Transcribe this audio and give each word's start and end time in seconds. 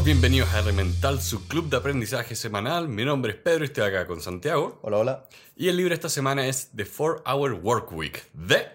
todos 0.00 0.06
bienvenidos 0.06 0.48
a 0.54 0.60
Elemental, 0.60 1.20
su 1.20 1.46
club 1.46 1.68
de 1.68 1.76
aprendizaje 1.76 2.34
semanal. 2.34 2.88
Mi 2.88 3.04
nombre 3.04 3.32
es 3.32 3.38
Pedro 3.38 3.64
y 3.64 3.66
estoy 3.66 3.84
acá 3.84 4.06
con 4.06 4.22
Santiago. 4.22 4.78
Hola, 4.80 4.96
hola. 4.96 5.28
Y 5.56 5.68
el 5.68 5.76
libro 5.76 5.92
esta 5.92 6.08
semana 6.08 6.46
es 6.46 6.70
The 6.74 6.86
4 6.86 7.24
Hour 7.26 7.52
Work 7.62 7.92
Week 7.92 8.24
de 8.32 8.66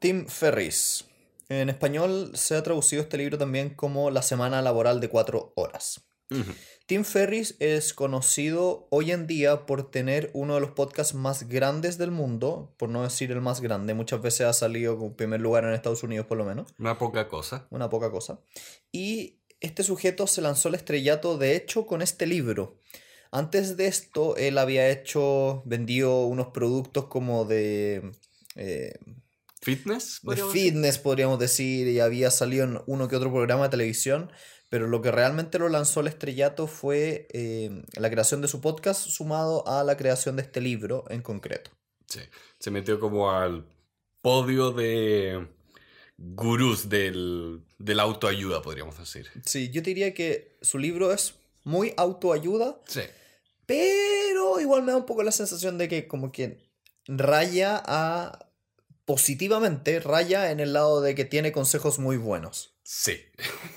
Tim 0.00 0.26
Ferris. 0.26 1.04
En 1.48 1.68
español 1.68 2.32
se 2.34 2.56
ha 2.56 2.62
traducido 2.64 3.02
este 3.02 3.18
libro 3.18 3.38
también 3.38 3.70
como 3.70 4.10
La 4.10 4.22
semana 4.22 4.62
laboral 4.62 4.98
de 4.98 5.08
cuatro 5.08 5.52
horas. 5.54 6.00
Tim 6.86 7.04
Ferris 7.04 7.54
es 7.60 7.94
conocido 7.94 8.88
hoy 8.90 9.12
en 9.12 9.28
día 9.28 9.66
por 9.66 9.90
tener 9.90 10.30
uno 10.34 10.54
de 10.54 10.60
los 10.60 10.70
podcasts 10.70 11.14
más 11.14 11.48
grandes 11.48 11.98
del 11.98 12.10
mundo, 12.10 12.74
por 12.78 12.88
no 12.88 13.04
decir 13.04 13.30
el 13.30 13.40
más 13.40 13.60
grande. 13.60 13.94
Muchas 13.94 14.20
veces 14.20 14.48
ha 14.48 14.52
salido 14.52 14.98
en 15.00 15.14
primer 15.14 15.40
lugar 15.40 15.64
en 15.64 15.72
Estados 15.72 16.02
Unidos 16.02 16.26
por 16.26 16.36
lo 16.36 16.44
menos. 16.44 16.74
Una 16.80 16.98
poca 16.98 17.28
cosa. 17.28 17.68
Una 17.70 17.88
poca 17.88 18.10
cosa. 18.10 18.40
Y 18.90 19.38
este 19.64 19.82
sujeto 19.82 20.26
se 20.26 20.42
lanzó 20.42 20.68
al 20.68 20.74
estrellato 20.74 21.38
de 21.38 21.56
hecho 21.56 21.86
con 21.86 22.02
este 22.02 22.26
libro. 22.26 22.80
Antes 23.30 23.76
de 23.76 23.86
esto, 23.86 24.36
él 24.36 24.58
había 24.58 24.90
hecho, 24.90 25.62
vendido 25.64 26.24
unos 26.26 26.48
productos 26.48 27.06
como 27.06 27.44
de... 27.44 28.12
Eh, 28.54 28.92
¿Fitness? 29.60 30.20
De 30.22 30.36
fitness, 30.36 30.98
podríamos 30.98 31.38
decir, 31.38 31.88
y 31.88 31.98
había 31.98 32.30
salido 32.30 32.64
en 32.64 32.80
uno 32.86 33.08
que 33.08 33.16
otro 33.16 33.32
programa 33.32 33.64
de 33.64 33.70
televisión, 33.70 34.30
pero 34.68 34.86
lo 34.86 35.02
que 35.02 35.10
realmente 35.10 35.58
lo 35.58 35.68
lanzó 35.68 36.00
al 36.00 36.08
estrellato 36.08 36.66
fue 36.66 37.26
eh, 37.32 37.82
la 37.96 38.10
creación 38.10 38.40
de 38.40 38.48
su 38.48 38.60
podcast 38.60 39.08
sumado 39.08 39.66
a 39.66 39.82
la 39.82 39.96
creación 39.96 40.36
de 40.36 40.42
este 40.42 40.60
libro 40.60 41.04
en 41.08 41.22
concreto. 41.22 41.70
Sí, 42.06 42.20
se 42.60 42.70
metió 42.70 43.00
como 43.00 43.30
al 43.30 43.66
podio 44.20 44.70
de 44.70 45.48
gurús 46.16 46.88
del, 46.88 47.64
de 47.78 47.94
la 47.94 48.04
autoayuda, 48.04 48.62
podríamos 48.62 48.98
decir. 48.98 49.30
Sí, 49.44 49.70
yo 49.70 49.82
diría 49.82 50.14
que 50.14 50.56
su 50.62 50.78
libro 50.78 51.12
es 51.12 51.34
muy 51.64 51.92
autoayuda. 51.96 52.80
Sí. 52.86 53.02
Pero 53.66 54.60
igual 54.60 54.82
me 54.82 54.92
da 54.92 54.98
un 54.98 55.06
poco 55.06 55.22
la 55.22 55.32
sensación 55.32 55.78
de 55.78 55.88
que 55.88 56.06
como 56.06 56.30
que 56.30 56.70
raya 57.06 57.82
a 57.84 58.50
positivamente, 59.04 60.00
raya 60.00 60.50
en 60.50 60.60
el 60.60 60.72
lado 60.72 61.00
de 61.00 61.14
que 61.14 61.24
tiene 61.24 61.52
consejos 61.52 61.98
muy 61.98 62.16
buenos. 62.16 62.76
Sí. 62.82 63.20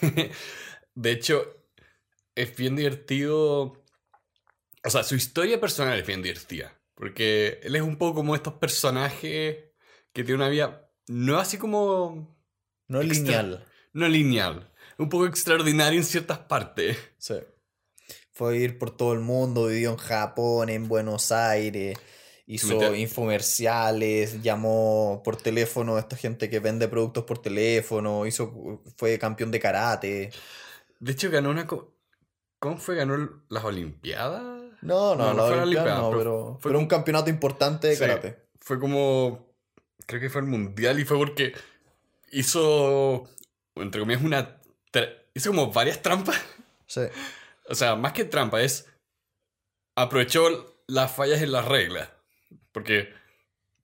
de 0.96 1.12
hecho, 1.12 1.66
es 2.36 2.56
bien 2.56 2.76
divertido. 2.76 3.84
O 4.84 4.90
sea, 4.90 5.04
su 5.04 5.16
historia 5.16 5.60
personal 5.60 6.00
es 6.00 6.06
bien 6.06 6.22
divertida. 6.22 6.74
Porque 6.96 7.60
él 7.64 7.76
es 7.76 7.82
un 7.82 7.98
poco 7.98 8.16
como 8.16 8.36
estos 8.36 8.56
personajes 8.56 9.58
que 10.14 10.24
tiene 10.24 10.36
una 10.36 10.50
vida 10.50 10.87
no 11.08 11.40
así 11.40 11.58
como... 11.58 12.36
No 12.88 13.02
lineal. 13.02 13.66
No 13.94 14.08
lineal. 14.08 14.72
Un 14.98 15.10
poco 15.10 15.26
extraordinario 15.26 16.00
en 16.00 16.06
ciertas 16.06 16.40
partes. 16.40 16.98
Sí. 17.18 17.36
Fue 18.32 18.58
ir 18.58 18.78
por 18.78 18.96
todo 18.96 19.14
el 19.14 19.20
mundo, 19.20 19.68
vivió 19.68 19.92
en 19.92 19.98
Japón, 19.98 20.70
en 20.70 20.88
Buenos 20.88 21.32
Aires, 21.32 21.98
hizo 22.46 22.96
infomerciales, 22.96 24.42
llamó 24.44 25.22
por 25.24 25.38
teléfono 25.38 25.96
a 25.96 26.00
esta 26.00 26.16
gente 26.16 26.50
que 26.50 26.60
vende 26.60 26.88
productos 26.88 27.24
por 27.24 27.40
teléfono, 27.40 28.26
hizo, 28.28 28.82
fue 28.96 29.18
campeón 29.18 29.50
de 29.50 29.60
karate. 29.60 30.32
De 31.00 31.12
hecho, 31.12 31.32
ganó 31.32 31.50
una... 31.50 31.66
¿Cómo 31.66 32.78
fue? 32.78 32.96
¿Ganó 32.96 33.44
las 33.50 33.64
Olimpiadas? 33.64 34.44
No, 34.82 35.16
no, 35.16 35.34
no, 35.34 35.50
las 35.50 35.60
Olimpiadas, 35.64 36.00
no, 36.00 36.12
pero, 36.12 36.58
fue 36.62 36.78
un 36.78 36.88
campeonato 36.88 37.30
importante 37.30 37.88
de 37.88 37.98
karate. 37.98 38.38
Fue 38.60 38.80
como... 38.80 39.48
Creo 40.06 40.22
que 40.22 40.30
fue 40.30 40.42
el 40.42 40.48
mundial 40.48 41.00
y 41.00 41.06
fue 41.06 41.18
porque 41.18 41.54
hizo, 42.32 43.30
entre 43.76 44.02
comillas, 44.02 44.24
una... 44.24 44.62
Hizo 45.34 45.50
como 45.52 45.72
varias 45.72 46.02
trampas. 46.02 46.42
Sí. 46.86 47.02
O 47.70 47.76
sea, 47.76 47.96
más 47.96 48.14
que 48.14 48.26
trampa, 48.26 48.62
es... 48.62 48.88
Aprovechó 49.96 50.76
las 50.88 51.12
fallas 51.12 51.42
en 51.42 51.52
las 51.52 51.66
reglas. 51.66 52.10
Porque 52.72 53.14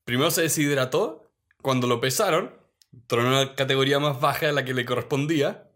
primero 0.05 0.31
se 0.31 0.43
deshidrató, 0.43 1.31
cuando 1.61 1.87
lo 1.87 1.99
pesaron, 1.99 2.53
tronó 3.07 3.29
una 3.29 3.55
categoría 3.55 3.99
más 3.99 4.19
baja 4.19 4.47
de 4.47 4.53
la 4.53 4.65
que 4.65 4.73
le 4.73 4.85
correspondía, 4.85 5.71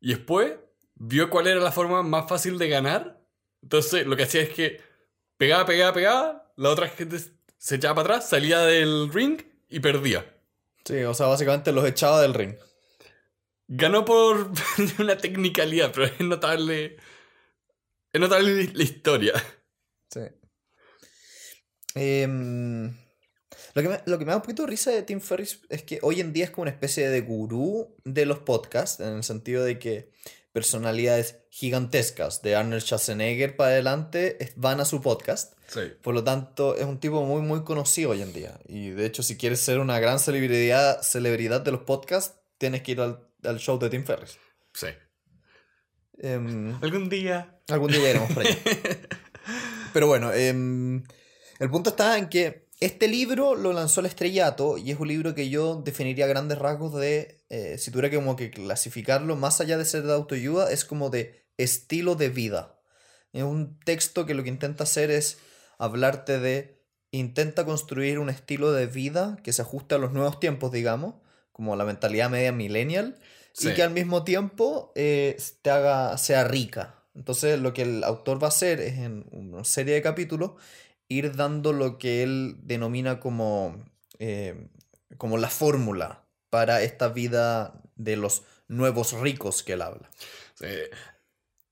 y 0.00 0.10
después 0.10 0.54
vio 0.94 1.30
cuál 1.30 1.46
era 1.46 1.60
la 1.60 1.72
forma 1.72 2.02
más 2.02 2.28
fácil 2.28 2.58
de 2.58 2.68
ganar. 2.68 3.20
Entonces 3.62 4.06
lo 4.06 4.16
que 4.16 4.24
hacía 4.24 4.42
es 4.42 4.50
que 4.50 4.80
pegaba, 5.36 5.66
pegaba, 5.66 5.92
pegaba, 5.92 6.52
la 6.56 6.70
otra 6.70 6.88
gente 6.88 7.18
se 7.58 7.74
echaba 7.76 7.96
para 7.96 8.16
atrás, 8.16 8.28
salía 8.28 8.60
del 8.60 9.12
ring 9.12 9.42
y 9.68 9.80
perdía. 9.80 10.24
Sí, 10.84 11.02
o 11.02 11.14
sea, 11.14 11.26
básicamente 11.26 11.72
los 11.72 11.86
echaba 11.86 12.22
del 12.22 12.34
ring. 12.34 12.54
Ganó 13.68 14.04
por 14.04 14.52
una 14.98 15.16
tecnicalidad, 15.16 15.92
pero 15.92 16.06
es 16.06 16.20
notable. 16.20 16.96
Es 18.12 18.20
notable 18.20 18.70
la 18.72 18.82
historia. 18.82 19.32
Sí. 20.10 20.20
Em, 21.94 22.94
lo, 23.74 23.82
que 23.82 23.88
me, 23.88 24.00
lo, 24.06 24.18
que 24.18 24.24
me, 24.24 24.30
da 24.30 24.36
un 24.36 24.42
poquito 24.42 24.62
de 24.62 24.68
risa 24.68 24.90
de 24.90 25.02
Tim 25.02 25.20
Ferriss 25.20 25.60
es 25.68 25.82
que 25.82 25.98
hoy 26.02 26.20
en 26.20 26.32
día 26.32 26.44
es 26.44 26.50
como 26.50 26.62
una 26.62 26.70
especie 26.70 27.08
de 27.08 27.20
gurú 27.22 27.96
de 28.04 28.26
los 28.26 28.38
podcasts, 28.38 29.00
en 29.00 29.16
el 29.16 29.24
sentido 29.24 29.64
de 29.64 29.78
que 29.78 30.12
personalidades 30.56 31.36
gigantescas 31.50 32.40
de 32.40 32.56
Arnold 32.56 32.80
Schwarzenegger 32.80 33.56
para 33.56 33.72
adelante 33.72 34.38
van 34.56 34.80
a 34.80 34.86
su 34.86 35.02
podcast. 35.02 35.52
Por 36.00 36.14
lo 36.14 36.24
tanto, 36.24 36.74
es 36.76 36.86
un 36.86 36.98
tipo 36.98 37.26
muy, 37.26 37.42
muy 37.42 37.62
conocido 37.62 38.12
hoy 38.12 38.22
en 38.22 38.32
día. 38.32 38.58
Y 38.66 38.88
de 38.88 39.04
hecho, 39.04 39.22
si 39.22 39.36
quieres 39.36 39.60
ser 39.60 39.80
una 39.80 40.00
gran 40.00 40.18
celebridad, 40.18 41.02
celebridad 41.02 41.60
de 41.60 41.72
los 41.72 41.82
podcasts, 41.82 42.38
tienes 42.56 42.80
que 42.80 42.92
ir 42.92 43.02
al, 43.02 43.20
al 43.44 43.58
show 43.58 43.78
de 43.78 43.90
Tim 43.90 44.06
Ferriss. 44.06 44.38
Sí. 44.72 44.86
Em, 46.20 46.74
algún 46.82 47.10
día. 47.10 47.60
Algún 47.68 47.92
día 47.92 48.08
iremos 48.08 48.32
por 48.32 48.46
allá. 48.46 48.56
Pero 49.92 50.06
bueno, 50.06 50.32
eh, 50.32 50.48
el 50.48 51.70
punto 51.70 51.90
está 51.90 52.16
en 52.16 52.30
que 52.30 52.65
este 52.80 53.08
libro 53.08 53.54
lo 53.54 53.72
lanzó 53.72 54.00
el 54.00 54.06
estrellato 54.06 54.76
y 54.76 54.90
es 54.90 55.00
un 55.00 55.08
libro 55.08 55.34
que 55.34 55.48
yo 55.48 55.82
definiría 55.82 56.26
a 56.26 56.28
grandes 56.28 56.58
rasgos 56.58 56.94
de, 56.94 57.40
eh, 57.48 57.76
si 57.78 57.90
tuviera 57.90 58.10
que 58.10 58.16
como 58.16 58.36
que 58.36 58.50
clasificarlo, 58.50 59.34
más 59.36 59.60
allá 59.60 59.78
de 59.78 59.84
ser 59.84 60.02
de 60.02 60.12
autoayuda, 60.12 60.70
es 60.70 60.84
como 60.84 61.08
de 61.08 61.46
estilo 61.56 62.16
de 62.16 62.28
vida. 62.28 62.78
Es 63.32 63.44
un 63.44 63.78
texto 63.80 64.26
que 64.26 64.34
lo 64.34 64.42
que 64.42 64.50
intenta 64.50 64.84
hacer 64.84 65.10
es 65.10 65.38
hablarte 65.78 66.38
de, 66.38 66.82
intenta 67.12 67.64
construir 67.64 68.18
un 68.18 68.28
estilo 68.28 68.72
de 68.72 68.86
vida 68.86 69.38
que 69.42 69.52
se 69.52 69.62
ajuste 69.62 69.94
a 69.94 69.98
los 69.98 70.12
nuevos 70.12 70.38
tiempos, 70.38 70.70
digamos, 70.70 71.14
como 71.52 71.76
la 71.76 71.84
mentalidad 71.84 72.28
media 72.28 72.52
millennial, 72.52 73.18
y 73.58 73.72
que 73.72 73.82
al 73.82 73.90
mismo 73.90 74.22
tiempo 74.22 74.92
eh, 74.94 75.38
te 75.62 75.70
haga, 75.70 76.18
sea 76.18 76.44
rica. 76.44 76.96
Entonces 77.14 77.58
lo 77.58 77.72
que 77.72 77.82
el 77.82 78.04
autor 78.04 78.42
va 78.42 78.48
a 78.48 78.50
hacer 78.50 78.80
es 78.80 78.98
en 78.98 79.24
una 79.30 79.64
serie 79.64 79.94
de 79.94 80.02
capítulos 80.02 80.52
ir 81.08 81.36
dando 81.36 81.72
lo 81.72 81.98
que 81.98 82.22
él 82.22 82.56
denomina 82.62 83.20
como, 83.20 83.84
eh, 84.18 84.68
como 85.16 85.38
la 85.38 85.50
fórmula 85.50 86.26
para 86.50 86.82
esta 86.82 87.08
vida 87.08 87.82
de 87.94 88.16
los 88.16 88.42
nuevos 88.68 89.12
ricos 89.12 89.62
que 89.62 89.74
él 89.74 89.82
habla. 89.82 90.10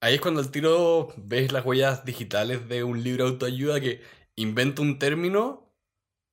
Ahí 0.00 0.16
es 0.16 0.20
cuando 0.20 0.40
el 0.40 0.50
tiro 0.50 1.12
ves 1.16 1.50
las 1.50 1.64
huellas 1.64 2.04
digitales 2.04 2.68
de 2.68 2.84
un 2.84 3.02
libro 3.02 3.24
de 3.24 3.30
autoayuda 3.30 3.80
que 3.80 4.02
inventa 4.36 4.82
un 4.82 4.98
término 4.98 5.64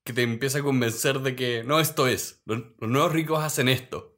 que 0.04 0.14
te 0.14 0.24
empieza 0.24 0.60
a 0.60 0.64
convencer 0.64 1.20
de 1.20 1.36
que 1.36 1.64
no, 1.64 1.80
esto 1.80 2.08
es, 2.08 2.42
los, 2.46 2.64
nuevos 2.80 3.12
ricos 3.12 3.44
hacen 3.44 3.70
esto. 3.70 4.18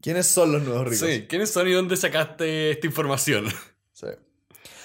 ¿Quiénes 0.00 0.26
son 0.26 0.52
los 0.52 0.62
nuevos 0.62 0.88
ricos? 0.88 1.06
Sí, 1.06 1.26
¿quiénes 1.28 1.50
son 1.50 1.68
y 1.68 1.72
dónde 1.72 1.96
sacaste 1.96 2.70
esta 2.70 2.86
información? 2.86 3.46
Sí. 3.92 4.06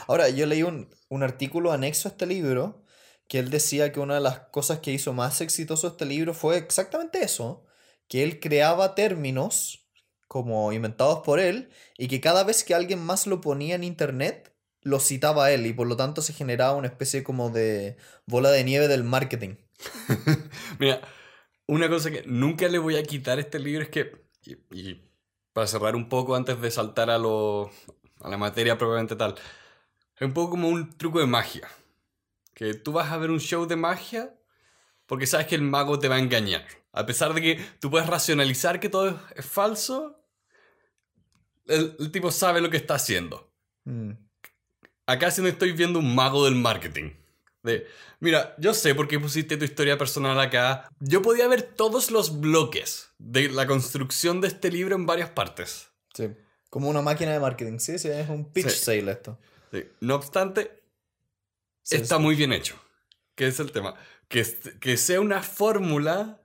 Ahora, 0.07 0.27
yo 0.27 0.45
leí 0.45 0.61
un, 0.61 0.89
un 1.15 1.23
artículo 1.23 1.71
anexo 1.71 2.07
a 2.07 2.11
este 2.11 2.25
libro 2.25 2.83
que 3.27 3.39
él 3.39 3.49
decía 3.49 3.91
que 3.91 3.99
una 3.99 4.15
de 4.15 4.21
las 4.21 4.39
cosas 4.51 4.79
que 4.79 4.91
hizo 4.91 5.13
más 5.13 5.41
exitoso 5.41 5.87
este 5.87 6.05
libro 6.05 6.33
fue 6.33 6.57
exactamente 6.57 7.23
eso, 7.23 7.65
que 8.07 8.23
él 8.23 8.39
creaba 8.39 8.93
términos 8.93 9.87
como 10.27 10.71
inventados 10.73 11.19
por 11.19 11.39
él 11.39 11.69
y 11.97 12.07
que 12.07 12.21
cada 12.21 12.43
vez 12.43 12.63
que 12.63 12.75
alguien 12.75 12.99
más 12.99 13.25
lo 13.25 13.41
ponía 13.41 13.75
en 13.75 13.83
internet, 13.83 14.53
lo 14.81 14.99
citaba 14.99 15.51
él 15.51 15.65
y 15.65 15.73
por 15.73 15.87
lo 15.87 15.95
tanto 15.95 16.21
se 16.21 16.33
generaba 16.33 16.75
una 16.75 16.87
especie 16.87 17.23
como 17.23 17.49
de 17.49 17.97
bola 18.27 18.51
de 18.51 18.63
nieve 18.63 18.87
del 18.87 19.03
marketing. 19.03 19.55
Mira, 20.79 21.01
una 21.67 21.89
cosa 21.89 22.11
que 22.11 22.23
nunca 22.27 22.67
le 22.67 22.77
voy 22.77 22.95
a 22.97 23.03
quitar 23.03 23.39
a 23.39 23.41
este 23.41 23.59
libro 23.59 23.81
es 23.81 23.89
que, 23.89 24.11
y, 24.71 25.01
para 25.53 25.67
cerrar 25.67 25.95
un 25.95 26.09
poco 26.09 26.35
antes 26.35 26.61
de 26.61 26.69
saltar 26.69 27.09
a, 27.09 27.17
lo, 27.17 27.71
a 28.21 28.29
la 28.29 28.37
materia 28.37 28.77
propiamente 28.77 29.15
tal, 29.15 29.35
es 30.15 30.21
un 30.25 30.33
poco 30.33 30.51
como 30.51 30.69
un 30.69 30.97
truco 30.97 31.19
de 31.19 31.27
magia. 31.27 31.67
Que 32.53 32.73
tú 32.73 32.93
vas 32.93 33.11
a 33.11 33.17
ver 33.17 33.31
un 33.31 33.39
show 33.39 33.65
de 33.65 33.75
magia 33.75 34.33
porque 35.05 35.27
sabes 35.27 35.47
que 35.47 35.55
el 35.55 35.61
mago 35.61 35.99
te 35.99 36.07
va 36.07 36.15
a 36.15 36.19
engañar. 36.19 36.65
A 36.91 37.05
pesar 37.05 37.33
de 37.33 37.41
que 37.41 37.65
tú 37.79 37.91
puedes 37.91 38.07
racionalizar 38.07 38.79
que 38.79 38.89
todo 38.89 39.19
es 39.35 39.45
falso, 39.45 40.23
el, 41.67 42.11
tipo 42.11 42.31
sabe 42.31 42.61
lo 42.61 42.69
que 42.69 42.77
está 42.77 42.95
haciendo. 42.95 43.51
Mm. 43.83 44.11
Acá 45.05 45.29
sí 45.29 45.41
no 45.41 45.47
estoy 45.47 45.73
viendo 45.73 45.99
un 45.99 46.15
mago 46.15 46.45
del 46.45 46.55
marketing. 46.55 47.11
De, 47.61 47.87
mira, 48.19 48.55
yo 48.57 48.73
sé 48.73 48.95
por 48.95 49.07
qué 49.07 49.19
pusiste 49.19 49.57
tu 49.57 49.65
historia 49.65 49.97
personal 49.97 50.39
acá. 50.39 50.87
Yo 50.99 51.21
podía 51.21 51.47
ver 51.47 51.61
todos 51.63 52.11
los 52.11 52.39
bloques 52.39 53.11
de 53.17 53.49
la 53.49 53.67
construcción 53.67 54.41
de 54.41 54.47
este 54.47 54.71
libro 54.71 54.95
en 54.95 55.05
varias 55.05 55.29
partes. 55.29 55.89
Sí. 56.13 56.29
Como 56.69 56.89
una 56.89 57.01
máquina 57.01 57.33
de 57.33 57.39
marketing, 57.39 57.79
sí, 57.79 57.99
sí, 57.99 58.09
es 58.09 58.29
un 58.29 58.51
pitch 58.51 58.69
Sí. 58.69 58.85
sale 58.85 59.11
esto. 59.11 59.39
Sí. 59.81 59.89
No 60.01 60.15
obstante, 60.15 60.83
Sí, 61.83 61.97
está 61.97 62.17
sí. 62.17 62.21
muy 62.21 62.35
bien 62.35 62.51
hecho. 62.51 62.75
Que 63.35 63.47
es 63.47 63.59
el 63.59 63.71
tema. 63.71 63.95
Que, 64.27 64.43
que 64.79 64.97
sea 64.97 65.21
una 65.21 65.43
fórmula 65.43 66.41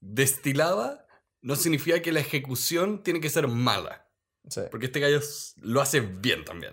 destilada 0.00 1.06
no 1.42 1.56
significa 1.56 2.00
que 2.00 2.12
la 2.12 2.20
ejecución 2.20 3.02
tiene 3.02 3.20
que 3.20 3.30
ser 3.30 3.48
mala. 3.48 4.08
Porque 4.70 4.86
este 4.86 5.00
gallo 5.00 5.20
lo 5.56 5.80
hace 5.82 6.00
bien 6.00 6.44
también. 6.44 6.72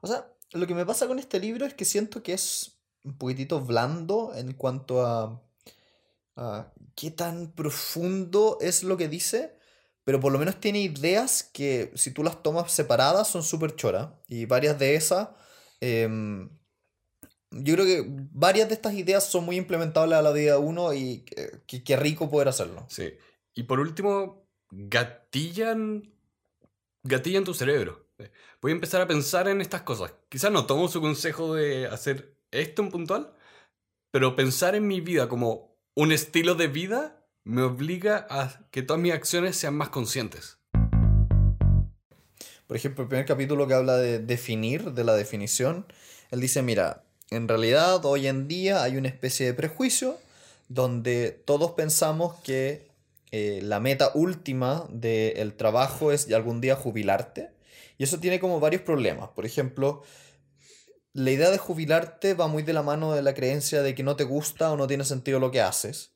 O 0.00 0.08
sea, 0.08 0.32
lo 0.52 0.66
que 0.66 0.74
me 0.74 0.84
pasa 0.84 1.06
con 1.06 1.18
este 1.20 1.38
libro 1.38 1.64
es 1.64 1.74
que 1.74 1.84
siento 1.84 2.22
que 2.22 2.32
es 2.32 2.80
un 3.04 3.16
poquitito 3.16 3.60
blando 3.60 4.32
en 4.34 4.52
cuanto 4.54 5.06
a, 5.06 5.40
a 6.36 6.72
qué 6.96 7.10
tan 7.12 7.52
profundo 7.52 8.58
es 8.60 8.82
lo 8.82 8.96
que 8.96 9.08
dice, 9.08 9.56
pero 10.04 10.20
por 10.20 10.32
lo 10.32 10.38
menos 10.38 10.60
tiene 10.60 10.80
ideas 10.80 11.42
que 11.52 11.92
si 11.94 12.10
tú 12.10 12.22
las 12.22 12.42
tomas 12.42 12.72
separadas 12.72 13.28
son 13.28 13.42
súper 13.42 13.76
choras. 13.76 14.10
Y 14.28 14.46
varias 14.46 14.78
de 14.78 14.94
esas, 14.96 15.28
em, 15.80 16.50
yo 17.50 17.74
creo 17.74 17.86
que 17.86 18.04
varias 18.32 18.68
de 18.68 18.74
estas 18.74 18.94
ideas 18.94 19.24
son 19.24 19.44
muy 19.44 19.56
implementables 19.56 20.18
a 20.18 20.22
la 20.22 20.32
vida 20.32 20.52
de 20.52 20.58
uno 20.58 20.92
y 20.92 21.24
qué 21.66 21.96
rico 21.96 22.30
poder 22.30 22.48
hacerlo. 22.48 22.86
Sí. 22.88 23.14
Y 23.54 23.64
por 23.64 23.78
último, 23.78 24.48
gatillan. 24.70 26.10
Gatillan 27.04 27.44
tu 27.44 27.54
cerebro. 27.54 28.06
Voy 28.60 28.72
a 28.72 28.74
empezar 28.74 29.00
a 29.00 29.08
pensar 29.08 29.48
en 29.48 29.60
estas 29.60 29.82
cosas. 29.82 30.14
Quizás 30.28 30.50
no 30.52 30.66
tomo 30.66 30.88
su 30.88 31.00
consejo 31.00 31.54
de 31.54 31.86
hacer 31.86 32.36
esto 32.50 32.82
en 32.82 32.90
puntual, 32.90 33.34
pero 34.10 34.36
pensar 34.36 34.74
en 34.74 34.86
mi 34.86 35.00
vida 35.00 35.28
como 35.28 35.76
un 35.94 36.12
estilo 36.12 36.54
de 36.54 36.68
vida 36.68 37.21
me 37.44 37.62
obliga 37.62 38.26
a 38.30 38.60
que 38.70 38.82
todas 38.82 39.02
mis 39.02 39.12
acciones 39.12 39.56
sean 39.56 39.74
más 39.74 39.88
conscientes. 39.88 40.58
Por 42.66 42.76
ejemplo, 42.76 43.02
el 43.02 43.08
primer 43.08 43.26
capítulo 43.26 43.66
que 43.66 43.74
habla 43.74 43.96
de 43.96 44.18
definir, 44.18 44.92
de 44.92 45.04
la 45.04 45.14
definición, 45.14 45.86
él 46.30 46.40
dice, 46.40 46.62
mira, 46.62 47.04
en 47.30 47.48
realidad 47.48 48.04
hoy 48.04 48.26
en 48.26 48.48
día 48.48 48.82
hay 48.82 48.96
una 48.96 49.08
especie 49.08 49.46
de 49.46 49.54
prejuicio 49.54 50.18
donde 50.68 51.32
todos 51.44 51.72
pensamos 51.72 52.36
que 52.42 52.88
eh, 53.30 53.60
la 53.62 53.80
meta 53.80 54.12
última 54.14 54.86
del 54.90 55.54
trabajo 55.54 56.12
es 56.12 56.32
algún 56.32 56.60
día 56.60 56.76
jubilarte. 56.76 57.50
Y 57.98 58.04
eso 58.04 58.20
tiene 58.20 58.40
como 58.40 58.60
varios 58.60 58.82
problemas. 58.82 59.30
Por 59.30 59.44
ejemplo, 59.44 60.02
la 61.12 61.30
idea 61.30 61.50
de 61.50 61.58
jubilarte 61.58 62.34
va 62.34 62.46
muy 62.46 62.62
de 62.62 62.72
la 62.72 62.82
mano 62.82 63.12
de 63.12 63.22
la 63.22 63.34
creencia 63.34 63.82
de 63.82 63.94
que 63.94 64.02
no 64.02 64.16
te 64.16 64.24
gusta 64.24 64.72
o 64.72 64.76
no 64.76 64.86
tiene 64.86 65.04
sentido 65.04 65.40
lo 65.40 65.50
que 65.50 65.60
haces. 65.60 66.11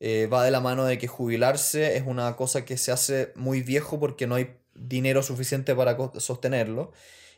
Eh, 0.00 0.28
va 0.32 0.44
de 0.44 0.50
la 0.50 0.60
mano 0.60 0.84
de 0.84 0.96
que 0.98 1.08
jubilarse 1.08 1.96
es 1.96 2.04
una 2.06 2.36
cosa 2.36 2.64
que 2.64 2.78
se 2.78 2.92
hace 2.92 3.32
muy 3.34 3.62
viejo 3.62 3.98
porque 3.98 4.26
no 4.26 4.36
hay 4.36 4.56
dinero 4.74 5.22
suficiente 5.22 5.74
para 5.74 5.96
sostenerlo 6.20 6.92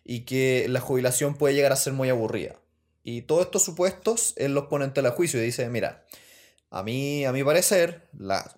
y 0.05 0.21
que 0.21 0.67
la 0.69 0.81
jubilación 0.81 1.35
puede 1.35 1.55
llegar 1.55 1.73
a 1.73 1.77
ser 1.77 1.93
muy 1.93 2.11
aburrida. 2.11 2.61
Y 3.03 3.23
todos 3.23 3.47
estos 3.47 3.63
supuestos 3.63 4.35
él 4.37 4.55
los 4.55 4.67
pone 4.67 4.85
en 4.85 4.93
tela 4.93 5.13
juicio 5.13 5.41
y 5.41 5.47
dice, 5.47 5.69
mira, 5.71 6.05
a 6.71 6.83
mí, 6.83 7.25
a 7.25 7.33
mi 7.33 7.43
parecer, 7.43 8.09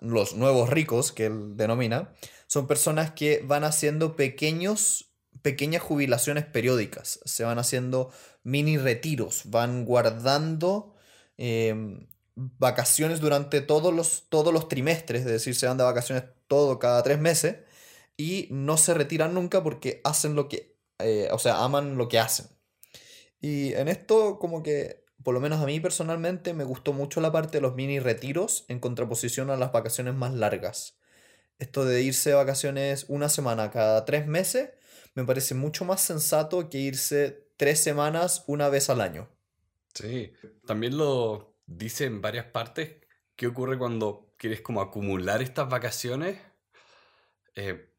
los 0.01 0.35
nuevos 0.35 0.69
ricos 0.69 1.11
que 1.11 1.25
él 1.25 1.57
denomina, 1.57 2.13
son 2.47 2.67
personas 2.67 3.11
que 3.11 3.41
van 3.43 3.63
haciendo 3.63 4.15
pequeños, 4.15 5.11
pequeñas 5.41 5.81
jubilaciones 5.81 6.45
periódicas, 6.45 7.19
se 7.25 7.43
van 7.43 7.57
haciendo 7.57 8.11
mini 8.43 8.77
retiros, 8.77 9.43
van 9.45 9.85
guardando 9.85 10.93
em, 11.37 12.07
vacaciones 12.35 13.19
durante 13.19 13.61
todos 13.61 13.93
los, 13.93 14.25
todos 14.29 14.53
los 14.53 14.67
trimestres, 14.67 15.21
es 15.21 15.27
decir, 15.27 15.55
se 15.55 15.67
van 15.67 15.77
de 15.77 15.83
vacaciones 15.83 16.25
todo 16.47 16.79
cada 16.79 17.03
tres 17.03 17.19
meses 17.19 17.57
y 18.17 18.47
no 18.51 18.77
se 18.77 18.93
retiran 18.93 19.33
nunca 19.33 19.63
porque 19.63 20.01
hacen 20.03 20.35
lo 20.35 20.49
que, 20.49 20.77
eh, 20.99 21.29
o 21.31 21.39
sea, 21.39 21.63
aman 21.63 21.97
lo 21.97 22.07
que 22.07 22.19
hacen. 22.19 22.47
Y 23.39 23.73
en 23.73 23.87
esto 23.87 24.39
como 24.39 24.63
que, 24.63 25.05
por 25.23 25.33
lo 25.33 25.39
menos 25.39 25.61
a 25.61 25.65
mí 25.65 25.79
personalmente, 25.79 26.53
me 26.53 26.63
gustó 26.63 26.93
mucho 26.93 27.21
la 27.21 27.31
parte 27.31 27.57
de 27.57 27.61
los 27.61 27.75
mini 27.75 27.99
retiros 27.99 28.65
en 28.67 28.79
contraposición 28.79 29.49
a 29.49 29.57
las 29.57 29.71
vacaciones 29.71 30.13
más 30.13 30.33
largas. 30.33 30.97
Esto 31.59 31.85
de 31.85 32.01
irse 32.01 32.31
de 32.31 32.35
vacaciones 32.35 33.05
una 33.09 33.29
semana 33.29 33.69
cada 33.69 34.05
tres 34.05 34.27
meses 34.27 34.71
me 35.15 35.23
parece 35.23 35.53
mucho 35.53 35.85
más 35.85 36.01
sensato 36.01 36.69
que 36.69 36.79
irse 36.79 37.47
tres 37.57 37.79
semanas 37.81 38.43
una 38.47 38.69
vez 38.69 38.89
al 38.89 39.01
año. 39.01 39.29
Sí. 39.93 40.33
También 40.65 40.97
lo 40.97 41.52
dice 41.65 42.05
en 42.05 42.21
varias 42.21 42.45
partes. 42.45 42.97
¿Qué 43.35 43.47
ocurre 43.47 43.77
cuando 43.77 44.33
quieres 44.37 44.61
como 44.61 44.81
acumular 44.81 45.41
estas 45.41 45.69
vacaciones? 45.69 46.39
Eh, 47.55 47.93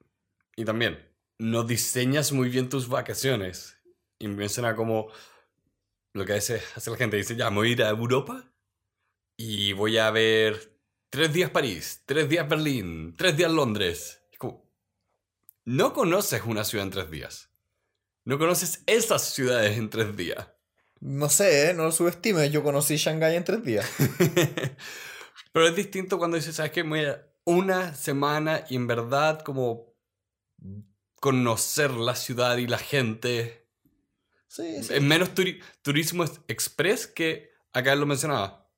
y 0.57 0.65
también, 0.65 0.99
no 1.39 1.65
diseñas 1.65 2.33
muy 2.33 2.49
bien 2.49 2.69
tus 2.69 2.89
vacaciones. 2.89 3.79
Y 4.19 4.29
menciona 4.29 4.77
como 4.77 5.09
lo 6.13 6.25
que 6.25 6.33
a 6.33 6.37
veces 6.37 6.63
hace 6.77 6.91
la 6.91 6.97
gente. 6.97 7.17
Dice, 7.17 7.37
ya, 7.37 7.51
me 7.51 7.57
voy 7.57 7.69
a 7.69 7.73
ir 7.73 7.83
a 7.83 7.91
Europa 7.91 8.53
y 9.37 9.73
voy 9.73 9.99
a 9.99 10.11
ver 10.11 10.79
tres 11.11 11.33
días 11.33 11.51
París, 11.51 12.03
tres 12.07 12.29
días 12.29 12.49
Berlín, 12.49 13.15
tres 13.17 13.37
días 13.37 13.51
Londres. 13.51 14.23
Es 14.31 14.39
como, 14.39 14.71
no 15.65 15.93
conoces 15.93 16.43
una 16.45 16.65
ciudad 16.65 16.87
en 16.87 16.93
tres 16.93 17.11
días. 17.11 17.51
No 18.25 18.39
conoces 18.39 18.83
esas 18.87 19.35
ciudades 19.35 19.77
en 19.77 19.91
tres 19.91 20.17
días. 20.17 20.54
No 21.01 21.29
sé, 21.29 21.71
¿eh? 21.71 21.75
no 21.75 21.85
lo 21.85 21.93
subestimes, 21.93 22.51
yo 22.51 22.63
conocí 22.63 22.97
Shanghái 22.97 23.37
en 23.37 23.45
tres 23.45 23.63
días. 23.65 23.87
Pero 25.53 25.67
es 25.69 25.77
distinto 25.77 26.19
cuando 26.19 26.37
dices, 26.37 26.57
¿sabes 26.57 26.73
qué? 26.73 26.83
Me 26.83 26.91
voy 27.01 27.07
a 27.09 27.27
una 27.45 27.95
semana 27.95 28.65
y 28.71 28.77
en 28.77 28.87
verdad 28.87 29.41
como 29.43 29.95
conocer 31.21 31.91
la 31.91 32.15
ciudad 32.17 32.57
y 32.57 32.67
la 32.67 32.79
gente. 32.79 33.69
Sí, 34.49 34.83
sí. 34.83 34.95
Es 34.95 35.03
menos 35.03 35.35
turi- 35.35 35.63
turismo 35.83 36.25
express 36.49 37.07
que 37.07 37.51
acá 37.73 37.95
lo 37.95 38.07
mencionaba. 38.07 38.71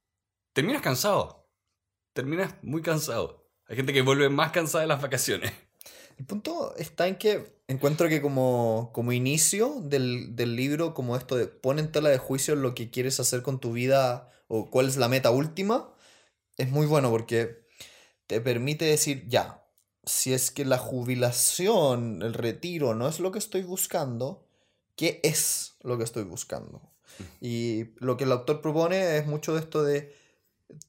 Terminas 0.53 0.83
cansado. 0.83 1.49
Terminas 2.13 2.55
muy 2.63 2.83
cansado. 2.83 3.49
Hay 3.69 3.77
gente 3.77 3.93
que 3.93 4.03
vuelve 4.03 4.29
más 4.29 4.53
cansada 4.53 4.83
de 4.83 4.89
las 4.89 5.03
vacaciones. 5.03 5.53
El 6.17 6.25
punto 6.27 6.75
está 6.77 7.09
en 7.09 7.17
que 7.17 7.57
encuentro 7.69 8.09
que 8.09 8.23
como, 8.23 8.91
como 8.95 9.13
inicio 9.13 9.81
del, 9.83 10.35
del 10.35 10.57
libro, 10.57 10.95
como 10.95 11.17
esto 11.17 11.37
de 11.37 11.47
pon 11.47 11.79
en 11.79 11.93
tela 11.93 12.09
de 12.09 12.19
juicio 12.19 12.55
lo 12.55 12.75
que 12.75 12.91
quieres 12.91 13.21
hacer 13.21 13.43
con 13.43 13.61
tu 13.61 13.73
vida 13.73 14.31
o 14.49 14.71
cuál 14.71 14.87
es 14.87 14.97
la 14.97 15.09
meta 15.09 15.31
última, 15.31 15.93
es 16.57 16.71
muy 16.71 16.87
bueno 16.87 17.11
porque 17.11 17.67
te 18.27 18.41
permite 18.41 18.85
decir, 18.85 19.27
ya, 19.29 19.65
si 20.05 20.33
es 20.33 20.51
que 20.51 20.65
la 20.65 20.79
jubilación, 20.79 22.23
el 22.23 22.35
retiro 22.35 22.95
no 22.95 23.09
es 23.09 23.21
lo 23.21 23.33
que 23.33 23.39
estoy 23.39 23.63
buscando, 23.63 24.47
¿qué 24.95 25.21
es 25.23 25.77
lo 25.83 25.99
que 25.99 26.05
estoy 26.05 26.25
buscando? 26.25 26.93
Y 27.41 27.95
lo 27.97 28.17
que 28.17 28.25
el 28.25 28.33
autor 28.33 28.61
propone 28.61 29.19
es 29.19 29.27
mucho 29.27 29.55
de 29.55 29.61
esto 29.61 29.83
de 29.83 30.15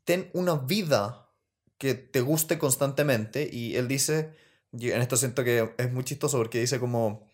ten 0.03 0.29
una 0.34 0.55
vida 0.55 1.29
que 1.77 1.93
te 1.93 2.22
guste 2.22 2.57
constantemente 2.57 3.48
y 3.51 3.75
él 3.75 3.88
dice, 3.88 4.34
y 4.79 4.91
en 4.91 5.01
esto 5.01 5.17
siento 5.17 5.43
que 5.43 5.74
es 5.77 5.91
muy 5.91 6.03
chistoso 6.03 6.38
porque 6.38 6.60
dice 6.60 6.79
como, 6.79 7.27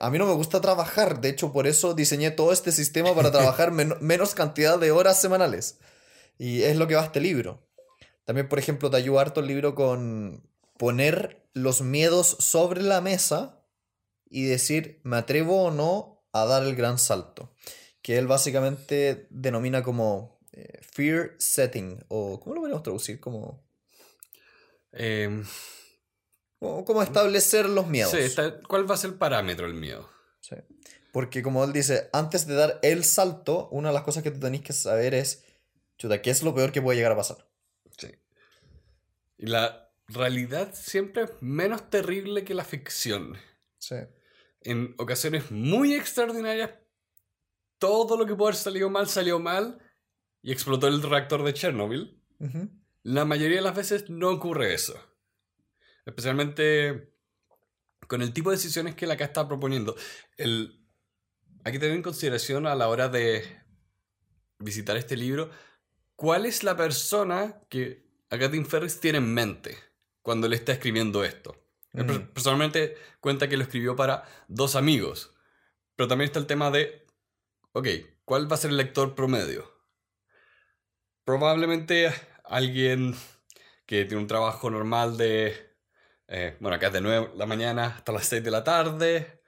a 0.00 0.10
mí 0.10 0.18
no 0.18 0.26
me 0.26 0.34
gusta 0.34 0.60
trabajar, 0.60 1.20
de 1.20 1.28
hecho 1.30 1.52
por 1.52 1.66
eso 1.66 1.94
diseñé 1.94 2.30
todo 2.30 2.52
este 2.52 2.72
sistema 2.72 3.14
para 3.14 3.30
trabajar 3.30 3.70
men- 3.72 3.94
menos 4.00 4.34
cantidad 4.34 4.78
de 4.78 4.90
horas 4.90 5.20
semanales. 5.20 5.78
Y 6.38 6.62
es 6.62 6.76
lo 6.76 6.86
que 6.86 6.94
va 6.94 7.04
este 7.04 7.20
libro. 7.20 7.66
También, 8.24 8.48
por 8.48 8.58
ejemplo, 8.58 8.90
te 8.90 8.96
ayuda 8.98 9.22
harto 9.22 9.40
el 9.40 9.46
libro 9.46 9.74
con 9.74 10.48
poner 10.76 11.48
los 11.54 11.80
miedos 11.80 12.36
sobre 12.38 12.82
la 12.82 13.00
mesa 13.00 13.64
y 14.30 14.44
decir, 14.44 15.00
¿me 15.02 15.16
atrevo 15.16 15.64
o 15.64 15.70
no 15.70 16.22
a 16.32 16.44
dar 16.44 16.62
el 16.62 16.76
gran 16.76 16.98
salto? 16.98 17.54
Que 18.02 18.18
él 18.18 18.26
básicamente 18.26 19.26
denomina 19.30 19.82
como 19.82 20.38
eh, 20.52 20.78
fear 20.82 21.32
setting, 21.38 22.04
o 22.08 22.38
¿cómo 22.38 22.54
lo 22.54 22.60
podemos 22.60 22.82
traducir? 22.82 23.18
Como, 23.18 23.66
Eh, 24.92 25.42
como, 26.58 27.02
establecer 27.02 27.68
los 27.68 27.86
miedos. 27.86 28.10
sí, 28.12 28.18
está- 28.18 28.60
¿Cuál 28.62 28.90
va 28.90 28.94
a 28.94 28.98
ser 28.98 29.10
el 29.10 29.16
parámetro 29.16 29.66
del 29.66 29.74
miedo? 29.76 30.08
Sí. 30.40 30.56
Porque 31.12 31.42
como 31.42 31.64
él 31.64 31.72
dice, 31.72 32.08
antes 32.12 32.46
de 32.46 32.54
dar 32.54 32.78
el 32.82 33.04
salto, 33.04 33.68
una 33.70 33.88
de 33.88 33.94
las 33.94 34.02
cosas 34.02 34.22
que 34.22 34.30
tú 34.30 34.40
tenéis 34.40 34.62
que 34.62 34.72
saber 34.72 35.14
es, 35.14 35.44
chuta, 35.96 36.20
¿qué 36.22 36.30
es 36.30 36.42
lo 36.42 36.54
peor 36.54 36.72
que 36.72 36.82
puede 36.82 36.96
llegar 36.96 37.12
a 37.12 37.16
pasar? 37.16 37.48
Sí. 37.96 38.08
Y 39.38 39.46
la 39.46 39.90
realidad 40.08 40.74
siempre 40.74 41.24
es 41.24 41.30
menos 41.40 41.88
terrible 41.90 42.44
que 42.44 42.54
la 42.54 42.64
ficción. 42.64 43.36
Sí. 43.78 43.96
En 44.62 44.94
ocasiones 44.98 45.50
muy 45.50 45.94
extraordinarias, 45.94 46.70
todo 47.78 48.16
lo 48.16 48.26
que 48.26 48.34
puede 48.34 48.50
haber 48.50 48.60
salido 48.60 48.90
mal 48.90 49.08
salió 49.08 49.38
mal 49.38 49.78
y 50.42 50.52
explotó 50.52 50.88
el 50.88 51.02
reactor 51.02 51.44
de 51.44 51.54
Chernobyl. 51.54 52.20
La 53.02 53.24
mayoría 53.24 53.56
de 53.56 53.62
las 53.62 53.74
veces 53.76 54.10
no 54.10 54.30
ocurre 54.30 54.74
eso. 54.74 54.94
Especialmente 56.08 57.12
con 58.06 58.22
el 58.22 58.32
tipo 58.32 58.50
de 58.50 58.56
decisiones 58.56 58.94
que 58.94 59.06
la 59.06 59.14
acá 59.14 59.26
está 59.26 59.46
proponiendo. 59.46 59.94
El, 60.38 60.82
hay 61.64 61.72
que 61.72 61.78
tener 61.78 61.94
en 61.94 62.02
consideración 62.02 62.66
a 62.66 62.74
la 62.74 62.88
hora 62.88 63.08
de 63.08 63.44
visitar 64.58 64.96
este 64.96 65.16
libro 65.16 65.50
cuál 66.16 66.46
es 66.46 66.64
la 66.64 66.76
persona 66.76 67.60
que 67.68 68.08
Agatha 68.30 68.56
Ferris 68.64 69.00
tiene 69.00 69.18
en 69.18 69.34
mente 69.34 69.76
cuando 70.22 70.48
le 70.48 70.56
está 70.56 70.72
escribiendo 70.72 71.22
esto. 71.24 71.54
Mm. 71.92 72.32
Personalmente 72.32 72.96
cuenta 73.20 73.46
que 73.48 73.58
lo 73.58 73.64
escribió 73.64 73.94
para 73.94 74.24
dos 74.48 74.76
amigos. 74.76 75.34
Pero 75.94 76.08
también 76.08 76.28
está 76.28 76.38
el 76.38 76.46
tema 76.46 76.70
de, 76.70 77.06
ok, 77.72 77.86
¿cuál 78.24 78.50
va 78.50 78.54
a 78.54 78.58
ser 78.58 78.70
el 78.70 78.78
lector 78.78 79.14
promedio? 79.14 79.70
Probablemente 81.24 82.10
alguien 82.44 83.14
que 83.84 84.06
tiene 84.06 84.22
un 84.22 84.26
trabajo 84.26 84.70
normal 84.70 85.18
de, 85.18 85.67
eh, 86.28 86.56
bueno, 86.60 86.76
acá 86.76 86.88
es 86.88 86.92
de 86.92 87.00
9 87.00 87.30
de 87.32 87.36
la 87.38 87.46
mañana 87.46 87.86
hasta 87.96 88.12
las 88.12 88.26
6 88.26 88.44
de 88.44 88.50
la 88.50 88.62
tarde, 88.62 89.40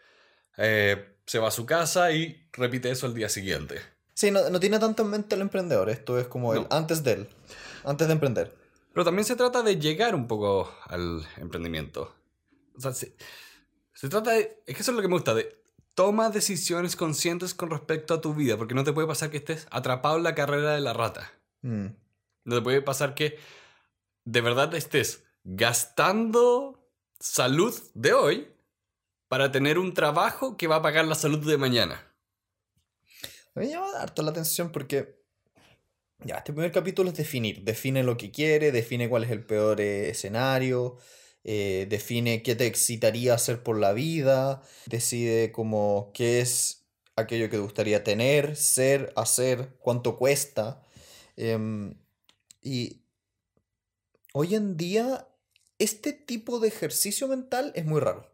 eh, 0.56 1.16
se 1.26 1.38
va 1.38 1.48
a 1.48 1.52
su 1.52 1.64
casa 1.66 2.10
y 2.12 2.48
repite 2.52 2.90
eso 2.90 3.06
al 3.06 3.14
día 3.14 3.28
siguiente. 3.28 3.80
Sí, 4.14 4.30
no, 4.30 4.50
no 4.50 4.58
tiene 4.60 4.78
tanto 4.78 5.02
en 5.02 5.10
mente 5.10 5.34
el 5.34 5.40
emprendedor. 5.42 5.88
Esto 5.88 6.18
es 6.18 6.26
como 6.26 6.52
el 6.54 6.62
No. 6.62 6.68
antes 6.70 7.02
de 7.04 7.12
él. 7.12 7.28
Antes 7.84 8.06
de 8.08 8.12
emprender. 8.12 8.54
Pero 8.92 9.04
también 9.04 9.24
se 9.24 9.36
trata 9.36 9.62
de 9.62 9.78
llegar 9.78 10.14
un 10.14 10.26
poco 10.26 10.74
al 10.86 11.24
emprendimiento. 11.38 12.14
O 12.76 12.80
sea, 12.80 12.92
se, 12.92 13.14
se 13.94 14.08
trata 14.08 14.32
de... 14.32 14.62
Es 14.66 14.74
que 14.74 14.82
eso 14.82 14.90
es 14.90 14.96
lo 14.96 15.02
que 15.02 15.08
me 15.08 15.14
gusta, 15.14 15.34
de 15.34 15.60
toma 15.94 16.30
decisiones 16.30 16.96
conscientes 16.96 17.54
con 17.54 17.70
respecto 17.70 18.14
a 18.14 18.20
tu 18.20 18.34
vida, 18.34 18.56
porque 18.56 18.74
no 18.74 18.84
te 18.84 18.92
puede 18.92 19.06
pasar 19.06 19.30
que 19.30 19.36
estés 19.36 19.66
atrapado 19.70 20.16
en 20.16 20.22
la 20.22 20.34
carrera 20.34 20.74
de 20.74 20.80
la 20.80 20.92
rata. 20.92 21.30
Mm. 21.62 21.86
No 22.44 22.56
te 22.56 22.62
puede 22.62 22.82
pasar 22.82 23.14
que 23.14 23.38
de 24.24 24.40
verdad 24.40 24.74
estés 24.74 25.24
gastando 25.44 26.88
salud 27.18 27.74
de 27.94 28.12
hoy 28.12 28.48
para 29.28 29.52
tener 29.52 29.78
un 29.78 29.94
trabajo 29.94 30.56
que 30.56 30.66
va 30.66 30.76
a 30.76 30.82
pagar 30.82 31.04
la 31.04 31.14
salud 31.14 31.46
de 31.46 31.56
mañana. 31.56 32.10
Me 33.54 33.68
llama 33.68 33.88
harto 33.98 34.22
la 34.22 34.30
atención 34.30 34.72
porque. 34.72 35.20
Ya, 36.22 36.36
este 36.36 36.52
primer 36.52 36.70
capítulo 36.70 37.10
es 37.10 37.16
definir. 37.16 37.62
Define 37.62 38.02
lo 38.02 38.16
que 38.16 38.30
quiere, 38.30 38.72
define 38.72 39.08
cuál 39.08 39.24
es 39.24 39.30
el 39.30 39.44
peor 39.46 39.80
eh, 39.80 40.10
escenario, 40.10 40.98
eh, 41.44 41.86
define 41.88 42.42
qué 42.42 42.54
te 42.54 42.66
excitaría 42.66 43.32
hacer 43.32 43.62
por 43.62 43.78
la 43.78 43.94
vida, 43.94 44.62
decide 44.84 45.50
como 45.50 46.10
qué 46.12 46.40
es 46.40 46.84
aquello 47.16 47.46
que 47.46 47.56
te 47.56 47.62
gustaría 47.62 48.04
tener, 48.04 48.56
ser, 48.56 49.12
hacer, 49.16 49.76
cuánto 49.78 50.16
cuesta. 50.16 50.82
Em, 51.36 51.94
y 52.60 53.00
hoy 54.34 54.54
en 54.54 54.76
día, 54.76 55.26
este 55.80 56.12
tipo 56.12 56.60
de 56.60 56.68
ejercicio 56.68 57.28
mental 57.28 57.72
es 57.74 57.84
muy 57.86 58.00
raro. 58.00 58.28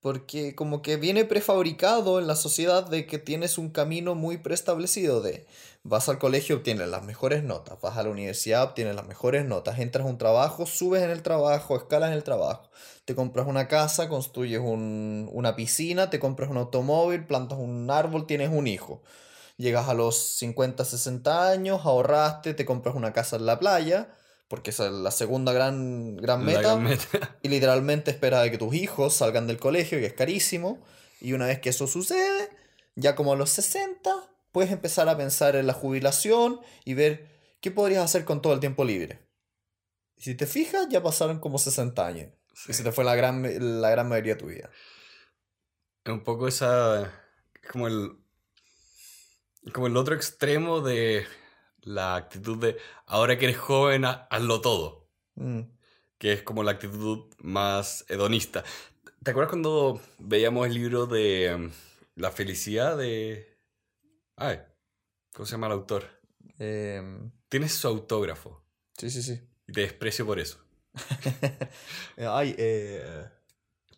Porque 0.00 0.54
como 0.54 0.82
que 0.82 0.96
viene 0.96 1.24
prefabricado 1.24 2.18
en 2.18 2.26
la 2.26 2.36
sociedad 2.36 2.86
de 2.86 3.06
que 3.06 3.18
tienes 3.18 3.56
un 3.56 3.70
camino 3.70 4.14
muy 4.14 4.36
preestablecido 4.36 5.22
de 5.22 5.46
vas 5.82 6.08
al 6.10 6.18
colegio, 6.18 6.56
obtienes 6.56 6.88
las 6.88 7.02
mejores 7.04 7.42
notas, 7.42 7.80
vas 7.80 7.96
a 7.96 8.02
la 8.02 8.10
universidad, 8.10 8.64
obtienes 8.64 8.96
las 8.96 9.06
mejores 9.06 9.46
notas, 9.46 9.78
entras 9.78 10.06
a 10.06 10.10
un 10.10 10.18
trabajo, 10.18 10.66
subes 10.66 11.02
en 11.02 11.10
el 11.10 11.22
trabajo, 11.22 11.76
escalas 11.76 12.10
en 12.10 12.16
el 12.16 12.24
trabajo, 12.24 12.70
te 13.06 13.14
compras 13.14 13.46
una 13.46 13.66
casa, 13.68 14.08
construyes 14.10 14.60
un- 14.60 15.28
una 15.32 15.56
piscina, 15.56 16.10
te 16.10 16.18
compras 16.20 16.50
un 16.50 16.58
automóvil, 16.58 17.26
plantas 17.26 17.58
un 17.58 17.90
árbol, 17.90 18.26
tienes 18.26 18.50
un 18.50 18.66
hijo. 18.66 19.02
Llegas 19.56 19.88
a 19.88 19.94
los 19.94 20.16
50, 20.38 20.84
60 20.84 21.48
años, 21.48 21.82
ahorraste, 21.84 22.54
te 22.54 22.64
compras 22.64 22.94
una 22.94 23.12
casa 23.12 23.36
en 23.36 23.46
la 23.46 23.58
playa, 23.58 24.08
porque 24.48 24.70
esa 24.70 24.86
es 24.86 24.92
la 24.92 25.10
segunda 25.10 25.52
gran, 25.52 26.16
gran 26.16 26.44
meta. 26.44 26.60
gran 26.60 26.82
meta. 26.82 27.38
Y 27.42 27.48
literalmente 27.48 28.10
espera 28.10 28.42
de 28.42 28.50
que 28.50 28.58
tus 28.58 28.74
hijos 28.74 29.14
salgan 29.14 29.46
del 29.46 29.58
colegio, 29.58 29.98
que 29.98 30.06
es 30.06 30.12
carísimo. 30.12 30.84
Y 31.20 31.32
una 31.32 31.46
vez 31.46 31.60
que 31.60 31.70
eso 31.70 31.86
sucede, 31.86 32.50
ya 32.94 33.14
como 33.14 33.32
a 33.32 33.36
los 33.36 33.50
60, 33.50 34.14
puedes 34.52 34.70
empezar 34.70 35.08
a 35.08 35.16
pensar 35.16 35.56
en 35.56 35.66
la 35.66 35.72
jubilación 35.72 36.60
y 36.84 36.94
ver 36.94 37.28
qué 37.60 37.70
podrías 37.70 38.04
hacer 38.04 38.24
con 38.24 38.42
todo 38.42 38.52
el 38.52 38.60
tiempo 38.60 38.84
libre. 38.84 39.26
Y 40.16 40.22
si 40.22 40.34
te 40.34 40.46
fijas, 40.46 40.88
ya 40.90 41.02
pasaron 41.02 41.40
como 41.40 41.58
60 41.58 42.06
años. 42.06 42.32
Y 42.68 42.72
se 42.72 42.84
te 42.84 42.92
fue 42.92 43.04
la 43.04 43.14
gran, 43.14 43.80
la 43.82 43.90
gran 43.90 44.08
mayoría 44.08 44.34
de 44.34 44.40
tu 44.40 44.46
vida. 44.46 44.70
Es 46.04 46.12
un 46.12 46.22
poco 46.22 46.46
esa. 46.46 47.02
Es 47.62 47.70
como 47.70 47.88
el. 47.88 48.12
Como 49.72 49.86
el 49.86 49.96
otro 49.96 50.14
extremo 50.14 50.82
de 50.82 51.26
la 51.84 52.16
actitud 52.16 52.58
de 52.58 52.76
ahora 53.06 53.38
que 53.38 53.44
eres 53.46 53.58
joven, 53.58 54.04
ha- 54.04 54.26
hazlo 54.30 54.60
todo. 54.60 55.08
Mm. 55.36 55.60
Que 56.18 56.32
es 56.32 56.42
como 56.42 56.62
la 56.62 56.72
actitud 56.72 57.26
más 57.38 58.04
hedonista. 58.08 58.64
¿Te 59.22 59.30
acuerdas 59.30 59.50
cuando 59.50 60.00
veíamos 60.18 60.66
el 60.66 60.74
libro 60.74 61.06
de 61.06 61.46
em, 61.46 61.70
La 62.16 62.30
felicidad 62.30 62.96
de. 62.96 63.58
Ay, 64.36 64.60
¿cómo 65.32 65.46
se 65.46 65.52
llama 65.52 65.66
el 65.66 65.72
autor? 65.74 66.04
Em, 66.58 67.30
Tienes 67.48 67.72
su 67.74 67.88
autógrafo 67.88 68.64
sí, 68.96 69.10
sí, 69.10 69.22
sí. 69.22 69.40
y 69.66 69.72
te 69.72 69.80
desprecio 69.82 70.24
por 70.26 70.38
eso. 70.40 70.58
Ay, 72.16 72.54
eh, 72.58 73.26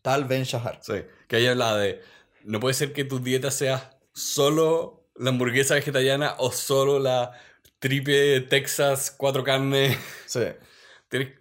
Tal 0.02 0.24
Ben 0.24 0.44
Shahar. 0.44 0.78
Sí, 0.82 0.94
que 1.28 1.36
ahí 1.36 1.46
habla 1.46 1.76
de. 1.76 2.02
No 2.44 2.60
puede 2.60 2.74
ser 2.74 2.92
que 2.92 3.04
tu 3.04 3.18
dieta 3.18 3.50
sea 3.50 3.98
solo 4.14 5.08
la 5.16 5.30
hamburguesa 5.30 5.74
vegetariana 5.74 6.34
o 6.38 6.52
solo 6.52 6.98
la 6.98 7.32
triple 7.88 8.40
Texas 8.42 9.10
cuatro 9.16 9.42
carnes. 9.44 9.96
Sí. 10.26 10.40
Tienes, 11.08 11.34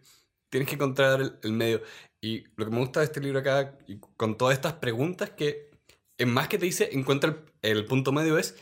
tienes 0.50 0.70
que 0.70 0.76
encontrar 0.76 1.20
el, 1.22 1.40
el 1.44 1.52
medio. 1.54 1.82
Y 2.22 2.44
lo 2.56 2.66
que 2.66 2.72
me 2.72 2.80
gusta 2.80 3.00
de 3.00 3.06
este 3.08 3.20
libro 3.20 3.40
acá, 3.40 3.78
y 3.88 3.98
con 4.18 4.38
todas 4.38 4.56
estas 4.56 4.74
preguntas, 4.74 5.32
que 5.32 5.72
en 6.18 6.30
más 6.30 6.48
que 6.48 6.58
te 6.58 6.66
dice, 6.66 6.90
encuentra 6.94 7.30
el, 7.62 7.78
el 7.78 7.86
punto 7.86 8.12
medio, 8.12 8.38
es. 8.38 8.56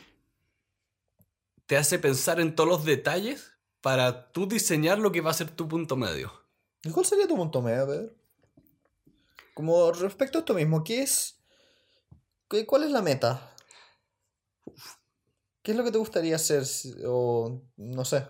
Te 1.66 1.78
hace 1.78 2.00
pensar 2.00 2.40
en 2.40 2.56
todos 2.56 2.70
los 2.70 2.86
detalles 2.86 3.54
para 3.82 4.32
tú 4.32 4.48
diseñar 4.48 5.00
lo 5.00 5.12
que 5.12 5.22
va 5.22 5.32
a 5.32 5.36
ser 5.36 5.50
tu 5.52 5.68
punto 5.68 5.96
medio. 5.96 6.32
¿Y 6.84 6.90
cuál 6.90 7.06
sería 7.06 7.28
tu 7.28 7.36
punto 7.36 7.62
medio, 7.62 7.86
Pedro? 7.88 8.14
Como 9.54 9.92
respecto 9.92 10.38
a 10.38 10.42
esto 10.42 10.54
mismo, 10.54 10.84
¿qué 10.84 11.04
es. 11.04 11.38
qué- 12.50 12.66
¿Cuál 12.66 12.84
es 12.84 12.92
la 12.92 13.02
meta? 13.02 13.53
¿Qué 15.64 15.72
es 15.72 15.78
lo 15.78 15.84
que 15.84 15.92
te 15.92 15.98
gustaría 15.98 16.36
hacer? 16.36 16.64
O 17.06 17.62
no 17.78 18.06
sé. 18.06 18.28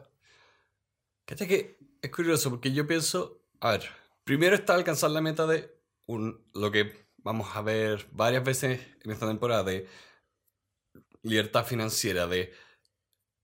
¿Cachai 1.25 1.47
que 1.47 1.77
es 2.01 2.11
curioso? 2.11 2.49
Porque 2.51 2.71
yo 2.71 2.85
pienso, 2.85 3.41
a 3.59 3.71
ver, 3.71 3.89
primero 4.23 4.55
está 4.55 4.75
alcanzar 4.75 5.09
la 5.11 5.21
meta 5.21 5.47
de 5.47 5.75
un, 6.05 6.45
lo 6.53 6.71
que 6.71 7.07
vamos 7.17 7.55
a 7.55 7.61
ver 7.61 8.07
varias 8.11 8.43
veces 8.43 8.79
en 9.03 9.11
esta 9.11 9.27
temporada 9.27 9.63
de 9.63 9.87
libertad 11.23 11.65
financiera, 11.65 12.27
de 12.27 12.53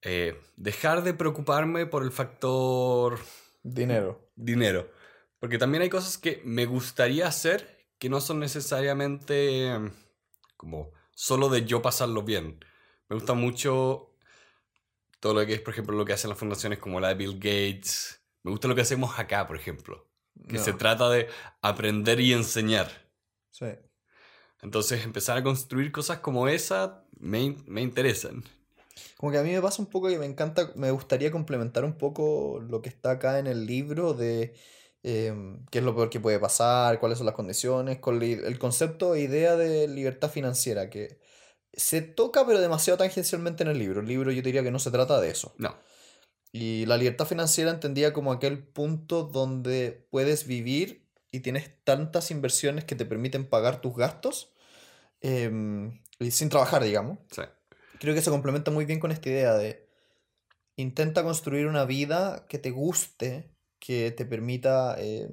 eh, 0.01 0.39
dejar 0.55 1.03
de 1.03 1.13
preocuparme 1.13 1.85
por 1.85 2.03
el 2.03 2.11
factor 2.11 3.19
Dinero. 3.63 4.31
dinero. 4.35 4.91
Porque 5.39 5.57
también 5.57 5.81
hay 5.81 5.89
cosas 5.89 6.17
que 6.17 6.41
me 6.43 6.65
gustaría 6.65 7.27
hacer 7.27 7.87
que 7.97 8.09
no 8.09 8.21
son 8.21 8.39
necesariamente 8.39 9.67
em, 9.67 9.91
como 10.57 10.91
solo 11.11 11.49
de 11.49 11.65
yo 11.65 11.81
pasarlo 11.81 12.23
bien. 12.23 12.59
Me 13.09 13.15
gusta 13.15 13.33
mucho 13.33 14.15
todo 15.19 15.33
lo 15.33 15.45
que 15.45 15.53
es, 15.55 15.61
por 15.61 15.73
ejemplo, 15.73 15.95
lo 15.97 16.05
que 16.05 16.13
hacen 16.13 16.29
las 16.29 16.39
fundaciones 16.39 16.79
como 16.79 16.99
la 16.99 17.09
de 17.09 17.15
Bill 17.15 17.35
Gates. 17.35 18.21
Me 18.43 18.51
gusta 18.51 18.67
lo 18.67 18.75
que 18.75 18.81
hacemos 18.81 19.17
acá, 19.19 19.47
por 19.47 19.57
ejemplo. 19.57 20.07
Que 20.47 20.57
No. 20.57 20.63
se 20.63 20.73
trata 20.73 21.09
de 21.09 21.27
aprender 21.61 22.19
y 22.19 22.31
enseñar. 22.33 22.89
Sí. 23.51 23.65
Entonces, 24.61 25.03
empezar 25.03 25.37
a 25.37 25.43
construir 25.43 25.91
cosas 25.91 26.19
como 26.19 26.47
esa 26.47 27.03
me, 27.19 27.55
me 27.65 27.81
interesan. 27.81 28.43
Como 29.17 29.31
que 29.31 29.37
a 29.37 29.43
mí 29.43 29.51
me 29.51 29.61
pasa 29.61 29.81
un 29.81 29.89
poco 29.89 30.07
que 30.07 30.17
me 30.19 30.25
encanta, 30.25 30.71
me 30.75 30.91
gustaría 30.91 31.31
complementar 31.31 31.83
un 31.83 31.97
poco 31.97 32.59
lo 32.69 32.81
que 32.81 32.89
está 32.89 33.11
acá 33.11 33.39
en 33.39 33.47
el 33.47 33.65
libro 33.65 34.13
de 34.13 34.53
em, 35.03 35.65
qué 35.71 35.79
es 35.79 35.83
lo 35.83 35.95
peor 35.95 36.09
que 36.09 36.19
puede 36.19 36.39
pasar, 36.39 36.99
cuáles 36.99 37.17
son 37.17 37.25
las 37.25 37.35
condiciones, 37.35 37.99
con 37.99 38.21
el 38.21 38.59
concepto 38.59 39.15
e 39.15 39.21
idea 39.21 39.55
de 39.55 39.87
libertad 39.87 40.29
financiera, 40.29 40.89
que 40.89 41.19
se 41.73 42.01
toca 42.01 42.45
pero 42.45 42.59
demasiado 42.59 42.97
tangencialmente 42.97 43.63
en 43.63 43.69
el 43.69 43.79
libro. 43.79 44.01
El 44.01 44.07
libro 44.07 44.31
yo 44.31 44.41
diría 44.41 44.63
que 44.63 44.71
no 44.71 44.79
se 44.79 44.91
trata 44.91 45.19
de 45.19 45.29
eso. 45.29 45.53
No. 45.57 45.75
Y 46.51 46.85
la 46.85 46.97
libertad 46.97 47.25
financiera 47.25 47.71
entendía 47.71 48.11
como 48.11 48.31
aquel 48.31 48.63
punto 48.63 49.23
donde 49.23 50.07
puedes 50.09 50.47
vivir 50.47 51.07
y 51.31 51.41
tienes 51.41 51.71
tantas 51.83 52.31
inversiones 52.31 52.85
que 52.85 52.95
te 52.95 53.05
permiten 53.05 53.47
pagar 53.47 53.81
tus 53.81 53.95
gastos 53.95 54.51
em, 55.21 56.01
y 56.19 56.31
sin 56.31 56.49
trabajar, 56.49 56.83
digamos. 56.83 57.19
Sí. 57.31 57.43
Creo 57.99 58.15
que 58.15 58.21
se 58.21 58.31
complementa 58.31 58.71
muy 58.71 58.85
bien 58.85 58.99
con 58.99 59.11
esta 59.11 59.29
idea 59.29 59.53
de 59.53 59.87
intenta 60.75 61.23
construir 61.23 61.67
una 61.67 61.85
vida 61.85 62.45
que 62.47 62.57
te 62.57 62.71
guste, 62.71 63.51
que 63.79 64.11
te 64.11 64.25
permita 64.25 64.95
eh, 64.97 65.29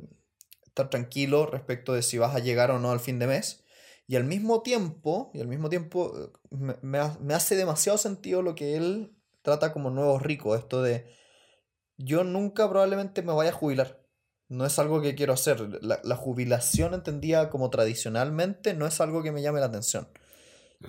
estar 0.64 0.90
tranquilo 0.90 1.46
respecto 1.46 1.94
de 1.94 2.02
si 2.02 2.18
vas 2.18 2.34
a 2.34 2.40
llegar 2.40 2.70
o 2.70 2.78
no 2.78 2.90
al 2.90 3.00
fin 3.00 3.18
de 3.18 3.26
mes. 3.26 3.64
Y 4.06 4.16
al 4.16 4.24
mismo 4.24 4.62
tiempo, 4.62 5.30
y 5.34 5.40
al 5.40 5.48
mismo 5.48 5.68
tiempo, 5.68 6.12
eh, 6.16 6.28
me, 6.50 6.76
me 6.82 6.98
ha- 6.98 7.16
me 7.20 7.34
hace 7.34 7.56
demasiado 7.56 7.98
sentido 7.98 8.42
lo 8.42 8.54
que 8.54 8.76
él 8.76 9.16
trata 9.42 9.72
como 9.72 9.90
nuevos 9.90 10.22
ricos, 10.22 10.58
esto 10.58 10.82
de 10.82 11.06
yo 11.98 12.24
nunca 12.24 12.68
probablemente 12.68 13.22
me 13.22 13.32
vaya 13.32 13.50
a 13.50 13.54
jubilar. 13.54 14.02
No 14.48 14.64
es 14.66 14.78
algo 14.78 15.00
que 15.02 15.14
quiero 15.14 15.32
hacer. 15.32 15.60
La, 15.82 16.00
la 16.04 16.16
jubilación 16.16 16.94
entendida 16.94 17.50
como 17.50 17.70
tradicionalmente 17.70 18.74
no 18.74 18.86
es 18.86 19.00
algo 19.00 19.22
que 19.22 19.32
me 19.32 19.42
llame 19.42 19.60
la 19.60 19.66
atención. 19.66 20.08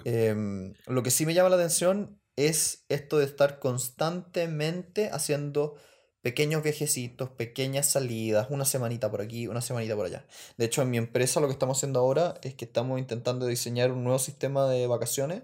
Em, 0.04 0.74
lo 0.88 1.04
que 1.04 1.12
sí 1.12 1.26
me 1.26 1.34
llama 1.34 1.50
la 1.50 1.56
atención 1.58 2.20
es 2.36 2.86
esto 2.90 3.18
de 3.18 3.26
estar 3.26 3.60
constantemente 3.60 5.10
haciendo 5.12 5.76
pequeños 6.22 6.64
viajecitos, 6.64 7.30
pequeñas 7.30 7.86
salidas, 7.88 8.48
una 8.50 8.66
semanita 8.66 9.10
por 9.10 9.22
aquí, 9.22 9.48
una 9.48 9.62
semanita 9.62 9.96
por 9.96 10.06
allá. 10.06 10.26
De 10.58 10.66
hecho, 10.66 10.82
en 10.82 10.90
mi 10.90 10.98
empresa 10.98 11.40
lo 11.40 11.48
que 11.48 11.54
estamos 11.54 11.78
haciendo 11.78 12.00
ahora 12.00 12.36
es 12.42 12.54
que 12.54 12.66
estamos 12.66 13.00
intentando 13.00 13.46
diseñar 13.46 13.92
un 13.92 14.04
nuevo 14.04 14.20
sistema 14.20 14.68
de 14.68 14.88
vacaciones, 14.88 15.44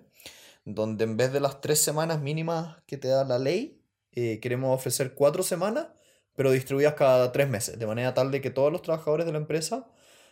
donde 0.65 1.03
en 1.03 1.17
vez 1.17 1.31
de 1.33 1.39
las 1.39 1.61
tres 1.61 1.79
semanas 1.81 2.21
mínimas 2.21 2.77
que 2.85 2.97
te 2.97 3.07
da 3.07 3.23
la 3.23 3.39
ley, 3.39 3.81
eh, 4.11 4.39
queremos 4.41 4.75
ofrecer 4.75 5.13
cuatro 5.13 5.43
semanas, 5.43 5.87
pero 6.35 6.51
distribuidas 6.51 6.95
cada 6.95 7.31
tres 7.31 7.47
meses, 7.49 7.77
de 7.79 7.87
manera 7.87 8.13
tal 8.13 8.31
de 8.31 8.41
que 8.41 8.49
todos 8.49 8.71
los 8.71 8.81
trabajadores 8.81 9.25
de 9.25 9.31
la 9.31 9.37
empresa 9.37 9.87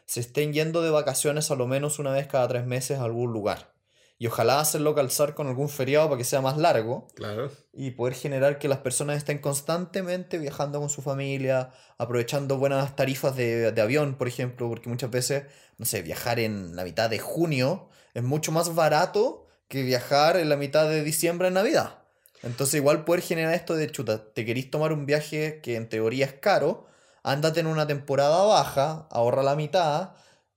se 0.06 0.20
estén 0.20 0.54
yendo 0.54 0.82
de 0.82 0.90
vacaciones 0.90 1.52
a 1.52 1.56
lo 1.56 1.68
menos 1.68 2.00
una 2.00 2.12
vez 2.12 2.28
cada 2.28 2.48
tres 2.48 2.66
meses 2.66 3.00
a 3.00 3.04
algún 3.04 3.32
lugar. 3.32 3.74
Y 4.22 4.28
ojalá 4.28 4.60
hacerlo 4.60 4.94
calzar 4.94 5.34
con 5.34 5.48
algún 5.48 5.68
feriado 5.68 6.08
para 6.08 6.20
que 6.20 6.24
sea 6.24 6.42
más 6.42 6.56
largo. 6.56 7.08
Claro. 7.16 7.50
Y 7.74 7.90
poder 7.90 8.14
generar 8.14 8.60
que 8.60 8.68
las 8.68 8.78
personas 8.78 9.18
estén 9.18 9.40
constantemente 9.40 10.38
viajando 10.38 10.80
con 10.80 10.92
su 10.92 11.02
familia, 11.02 11.72
aprovechando 11.98 12.60
buenas 12.60 12.96
tarifas 12.96 13.36
de, 13.36 13.72
de 13.72 13.82
avión, 13.82 14.14
por 14.14 14.28
ejemplo, 14.28 14.70
porque 14.70 14.90
muchas 14.90 15.10
veces, 15.10 15.46
no 15.80 15.88
sé, 15.88 16.04
viajar 16.04 16.40
en 16.40 16.76
la 16.76 16.84
mitad 16.84 17.10
de 17.10 17.18
junio 17.18 17.90
es 18.14 18.22
mucho 18.22 18.52
más 18.52 18.76
barato 18.76 19.48
que 19.68 19.82
viajar 19.82 20.38
en 20.38 20.50
la 20.50 20.56
mitad 20.56 20.88
de 20.88 21.04
diciembre 21.04 21.48
en 21.48 21.56
Navidad. 21.56 22.04
Entonces 22.44 22.76
igual 22.76 23.06
poder 23.06 23.24
generar 23.24 23.56
esto 23.56 23.74
de 23.74 23.90
chuta, 23.90 24.24
te 24.36 24.46
querís 24.46 24.70
tomar 24.70 24.94
un 24.94 25.08
viaje 25.08 25.62
que 25.64 25.78
en 25.78 25.90
teoría 25.90 26.28
es 26.28 26.34
caro, 26.34 26.86
ándate 27.24 27.62
en 27.62 27.66
una 27.66 27.88
temporada 27.88 28.44
baja, 28.46 29.08
ahorra 29.10 29.42
la 29.42 29.56
mitad, 29.56 30.12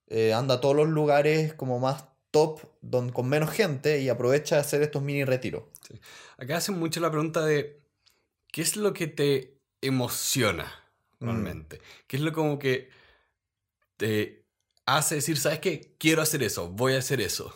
eh, 0.08 0.34
anda 0.34 0.56
a 0.56 0.60
todos 0.60 0.76
los 0.76 0.88
lugares 0.88 1.54
como 1.54 1.78
más 1.78 2.04
top, 2.34 2.62
don, 2.80 3.10
con 3.10 3.28
menos 3.28 3.52
gente 3.52 4.00
y 4.00 4.08
aprovecha 4.08 4.56
de 4.56 4.62
hacer 4.62 4.82
estos 4.82 5.00
mini 5.00 5.22
retiros. 5.22 5.62
Acá 6.36 6.56
hacen 6.56 6.76
mucho 6.76 6.98
la 6.98 7.12
pregunta 7.12 7.46
de 7.46 7.80
¿qué 8.50 8.60
es 8.60 8.76
lo 8.76 8.92
que 8.92 9.06
te 9.06 9.60
emociona 9.80 10.90
realmente? 11.20 11.80
¿Qué 12.08 12.16
es 12.16 12.22
lo 12.24 12.32
como 12.32 12.58
que 12.58 12.90
te 13.96 14.48
hace 14.84 15.14
decir, 15.14 15.38
¿sabes 15.38 15.60
qué? 15.60 15.94
Quiero 15.96 16.22
hacer 16.22 16.42
eso, 16.42 16.68
voy 16.70 16.94
a 16.94 16.98
hacer 16.98 17.20
eso. 17.20 17.54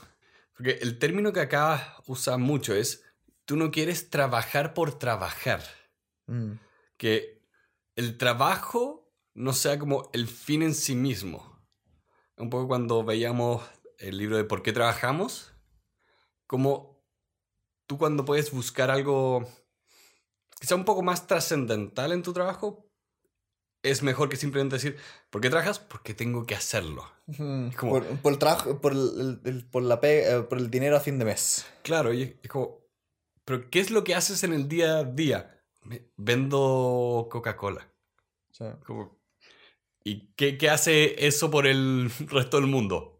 Porque 0.56 0.78
el 0.80 1.00
término 1.00 1.32
que 1.32 1.40
acá 1.40 1.96
usa 2.06 2.38
mucho 2.38 2.72
es, 2.72 3.04
tú 3.46 3.56
no 3.56 3.72
quieres 3.72 4.10
trabajar 4.10 4.74
por 4.74 4.96
trabajar. 4.96 5.64
Mm. 6.28 6.52
Que 6.96 7.42
el 7.96 8.16
trabajo 8.16 9.10
no 9.34 9.52
sea 9.54 9.76
como 9.76 10.08
el 10.12 10.28
fin 10.28 10.62
en 10.62 10.76
sí 10.76 10.94
mismo. 10.94 11.58
Un 12.36 12.48
poco 12.48 12.68
cuando 12.68 13.02
veíamos 13.02 13.64
el 13.98 14.18
libro 14.18 14.36
de 14.36 14.44
¿Por 14.44 14.62
qué 14.62 14.72
trabajamos? 14.72 15.52
Como 16.46 17.02
tú 17.86 17.98
cuando 17.98 18.24
puedes 18.24 18.50
buscar 18.52 18.90
algo 18.90 19.46
que 20.60 20.66
sea 20.66 20.76
un 20.76 20.84
poco 20.84 21.02
más 21.02 21.26
trascendental 21.26 22.12
en 22.12 22.22
tu 22.22 22.32
trabajo, 22.32 22.84
es 23.82 24.02
mejor 24.02 24.28
que 24.28 24.36
simplemente 24.36 24.76
decir, 24.76 24.96
¿por 25.30 25.40
qué 25.40 25.50
trabajas? 25.50 25.78
Porque 25.78 26.12
tengo 26.14 26.44
que 26.46 26.54
hacerlo. 26.56 27.08
Como- 27.76 27.92
Por, 27.92 28.04
por 28.20 28.32
el 28.32 28.38
trabajo, 28.38 28.80
por 28.80 28.92
el, 28.92 29.40
el- 29.44 29.66
por, 29.66 29.82
la 29.82 30.00
pe- 30.00 30.28
eh, 30.36 30.40
por 30.42 30.58
el 30.58 30.70
dinero 30.70 30.96
a 30.96 31.00
fin 31.00 31.18
de 31.18 31.24
mes. 31.24 31.64
Claro, 31.82 32.12
y 32.12 32.38
es 32.42 32.48
como, 32.50 32.80
¿pero 33.44 33.70
qué 33.70 33.78
es 33.80 33.90
lo 33.90 34.02
que 34.04 34.14
haces 34.14 34.42
en 34.42 34.52
el 34.52 34.68
día 34.68 34.98
a 34.98 35.04
día? 35.04 35.62
Vendo 36.16 37.28
Coca-Cola. 37.30 37.88
¿Y 40.04 40.32
qué, 40.34 40.58
qué 40.58 40.70
hace 40.70 41.26
eso 41.26 41.50
por 41.50 41.66
el 41.66 42.10
resto 42.26 42.56
del 42.60 42.66
mundo? 42.66 43.17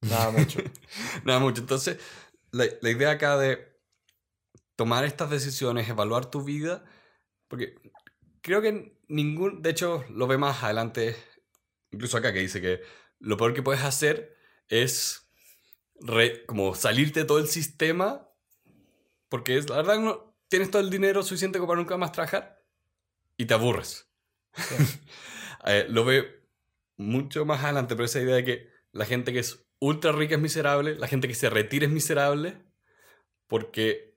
Nada 0.00 0.30
mucho. 0.30 0.60
Nada 1.24 1.40
mucho. 1.40 1.60
Entonces, 1.62 1.98
la, 2.52 2.66
la 2.80 2.90
idea 2.90 3.10
acá 3.12 3.36
de 3.38 3.78
tomar 4.76 5.04
estas 5.04 5.30
decisiones, 5.30 5.88
evaluar 5.88 6.30
tu 6.30 6.42
vida, 6.42 6.84
porque 7.48 7.76
creo 8.42 8.62
que 8.62 8.98
ningún, 9.08 9.62
de 9.62 9.70
hecho, 9.70 10.04
lo 10.10 10.26
ve 10.26 10.38
más 10.38 10.62
adelante, 10.62 11.16
incluso 11.90 12.18
acá 12.18 12.32
que 12.32 12.40
dice 12.40 12.60
que 12.60 12.82
lo 13.20 13.36
peor 13.36 13.54
que 13.54 13.62
puedes 13.62 13.82
hacer 13.84 14.36
es 14.68 15.30
re- 16.00 16.46
como 16.46 16.74
salirte 16.74 17.20
de 17.20 17.26
todo 17.26 17.38
el 17.38 17.48
sistema, 17.48 18.28
porque 19.28 19.58
es, 19.58 19.68
la 19.68 19.76
verdad 19.76 19.98
no 19.98 20.36
tienes 20.48 20.70
todo 20.70 20.82
el 20.82 20.90
dinero 20.90 21.22
suficiente 21.22 21.58
como 21.58 21.68
para 21.68 21.80
nunca 21.80 21.96
más 21.96 22.12
trabajar 22.12 22.64
y 23.36 23.46
te 23.46 23.54
aburres. 23.54 24.10
Eh, 25.66 25.86
lo 25.90 26.04
ve 26.04 26.48
mucho 26.96 27.44
más 27.44 27.64
adelante, 27.64 27.96
pero 27.96 28.06
esa 28.06 28.20
idea 28.20 28.36
de 28.36 28.44
que 28.44 28.70
la 28.92 29.04
gente 29.06 29.32
que 29.32 29.40
es 29.40 29.67
ultra 29.80 30.12
rica 30.12 30.34
es 30.34 30.40
miserable, 30.40 30.96
la 30.96 31.08
gente 31.08 31.28
que 31.28 31.34
se 31.34 31.50
retira 31.50 31.86
es 31.86 31.92
miserable, 31.92 32.62
porque 33.46 34.16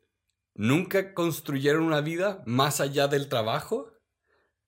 nunca 0.53 1.13
construyeron 1.13 1.83
una 1.83 2.01
vida 2.01 2.43
más 2.45 2.81
allá 2.81 3.07
del 3.07 3.29
trabajo. 3.29 3.93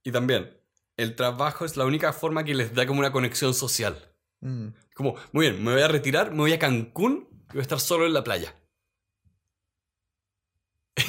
Y 0.04 0.12
también, 0.12 0.58
el 0.98 1.16
trabajo 1.16 1.66
es 1.66 1.78
la 1.78 1.86
única 1.86 2.14
forma 2.14 2.44
que 2.44 2.56
les 2.56 2.74
da 2.74 2.86
como 2.86 3.00
una 3.00 3.12
conexión 3.12 3.54
social. 3.54 4.14
Mm. 4.42 4.70
Como, 4.94 5.16
muy 5.32 5.50
bien, 5.50 5.64
me 5.64 5.74
voy 5.74 5.82
a 5.82 5.88
retirar, 5.88 6.32
me 6.32 6.40
voy 6.40 6.54
a 6.54 6.60
Cancún 6.60 7.28
y 7.50 7.54
voy 7.54 7.60
a 7.60 7.62
estar 7.62 7.80
solo 7.80 8.06
en 8.06 8.14
la 8.14 8.24
playa. 8.24 8.56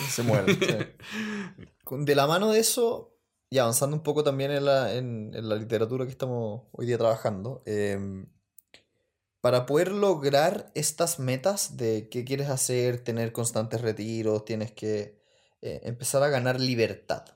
Se 0.09 0.23
mueren. 0.23 0.59
sí. 0.61 1.97
De 2.05 2.14
la 2.14 2.27
mano 2.27 2.51
de 2.53 2.61
eso, 2.61 3.14
y 3.51 3.59
avanzando 3.59 3.97
un 3.97 4.03
poco 4.03 4.25
también 4.25 4.51
en 4.51 4.64
la, 4.64 4.94
en, 4.94 5.33
en 5.35 5.49
la 5.49 5.57
literatura 5.57 6.05
que 6.05 6.11
estamos 6.11 6.62
hoy 6.73 6.87
día 6.87 6.97
trabajando, 6.97 7.62
em, 7.66 8.27
para 9.44 9.66
poder 9.66 9.92
lograr 9.92 10.70
estas 10.74 11.18
metas 11.18 11.76
de 11.76 12.09
qué 12.09 12.24
quieres 12.24 12.48
hacer, 12.48 13.04
tener 13.04 13.30
constantes 13.30 13.83
retiros, 13.83 14.46
tienes 14.46 14.72
que 14.72 15.20
eh, 15.61 15.83
empezar 15.85 16.22
a 16.22 16.30
ganar 16.30 16.59
libertad. 16.59 17.26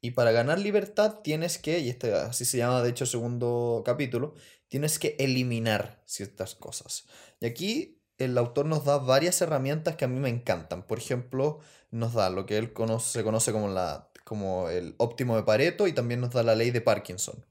Y 0.00 0.12
para 0.12 0.30
ganar 0.30 0.60
libertad 0.60 1.18
tienes 1.24 1.58
que, 1.58 1.80
y 1.80 1.88
este 1.88 2.14
así 2.14 2.44
se 2.44 2.58
llama 2.58 2.80
de 2.80 2.90
hecho 2.90 3.06
segundo 3.06 3.82
capítulo, 3.84 4.34
tienes 4.68 5.00
que 5.00 5.16
eliminar 5.18 6.00
ciertas 6.06 6.54
cosas. 6.54 7.06
Y 7.40 7.46
aquí 7.46 8.04
el 8.18 8.38
autor 8.38 8.66
nos 8.66 8.84
da 8.84 8.98
varias 8.98 9.42
herramientas 9.42 9.96
que 9.96 10.04
a 10.04 10.08
mí 10.08 10.20
me 10.20 10.28
encantan. 10.28 10.86
Por 10.86 10.98
ejemplo, 10.98 11.58
nos 11.90 12.14
da 12.14 12.30
lo 12.30 12.46
que 12.46 12.56
él 12.56 12.72
se 13.00 13.24
conoce 13.24 13.50
como, 13.50 13.66
la, 13.66 14.12
como 14.22 14.68
el 14.68 14.94
óptimo 14.98 15.34
de 15.34 15.42
Pareto 15.42 15.88
y 15.88 15.92
también 15.92 16.20
nos 16.20 16.30
da 16.30 16.44
la 16.44 16.54
ley 16.54 16.70
de 16.70 16.82
Parkinson. 16.82 17.44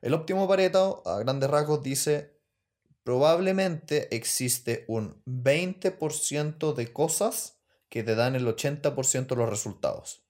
El 0.00 0.14
óptimo 0.14 0.46
Pareto, 0.46 1.02
a 1.06 1.18
grandes 1.18 1.50
rasgos, 1.50 1.82
dice, 1.82 2.40
probablemente 3.04 4.14
existe 4.14 4.84
un 4.88 5.22
20% 5.26 6.74
de 6.74 6.92
cosas 6.92 7.58
que 7.88 8.02
te 8.02 8.14
dan 8.14 8.34
el 8.34 8.46
80% 8.46 9.26
de 9.26 9.36
los 9.36 9.48
resultados. 9.48 10.22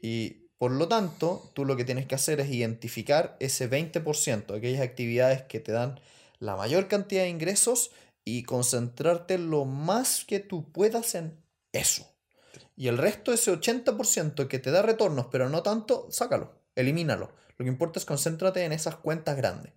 Y 0.00 0.44
por 0.58 0.70
lo 0.70 0.88
tanto, 0.88 1.50
tú 1.54 1.64
lo 1.64 1.76
que 1.76 1.84
tienes 1.84 2.06
que 2.06 2.14
hacer 2.14 2.40
es 2.40 2.50
identificar 2.50 3.36
ese 3.40 3.68
20%, 3.68 4.56
aquellas 4.56 4.80
actividades 4.80 5.42
que 5.42 5.60
te 5.60 5.72
dan 5.72 6.00
la 6.38 6.56
mayor 6.56 6.88
cantidad 6.88 7.22
de 7.22 7.28
ingresos 7.28 7.90
y 8.24 8.44
concentrarte 8.44 9.38
lo 9.38 9.64
más 9.64 10.24
que 10.24 10.40
tú 10.40 10.72
puedas 10.72 11.14
en 11.14 11.36
eso. 11.72 12.06
Y 12.76 12.88
el 12.88 12.98
resto, 12.98 13.32
ese 13.32 13.52
80% 13.52 14.48
que 14.48 14.58
te 14.58 14.70
da 14.70 14.82
retornos, 14.82 15.26
pero 15.30 15.48
no 15.48 15.62
tanto, 15.62 16.08
sácalo, 16.10 16.54
elimínalo. 16.74 17.32
Lo 17.56 17.64
que 17.64 17.70
importa 17.70 17.98
es 17.98 18.04
concéntrate 18.04 18.64
en 18.64 18.72
esas 18.72 18.96
cuentas 18.96 19.36
grandes. 19.36 19.72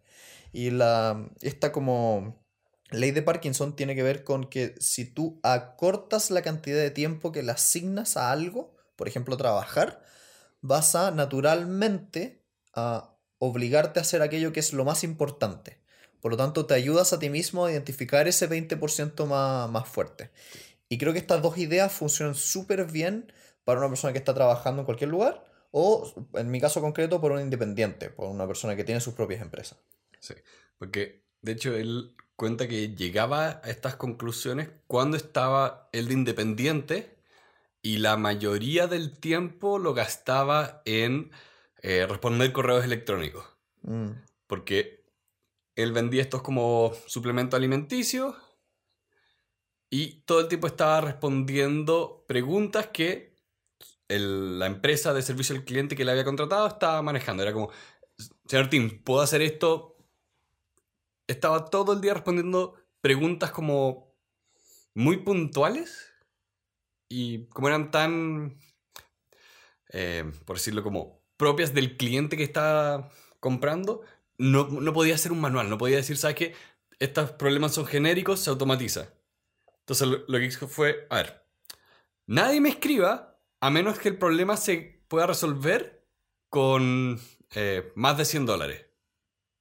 Y 0.51 0.71
la, 0.71 1.29
esta 1.41 1.71
como 1.71 2.43
ley 2.91 3.11
de 3.11 3.21
Parkinson 3.21 3.75
tiene 3.75 3.95
que 3.95 4.03
ver 4.03 4.23
con 4.23 4.45
que 4.45 4.75
si 4.79 5.05
tú 5.05 5.39
acortas 5.43 6.31
la 6.31 6.41
cantidad 6.41 6.77
de 6.77 6.91
tiempo 6.91 7.31
que 7.31 7.43
le 7.43 7.51
asignas 7.51 8.17
a 8.17 8.31
algo, 8.31 8.75
por 8.95 9.07
ejemplo 9.07 9.37
trabajar, 9.37 10.01
vas 10.61 10.95
a 10.95 11.11
naturalmente 11.11 12.43
a 12.73 13.15
obligarte 13.39 13.99
a 13.99 14.01
hacer 14.01 14.21
aquello 14.21 14.53
que 14.53 14.59
es 14.59 14.73
lo 14.73 14.85
más 14.85 15.03
importante. 15.03 15.81
Por 16.21 16.31
lo 16.31 16.37
tanto, 16.37 16.65
te 16.65 16.73
ayudas 16.73 17.13
a 17.13 17.19
ti 17.19 17.29
mismo 17.29 17.65
a 17.65 17.71
identificar 17.71 18.27
ese 18.27 18.49
20% 18.49 19.25
más, 19.25 19.69
más 19.69 19.87
fuerte. 19.87 20.31
Y 20.89 20.97
creo 20.97 21.13
que 21.13 21.19
estas 21.19 21.41
dos 21.41 21.57
ideas 21.57 21.91
funcionan 21.91 22.35
súper 22.35 22.85
bien 22.85 23.31
para 23.63 23.79
una 23.79 23.89
persona 23.89 24.13
que 24.13 24.19
está 24.19 24.33
trabajando 24.33 24.81
en 24.81 24.85
cualquier 24.85 25.09
lugar 25.09 25.43
o, 25.71 26.11
en 26.33 26.49
mi 26.49 26.61
caso 26.61 26.81
concreto, 26.81 27.21
por 27.21 27.31
un 27.33 27.41
independiente, 27.41 28.09
por 28.09 28.29
una 28.29 28.47
persona 28.47 28.75
que 28.75 28.83
tiene 28.83 29.01
sus 29.01 29.13
propias 29.13 29.41
empresas. 29.41 29.77
Sí, 30.19 30.33
porque 30.77 31.23
de 31.41 31.51
hecho 31.53 31.75
él 31.75 32.15
cuenta 32.35 32.67
que 32.67 32.95
llegaba 32.95 33.61
a 33.63 33.69
estas 33.69 33.95
conclusiones 33.95 34.69
cuando 34.87 35.17
estaba 35.17 35.89
él 35.91 36.07
de 36.07 36.13
independiente 36.13 37.17
y 37.81 37.97
la 37.97 38.17
mayoría 38.17 38.87
del 38.87 39.17
tiempo 39.19 39.79
lo 39.79 39.93
gastaba 39.93 40.81
en 40.85 41.31
eh, 41.81 42.05
responder 42.07 42.51
correos 42.51 42.83
electrónicos. 42.83 43.45
Mm, 43.81 44.11
Porque 44.47 45.05
él 45.75 45.91
vendía 45.93 46.21
estos 46.21 46.41
como 46.41 46.93
suplemento 47.05 47.55
alimenticio 47.55 48.35
y 49.89 50.21
todo 50.21 50.41
el 50.41 50.47
tiempo 50.47 50.67
estaba 50.67 51.01
respondiendo 51.01 52.25
preguntas 52.27 52.87
que 52.87 53.35
el- 54.07 54.59
la 54.59 54.65
empresa 54.67 55.13
de 55.13 55.21
servicio 55.21 55.55
al 55.55 55.63
cliente 55.65 55.95
que 55.95 56.05
le 56.05 56.11
había 56.11 56.25
contratado 56.25 56.67
estaba 56.67 57.01
manejando. 57.01 57.43
Era 57.43 57.53
como, 57.53 57.69
señor 58.47 58.69
Tim, 58.69 59.01
¿puedo 59.03 59.21
hacer 59.21 59.41
esto? 59.41 59.96
Estaba 61.27 61.65
todo 61.65 61.93
el 61.93 62.01
día 62.01 62.13
respondiendo 62.13 62.75
preguntas 63.01 63.51
como 63.51 64.15
muy 64.93 65.17
puntuales 65.17 66.13
y 67.09 67.45
como 67.47 67.67
eran 67.67 67.91
tan 67.91 68.57
eh, 69.89 70.29
por 70.45 70.57
decirlo 70.57 70.83
como, 70.83 71.21
propias 71.37 71.73
del 71.73 71.97
cliente 71.97 72.37
que 72.37 72.43
está 72.43 73.09
comprando, 73.39 74.01
no, 74.37 74.67
no 74.67 74.93
podía 74.93 75.17
ser 75.17 75.31
un 75.31 75.41
manual, 75.41 75.69
no 75.69 75.77
podía 75.77 75.97
decir, 75.97 76.17
¿sabes 76.17 76.35
qué? 76.35 76.55
Estos 76.99 77.31
problemas 77.31 77.73
son 77.73 77.85
genéricos, 77.85 78.39
se 78.39 78.49
automatiza. 78.49 79.13
Entonces 79.79 80.07
lo, 80.07 80.17
lo 80.27 80.39
que 80.39 80.45
hizo 80.45 80.67
fue, 80.67 81.07
a 81.09 81.17
ver, 81.17 81.45
nadie 82.25 82.59
me 82.59 82.69
escriba 82.69 83.39
a 83.61 83.69
menos 83.69 83.99
que 83.99 84.09
el 84.09 84.17
problema 84.17 84.57
se 84.57 85.03
pueda 85.07 85.27
resolver 85.27 86.05
con 86.49 87.19
eh, 87.51 87.91
más 87.95 88.17
de 88.17 88.25
100 88.25 88.45
dólares. 88.45 88.85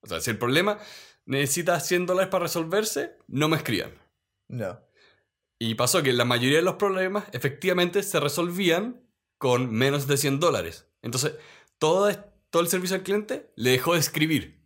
O 0.00 0.09
sea, 0.09 0.20
si 0.20 0.31
el 0.31 0.38
problema 0.38 0.79
necesita 1.27 1.79
100 1.79 2.07
dólares 2.07 2.31
para 2.31 2.45
resolverse, 2.45 3.17
no 3.29 3.49
me 3.49 3.57
escriban. 3.57 3.93
No. 4.49 4.81
Y 5.59 5.75
pasó 5.75 6.03
que 6.03 6.12
la 6.12 6.25
mayoría 6.25 6.59
de 6.59 6.62
los 6.62 6.77
problemas 6.77 7.25
efectivamente 7.33 8.03
se 8.03 8.21
resolvían 8.21 9.03
con 9.39 9.71
menos 9.71 10.07
de 10.07 10.17
100 10.17 10.41
dólares. 10.41 10.87
Entonces, 11.03 11.35
todo, 11.79 12.11
todo 12.51 12.62
el 12.62 12.69
servicio 12.69 12.97
al 12.97 13.03
cliente 13.03 13.51
le 13.57 13.71
dejó 13.71 13.95
de 13.95 14.01
escribir. 14.01 14.65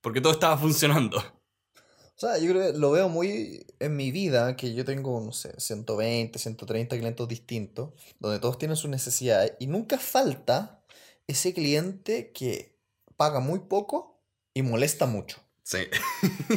Porque 0.00 0.20
todo 0.20 0.32
estaba 0.32 0.56
funcionando. 0.58 1.18
O 1.18 2.20
sea, 2.20 2.36
yo 2.36 2.50
creo 2.50 2.72
que 2.72 2.78
lo 2.78 2.90
veo 2.90 3.08
muy 3.08 3.66
en 3.78 3.96
mi 3.96 4.10
vida, 4.10 4.54
que 4.54 4.74
yo 4.74 4.84
tengo, 4.84 5.20
no 5.20 5.32
sé, 5.32 5.58
120, 5.58 6.38
130 6.38 6.98
clientes 6.98 7.28
distintos, 7.28 7.94
donde 8.18 8.38
todos 8.38 8.58
tienen 8.58 8.76
sus 8.76 8.90
necesidades, 8.90 9.54
y 9.58 9.66
nunca 9.66 9.98
falta 9.98 10.84
ese 11.26 11.54
cliente 11.54 12.30
que 12.32 12.78
paga 13.16 13.40
muy 13.40 13.60
poco 13.60 14.22
y 14.52 14.60
molesta 14.60 15.06
mucho. 15.06 15.40
Sí. 15.62 15.78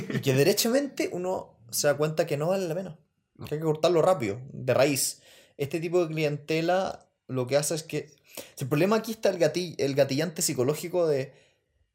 Y 0.09 0.21
que 0.21 0.33
derechamente 0.33 1.09
uno 1.11 1.59
se 1.71 1.87
da 1.87 1.97
cuenta 1.97 2.25
que 2.25 2.37
no 2.37 2.47
vale 2.47 2.67
la 2.67 2.75
pena. 2.75 2.99
Que 3.47 3.55
hay 3.55 3.59
que 3.59 3.65
cortarlo 3.65 4.01
rápido, 4.01 4.39
de 4.51 4.73
raíz. 4.73 5.21
Este 5.57 5.79
tipo 5.79 6.01
de 6.01 6.13
clientela 6.13 7.09
lo 7.27 7.47
que 7.47 7.57
hace 7.57 7.75
es 7.75 7.83
que... 7.83 8.15
El 8.57 8.67
problema 8.67 8.95
aquí 8.95 9.11
está 9.11 9.29
el, 9.29 9.75
el 9.77 9.95
gatillante 9.95 10.41
psicológico 10.41 11.07
de... 11.07 11.33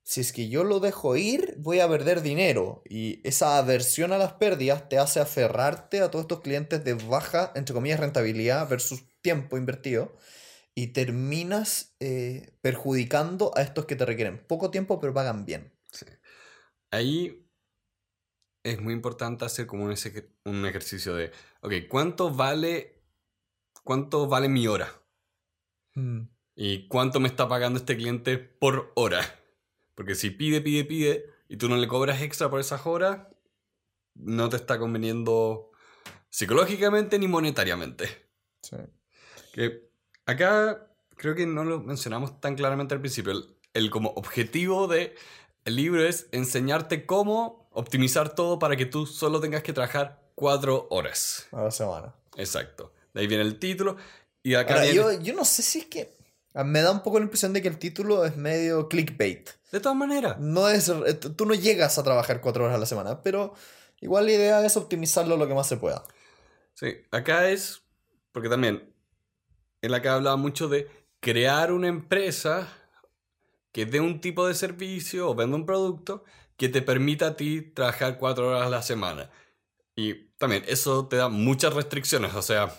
Si 0.05 0.23
es 0.23 0.33
que 0.33 0.49
yo 0.49 0.65
lo 0.65 0.81
dejo 0.81 1.17
ir, 1.17 1.57
voy 1.59 1.81
a 1.81 1.89
perder 1.89 2.23
dinero. 2.23 2.83
Y 2.89 3.21
esa 3.29 3.59
aversión 3.59 4.13
a 4.13 4.19
las 4.19 4.33
pérdidas 4.35 4.89
te 4.89 4.99
hace 4.99 5.21
aferrarte 5.21 6.01
a 6.01 6.11
todos 6.11 6.25
estos 6.25 6.41
clientes 6.41 6.83
de 6.83 6.95
baja, 6.95 7.53
entre 7.55 7.75
comillas, 7.75 8.01
rentabilidad 8.01 8.69
versus 8.69 9.05
tiempo 9.21 9.59
invertido. 9.59 10.17
Y 10.75 10.89
terminas 10.89 11.95
eh, 12.01 12.53
perjudicando 12.63 13.53
a 13.57 13.63
estos 13.63 13.85
que 13.85 13.97
te 13.97 14.07
requieren 14.07 14.43
poco 14.47 14.71
tiempo, 14.71 14.99
pero 14.99 15.13
pagan 15.13 15.45
bien. 15.45 15.73
Ahí 16.91 17.49
es 18.63 18.81
muy 18.81 18.93
importante 18.93 19.45
hacer 19.45 19.67
como 19.67 19.85
un, 19.85 19.93
ejercicio 20.67 21.15
de, 21.15 21.33
ok, 21.61 21.73
¿cuánto 21.89 22.31
vale, 22.31 23.03
cuánto 23.85 24.27
vale 24.27 24.49
mi 24.49 24.67
hora? 24.67 24.93
¿Y 26.55 26.87
cuánto 26.89 27.19
me 27.19 27.29
está 27.29 27.49
pagando 27.49 27.79
este 27.79 27.97
cliente 27.97 28.39
por 28.39 28.93
hora? 28.95 29.21
Porque 29.95 30.15
si 30.15 30.31
pide, 30.31 30.61
pide, 30.61 30.85
pide 30.85 31.27
y 31.49 31.57
tú 31.57 31.69
no 31.69 31.77
le 31.77 31.89
cobras 31.89 32.23
extra 32.23 32.49
por 32.51 32.61
esas 32.61 32.87
horas, 32.87 33.27
no 34.15 34.49
te 34.49 34.57
está 34.57 34.79
conveniendo 34.79 35.71
psicológicamente 36.29 37.19
ni 37.19 37.27
monetariamente. 37.27 38.07
Sí. 38.63 38.77
Que 39.53 39.91
acá 40.27 40.89
creo 41.17 41.35
que 41.35 41.47
no 41.47 41.65
lo 41.65 41.81
mencionamos 41.81 42.41
tan 42.41 42.55
claramente 42.55 42.95
al 42.95 43.01
principio. 43.01 43.33
El, 43.33 43.57
el 43.75 43.91
como 43.91 44.11
objetivo 44.11 44.87
de 44.87 45.17
el 45.69 45.77
libro 45.77 46.03
es 46.05 46.27
enseñarte 46.33 47.07
cómo 47.07 47.69
optimizar 47.73 48.35
todo 48.35 48.59
para 48.59 48.75
que 48.77 48.87
tú 48.87 49.07
solo 49.07 49.39
tengas 49.41 49.63
que 49.63 49.73
trabajar 49.73 50.21
cuatro 50.35 50.87
horas. 50.91 51.47
A 51.53 51.63
la 51.65 51.71
semana. 51.71 52.15
Exacto. 52.37 52.93
De 53.13 53.21
ahí 53.21 53.27
viene 53.27 53.45
el 53.45 53.59
título. 53.59 53.97
Y 54.43 54.55
acá 54.55 54.75
Ahora, 54.75 54.85
viene... 54.87 54.97
yo, 54.97 55.21
yo 55.21 55.35
no 55.35 55.45
sé 55.45 55.63
si 55.63 55.81
es 55.81 55.87
que. 55.87 56.17
ah, 56.55 56.65
Me 56.65 56.81
da 56.81 56.91
un 56.91 57.03
poco 57.03 57.19
la 57.19 57.25
impresión 57.25 57.53
de 57.53 57.61
que 57.61 57.69
el 57.69 57.79
título 57.79 58.25
es 58.25 58.37
medio 58.37 58.89
clickbait. 58.89 59.51
De 59.71 59.81
todas 59.81 59.97
maneras. 59.97 60.39
No 60.39 60.69
es. 60.69 60.89
eh, 60.89 61.15
Tú 61.15 61.45
no 61.45 61.55
llegas 61.55 61.99
a 61.99 62.03
trabajar 62.03 62.41
cuatro 62.41 62.65
horas 62.65 62.77
a 62.77 62.81
la 62.81 62.87
semana, 62.87 63.23
pero 63.23 63.55
igual 64.01 64.25
la 64.27 64.33
idea 64.33 64.65
es 64.65 64.77
optimizarlo 64.77 65.37
lo 65.37 65.47
que 65.47 65.55
más 65.55 65.69
se 65.69 65.77
pueda. 65.77 66.03
Sí, 66.75 66.95
acá 67.11 67.51
es, 67.51 67.83
porque 68.33 68.49
también, 68.49 68.95
él 69.83 69.93
acá 69.93 70.15
hablaba 70.15 70.37
mucho 70.37 70.69
de 70.69 70.89
crear 71.21 71.73
una 71.73 71.89
empresa 71.89 72.69
que 73.73 73.87
dé 73.87 74.01
un 74.01 74.21
tipo 74.21 74.47
de 74.47 74.55
servicio 74.55 75.31
o 75.31 75.35
venda 75.35 75.57
un 75.57 75.67
producto 75.67 76.25
que 76.57 76.69
te 76.69 76.83
permita 76.83 77.29
a 77.29 77.37
ti 77.37 77.63
trabajar 77.63 78.19
cuatro 78.19 78.49
horas 78.49 78.67
a 78.67 78.71
la 78.71 78.83
semana. 78.83 79.31
Y 79.95 80.15
también 80.39 80.65
eso 80.67 81.07
te 81.09 81.17
da 81.17 81.29
muchas 81.29 81.75
restricciones, 81.75 82.35
o 82.35 82.43
sea, 82.43 82.73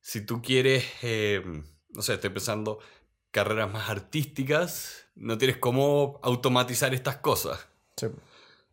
si 0.00 0.22
tú 0.22 0.40
quieres, 0.40 0.84
eh, 1.02 1.42
no 1.90 2.02
sé, 2.02 2.14
estoy 2.14 2.30
pensando 2.30 2.78
carreras 3.30 3.70
más 3.70 3.90
artísticas, 3.90 5.04
no 5.14 5.36
tienes 5.36 5.58
cómo 5.58 6.18
automatizar 6.22 6.94
estas 6.94 7.16
cosas. 7.16 7.66
Sí. 7.96 8.06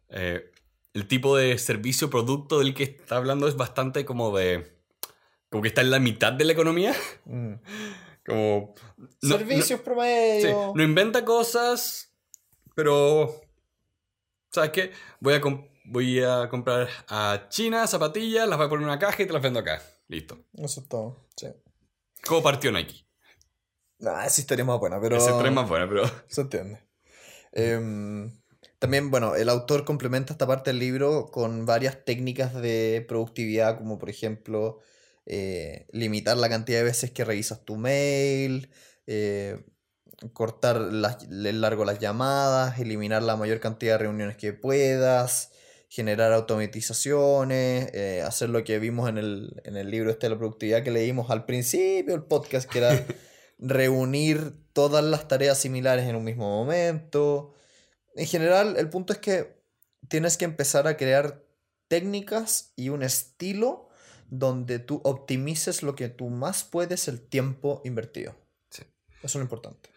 Eh, 0.10 0.52
el 0.94 1.08
tipo 1.08 1.36
de 1.36 1.58
servicio 1.58 2.10
producto 2.10 2.60
del 2.60 2.74
que 2.74 2.84
está 2.84 3.18
hablando 3.18 3.50
es 3.50 3.58
bastante 3.58 4.06
como 4.06 4.36
de. 4.38 4.78
como 5.50 5.62
que 5.62 5.68
está 5.68 5.82
en 5.82 5.92
la 5.92 6.00
mitad 6.00 6.32
de 6.32 6.46
la 6.46 6.54
economía. 6.54 6.96
Mm. 7.26 7.56
Como. 8.26 8.74
Servicios 9.22 9.80
sí, 9.80 9.84
promedio. 9.84 10.74
no 10.76 10.84
inventa 10.84 11.24
cosas, 11.24 12.12
pero. 12.74 13.42
¿Sabes 14.52 14.72
qué? 14.72 14.92
Voy 15.20 15.34
a, 15.34 15.42
voy 15.86 16.24
a 16.24 16.50
comprar 16.50 16.88
a 17.10 17.46
China 17.50 17.86
zapatillas, 17.88 18.48
las 18.48 18.58
voy 18.58 18.68
a 18.68 18.70
poner 18.70 18.84
en 18.84 18.90
una 18.90 19.00
caja 19.00 19.22
y 19.22 19.26
te 19.28 19.34
las 19.34 19.42
vendo 19.42 19.60
acá. 19.60 19.82
Listo. 20.08 20.40
Eso 20.54 20.82
es 20.82 20.88
todo. 20.88 21.28
Sí. 21.36 21.48
¿Cómo 22.26 22.42
partió 22.42 22.72
Nike? 22.72 23.06
No, 24.00 24.20
esa 24.22 24.42
historia 24.42 24.64
es 24.64 24.68
más 24.68 24.80
buena, 24.80 25.00
pero. 25.00 25.18
Ese 25.18 25.32
tren 25.34 25.54
más 25.54 25.68
bueno, 25.70 25.88
pero. 25.88 26.04
Se 26.28 26.42
entiende. 26.42 26.80
Em, 27.52 28.32
también, 28.80 29.12
bueno, 29.12 29.36
el 29.36 29.50
autor 29.50 29.86
complementa 29.86 30.34
esta 30.34 30.48
parte 30.48 30.72
del 30.72 30.80
libro 30.80 31.28
con 31.32 31.66
varias 31.66 32.04
técnicas 32.04 32.54
de 32.54 33.06
productividad, 33.08 33.78
como 33.78 33.98
por 33.98 34.10
ejemplo, 34.10 34.80
eh, 35.26 35.88
limitar 35.92 36.38
la 36.38 36.50
cantidad 36.50 36.80
de 36.80 36.84
veces 36.84 37.12
que 37.12 37.26
revisas 37.26 37.66
tu 37.66 37.78
mail, 37.78 38.70
eh, 39.08 39.66
cortar 40.34 40.80
las, 40.80 41.24
el 41.24 41.62
largo 41.62 41.86
las 41.86 42.00
llamadas, 42.00 42.80
eliminar 42.80 43.24
la 43.24 43.36
mayor 43.36 43.60
cantidad 43.60 43.94
de 43.94 44.06
reuniones 44.06 44.38
que 44.38 44.54
puedas, 44.54 45.52
generar 45.90 46.32
automatizaciones, 46.34 47.90
eh, 47.94 48.22
hacer 48.26 48.50
lo 48.50 48.64
que 48.64 48.80
vimos 48.80 49.10
en 49.10 49.18
el, 49.18 49.62
en 49.64 49.78
el 49.78 49.90
libro 49.90 50.12
este 50.12 50.28
de 50.28 50.32
la 50.32 50.38
productividad 50.38 50.84
que 50.84 50.92
leímos 50.92 51.32
al 51.32 51.46
principio 51.46 52.14
del 52.14 52.24
podcast, 52.24 52.70
que 52.70 52.80
era 52.80 53.06
reunir 53.60 54.54
todas 54.74 55.04
las 55.04 55.28
tareas 55.28 55.58
similares 55.58 56.08
en 56.08 56.16
un 56.16 56.24
mismo 56.24 56.50
momento. 56.50 57.54
En 58.16 58.28
general, 58.28 58.76
el 58.78 58.90
punto 58.90 59.14
es 59.14 59.20
que 59.20 59.56
tienes 60.08 60.38
que 60.38 60.46
empezar 60.46 60.88
a 60.88 60.98
crear 60.98 61.44
técnicas 61.88 62.74
y 62.76 62.90
un 62.90 63.04
estilo 63.04 63.85
donde 64.30 64.80
tú 64.80 65.02
optimices 65.04 65.84
lo 65.84 65.96
que 65.96 66.10
tú 66.10 66.30
más 66.30 66.64
puedes 66.64 67.08
el 67.08 67.22
tiempo 67.22 67.82
invertido. 67.86 68.36
Sí. 68.70 68.84
Eso 69.22 69.26
es 69.26 69.36
lo 69.36 69.42
importante. 69.42 69.90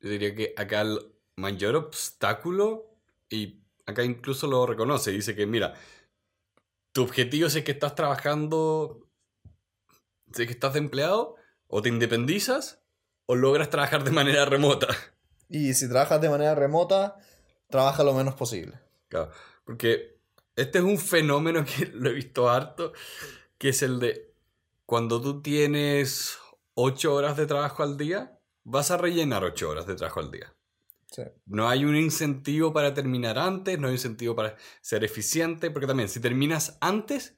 Yo 0.00 0.10
diría 0.10 0.34
que 0.34 0.54
acá 0.56 0.82
el 0.82 0.98
mayor 1.36 1.76
obstáculo, 1.76 2.98
y 3.28 3.62
acá 3.86 4.04
incluso 4.04 4.46
lo 4.46 4.66
reconoce, 4.66 5.10
dice 5.10 5.34
que 5.34 5.46
mira, 5.46 5.74
tu 6.92 7.02
objetivo 7.02 7.48
es 7.48 7.62
que 7.62 7.72
estás 7.72 7.94
trabajando, 7.94 9.08
es 10.28 10.46
que 10.46 10.52
estás 10.52 10.72
de 10.72 10.78
empleado, 10.78 11.36
o 11.66 11.82
te 11.82 11.88
independizas, 11.88 12.82
o 13.26 13.34
logras 13.34 13.70
trabajar 13.70 14.04
de 14.04 14.12
manera 14.12 14.44
remota. 14.44 14.88
Y 15.48 15.74
si 15.74 15.88
trabajas 15.88 16.20
de 16.20 16.28
manera 16.28 16.54
remota, 16.54 17.16
trabaja 17.68 18.02
lo 18.02 18.14
menos 18.14 18.34
posible. 18.34 18.80
Claro, 19.08 19.30
porque 19.64 20.20
este 20.56 20.78
es 20.78 20.84
un 20.84 20.98
fenómeno 20.98 21.64
que 21.64 21.86
lo 21.86 22.10
he 22.10 22.14
visto 22.14 22.48
harto, 22.48 22.92
que 23.58 23.70
es 23.70 23.82
el 23.82 23.98
de 24.00 24.34
cuando 24.84 25.20
tú 25.20 25.42
tienes 25.42 26.38
8 26.74 27.14
horas 27.14 27.36
de 27.36 27.46
trabajo 27.46 27.82
al 27.82 27.96
día, 27.96 28.38
vas 28.64 28.90
a 28.90 28.96
rellenar 28.96 29.44
8 29.44 29.68
horas 29.68 29.86
de 29.86 29.96
trabajo 29.96 30.20
al 30.20 30.30
día. 30.30 30.54
Sí. 31.10 31.22
No 31.46 31.68
hay 31.68 31.84
un 31.84 31.96
incentivo 31.96 32.72
para 32.72 32.92
terminar 32.92 33.38
antes, 33.38 33.78
no 33.78 33.86
hay 33.86 33.92
un 33.92 33.96
incentivo 33.96 34.34
para 34.34 34.56
ser 34.80 35.04
eficiente, 35.04 35.70
porque 35.70 35.86
también 35.86 36.08
si 36.08 36.20
terminas 36.20 36.76
antes 36.80 37.36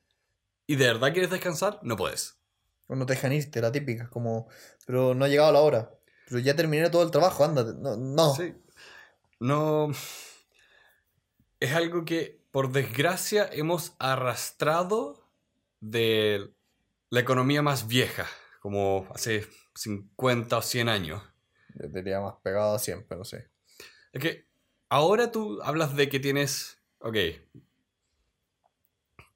y 0.67 0.77
de 0.77 0.87
verdad 0.87 1.13
quieres 1.13 1.31
descansar, 1.31 1.81
no 1.83 1.97
puedes. 1.97 2.39
O 2.87 2.97
no 2.97 3.07
te 3.07 3.15
dejan 3.15 3.33
irte, 3.33 3.61
la 3.61 3.73
típica, 3.73 4.09
como, 4.09 4.49
pero 4.87 5.15
no 5.15 5.25
ha 5.25 5.29
llegado 5.29 5.53
la 5.53 5.61
hora. 5.61 5.91
Pero 6.27 6.41
ya 6.41 6.57
terminé 6.57 6.91
todo 6.91 7.03
el 7.03 7.11
trabajo, 7.11 7.45
ándate. 7.45 7.73
No, 7.79 7.97
no. 7.97 8.35
Sí. 8.35 8.55
No. 9.41 9.91
Es 11.61 11.75
algo 11.75 12.05
que, 12.05 12.43
por 12.51 12.73
desgracia, 12.73 13.49
hemos 13.53 13.95
arrastrado 13.99 15.28
de 15.81 16.53
la 17.11 17.21
economía 17.21 17.63
más 17.63 17.87
vieja, 17.87 18.27
como 18.61 19.09
hace 19.15 19.47
50 19.75 20.57
o 20.57 20.63
100 20.63 20.89
años. 20.89 21.23
Yo 21.75 21.89
diría 21.89 22.21
más 22.21 22.35
pegado 22.43 22.75
a 22.75 22.79
siempre, 22.79 23.17
no 23.17 23.25
sé. 23.25 23.51
Es 24.13 24.23
que 24.23 24.47
ahora 24.89 25.31
tú 25.31 25.61
hablas 25.63 25.97
de 25.97 26.09
que 26.09 26.21
tienes, 26.21 26.79
ok, 27.01 27.17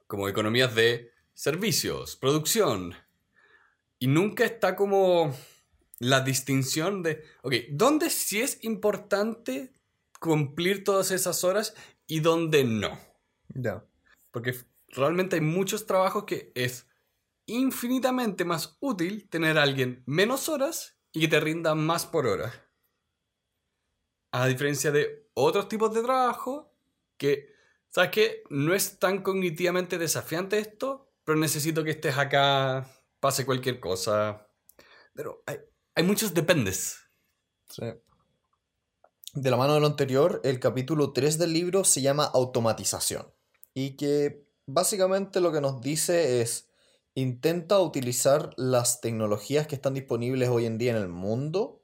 como 0.06 0.28
economías 0.28 0.74
de 0.74 1.12
servicios, 1.34 2.16
producción, 2.16 2.94
y 3.98 4.08
nunca 4.08 4.44
está 4.44 4.74
como 4.74 5.34
la 5.98 6.20
distinción 6.20 7.02
de, 7.02 7.24
ok, 7.42 7.54
¿dónde 7.70 8.10
sí 8.10 8.40
es 8.40 8.58
importante 8.64 9.72
cumplir 10.18 10.82
todas 10.82 11.12
esas 11.12 11.44
horas 11.44 11.74
y 12.06 12.20
dónde 12.20 12.64
no? 12.64 12.98
Ya. 13.54 13.84
Porque 14.32 14.54
realmente 14.92 15.36
hay 15.36 15.42
muchos 15.42 15.86
trabajos 15.86 16.24
que 16.24 16.52
es 16.54 16.86
infinitamente 17.46 18.44
más 18.44 18.76
útil 18.80 19.28
tener 19.28 19.58
a 19.58 19.62
alguien 19.62 20.02
menos 20.06 20.48
horas 20.48 20.98
y 21.12 21.20
que 21.20 21.28
te 21.28 21.40
rinda 21.40 21.74
más 21.74 22.06
por 22.06 22.26
hora. 22.26 22.52
A 24.30 24.46
diferencia 24.46 24.90
de 24.90 25.28
otros 25.34 25.68
tipos 25.68 25.92
de 25.92 26.02
trabajo 26.02 26.74
que, 27.16 27.48
¿sabes 27.88 28.10
qué? 28.10 28.42
No 28.50 28.74
es 28.74 28.98
tan 28.98 29.22
cognitivamente 29.22 29.98
desafiante 29.98 30.58
esto, 30.58 31.12
pero 31.24 31.38
necesito 31.38 31.84
que 31.84 31.90
estés 31.90 32.16
acá, 32.16 32.88
pase 33.20 33.44
cualquier 33.44 33.80
cosa. 33.80 34.48
Pero 35.14 35.42
hay, 35.46 35.58
hay 35.94 36.04
muchos 36.04 36.32
dependes. 36.32 36.98
De 39.34 39.50
la 39.50 39.56
mano 39.56 39.74
de 39.74 39.80
lo 39.80 39.86
anterior, 39.86 40.40
el 40.44 40.60
capítulo 40.60 41.12
3 41.12 41.38
del 41.38 41.52
libro 41.52 41.84
se 41.84 42.02
llama 42.02 42.24
Automatización. 42.24 43.32
Y 43.74 43.96
que 43.96 44.51
básicamente 44.66 45.40
lo 45.40 45.52
que 45.52 45.60
nos 45.60 45.80
dice 45.80 46.40
es, 46.40 46.68
intenta 47.14 47.78
utilizar 47.80 48.50
las 48.56 49.00
tecnologías 49.00 49.66
que 49.66 49.74
están 49.74 49.94
disponibles 49.94 50.48
hoy 50.48 50.66
en 50.66 50.78
día 50.78 50.92
en 50.92 50.96
el 50.96 51.08
mundo 51.08 51.80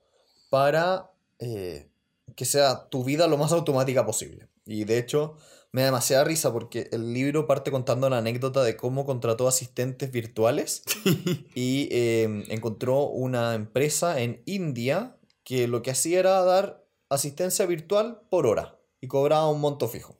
para 0.51 1.11
eh, 1.39 1.91
que 2.35 2.45
sea 2.45 2.89
tu 2.89 3.05
vida 3.05 3.27
lo 3.27 3.37
más 3.37 3.53
automática 3.53 4.07
posible. 4.07 4.49
Y 4.65 4.85
de 4.85 4.99
hecho, 4.99 5.37
me 5.73 5.83
da 5.83 5.87
demasiada 5.87 6.25
risa 6.25 6.53
porque 6.53 6.89
el 6.93 7.13
libro 7.13 7.47
parte 7.47 7.71
contando 7.71 8.09
la 8.09 8.19
anécdota 8.19 8.63
de 8.63 8.77
cómo 8.77 9.05
contrató 9.05 9.49
asistentes 9.49 10.11
virtuales 10.11 10.83
y 11.55 11.89
eh, 11.91 12.45
encontró 12.49 13.07
una 13.07 13.55
empresa 13.55 14.21
en 14.21 14.43
India 14.47 15.17
que 15.45 15.69
lo 15.69 15.83
que 15.83 15.91
hacía 15.91 16.21
era 16.21 16.43
dar 16.43 16.85
asistencia 17.09 17.67
virtual 17.67 18.21
por 18.31 18.47
hora 18.47 18.79
y 19.01 19.09
cobraba 19.09 19.49
un 19.49 19.61
monto 19.61 19.89
fijo. 19.89 20.18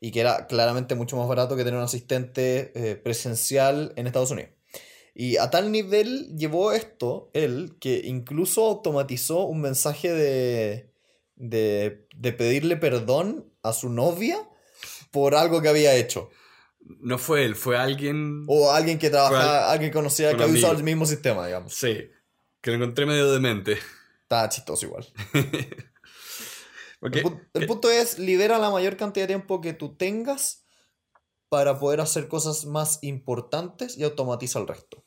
Y 0.00 0.10
que 0.10 0.20
era 0.20 0.46
claramente 0.46 0.94
mucho 0.94 1.16
más 1.16 1.26
barato 1.28 1.56
que 1.56 1.64
tener 1.64 1.78
un 1.78 1.84
asistente 1.84 2.72
eh, 2.74 2.96
presencial 2.96 3.92
en 3.96 4.06
Estados 4.06 4.30
Unidos. 4.30 4.50
Y 5.14 5.36
a 5.36 5.48
tal 5.50 5.70
nivel 5.70 6.36
llevó 6.36 6.72
esto 6.72 7.30
él 7.34 7.76
que 7.80 8.02
incluso 8.04 8.66
automatizó 8.66 9.44
un 9.44 9.60
mensaje 9.60 10.12
de, 10.12 10.90
de, 11.36 12.06
de 12.16 12.32
pedirle 12.32 12.76
perdón 12.76 13.46
a 13.62 13.72
su 13.72 13.88
novia 13.90 14.38
por 15.12 15.36
algo 15.36 15.62
que 15.62 15.68
había 15.68 15.94
hecho. 15.94 16.30
No 16.80 17.16
fue 17.16 17.44
él, 17.44 17.54
fue 17.54 17.78
alguien. 17.78 18.44
O 18.48 18.72
alguien 18.72 18.98
que 18.98 19.08
trabajaba, 19.08 19.66
al- 19.66 19.70
alguien 19.74 19.90
que 19.90 19.94
conocía 19.96 20.36
que 20.36 20.42
había 20.42 20.56
usado 20.58 20.76
el 20.76 20.82
mismo 20.84 21.06
sistema, 21.06 21.46
digamos. 21.46 21.74
Sí, 21.74 22.10
que 22.60 22.70
lo 22.72 22.76
encontré 22.76 23.06
medio 23.06 23.30
demente. 23.30 23.78
Está 24.22 24.48
chistoso 24.48 24.84
igual. 24.86 25.06
Porque, 27.04 27.18
El, 27.18 27.24
pu- 27.26 27.48
el 27.52 27.66
punto 27.66 27.90
es, 27.90 28.18
libera 28.18 28.58
la 28.58 28.70
mayor 28.70 28.96
cantidad 28.96 29.24
de 29.24 29.34
tiempo 29.34 29.60
que 29.60 29.74
tú 29.74 29.94
tengas 29.94 30.64
para 31.50 31.78
poder 31.78 32.00
hacer 32.00 32.28
cosas 32.28 32.64
más 32.64 32.98
importantes 33.02 33.98
y 33.98 34.04
automatiza 34.04 34.58
el 34.58 34.66
resto. 34.68 35.04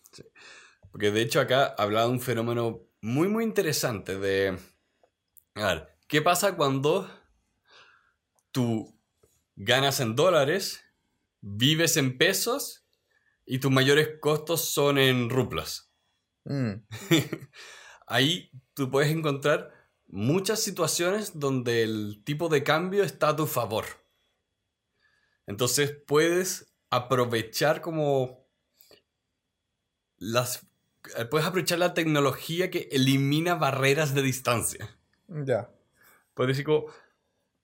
porque 0.92 1.10
de 1.10 1.22
hecho 1.22 1.42
acá 1.42 1.66
hablaba 1.76 2.06
de 2.06 2.12
un 2.12 2.22
fenómeno 2.22 2.84
muy, 3.02 3.30
muy 3.30 3.44
interesante 3.44 4.20
de... 4.20 4.60
A 5.56 5.66
ver, 5.74 5.98
¿qué 6.08 6.22
pasa 6.22 6.56
cuando 6.56 7.10
tú 8.52 8.96
ganas 9.56 10.00
en 10.00 10.16
dólares, 10.16 10.84
vives 11.42 11.98
en 11.98 12.20
pesos 12.20 12.86
y 13.44 13.58
tus 13.58 13.72
mayores 13.72 14.20
costos 14.22 14.70
son 14.70 15.00
en 15.00 15.32
ruplas? 15.32 15.92
Mm, 16.46 16.74
Ahí 18.08 18.52
tú 18.76 18.92
puedes 18.92 19.12
encontrar 19.12 19.74
muchas 20.08 20.62
situaciones 20.62 21.40
donde 21.40 21.84
el 21.84 22.22
tipo 22.24 22.50
de 22.50 22.64
cambio 22.64 23.04
está 23.04 23.30
a 23.30 23.36
tu 23.36 23.46
favor. 23.48 23.86
Entonces 25.46 25.92
puedes 26.08 26.74
aprovechar 26.90 27.82
como 27.82 28.46
las 30.18 30.64
eh, 31.18 31.26
puedes 31.26 31.48
aprovechar 31.48 31.80
la 31.80 31.94
tecnología 31.94 32.70
que 32.70 32.90
elimina 32.92 33.56
barreras 33.56 34.14
de 34.14 34.22
distancia. 34.22 34.98
Ya. 35.28 35.70
Puedes 36.34 36.50
decir 36.56 36.66
como, 36.66 36.86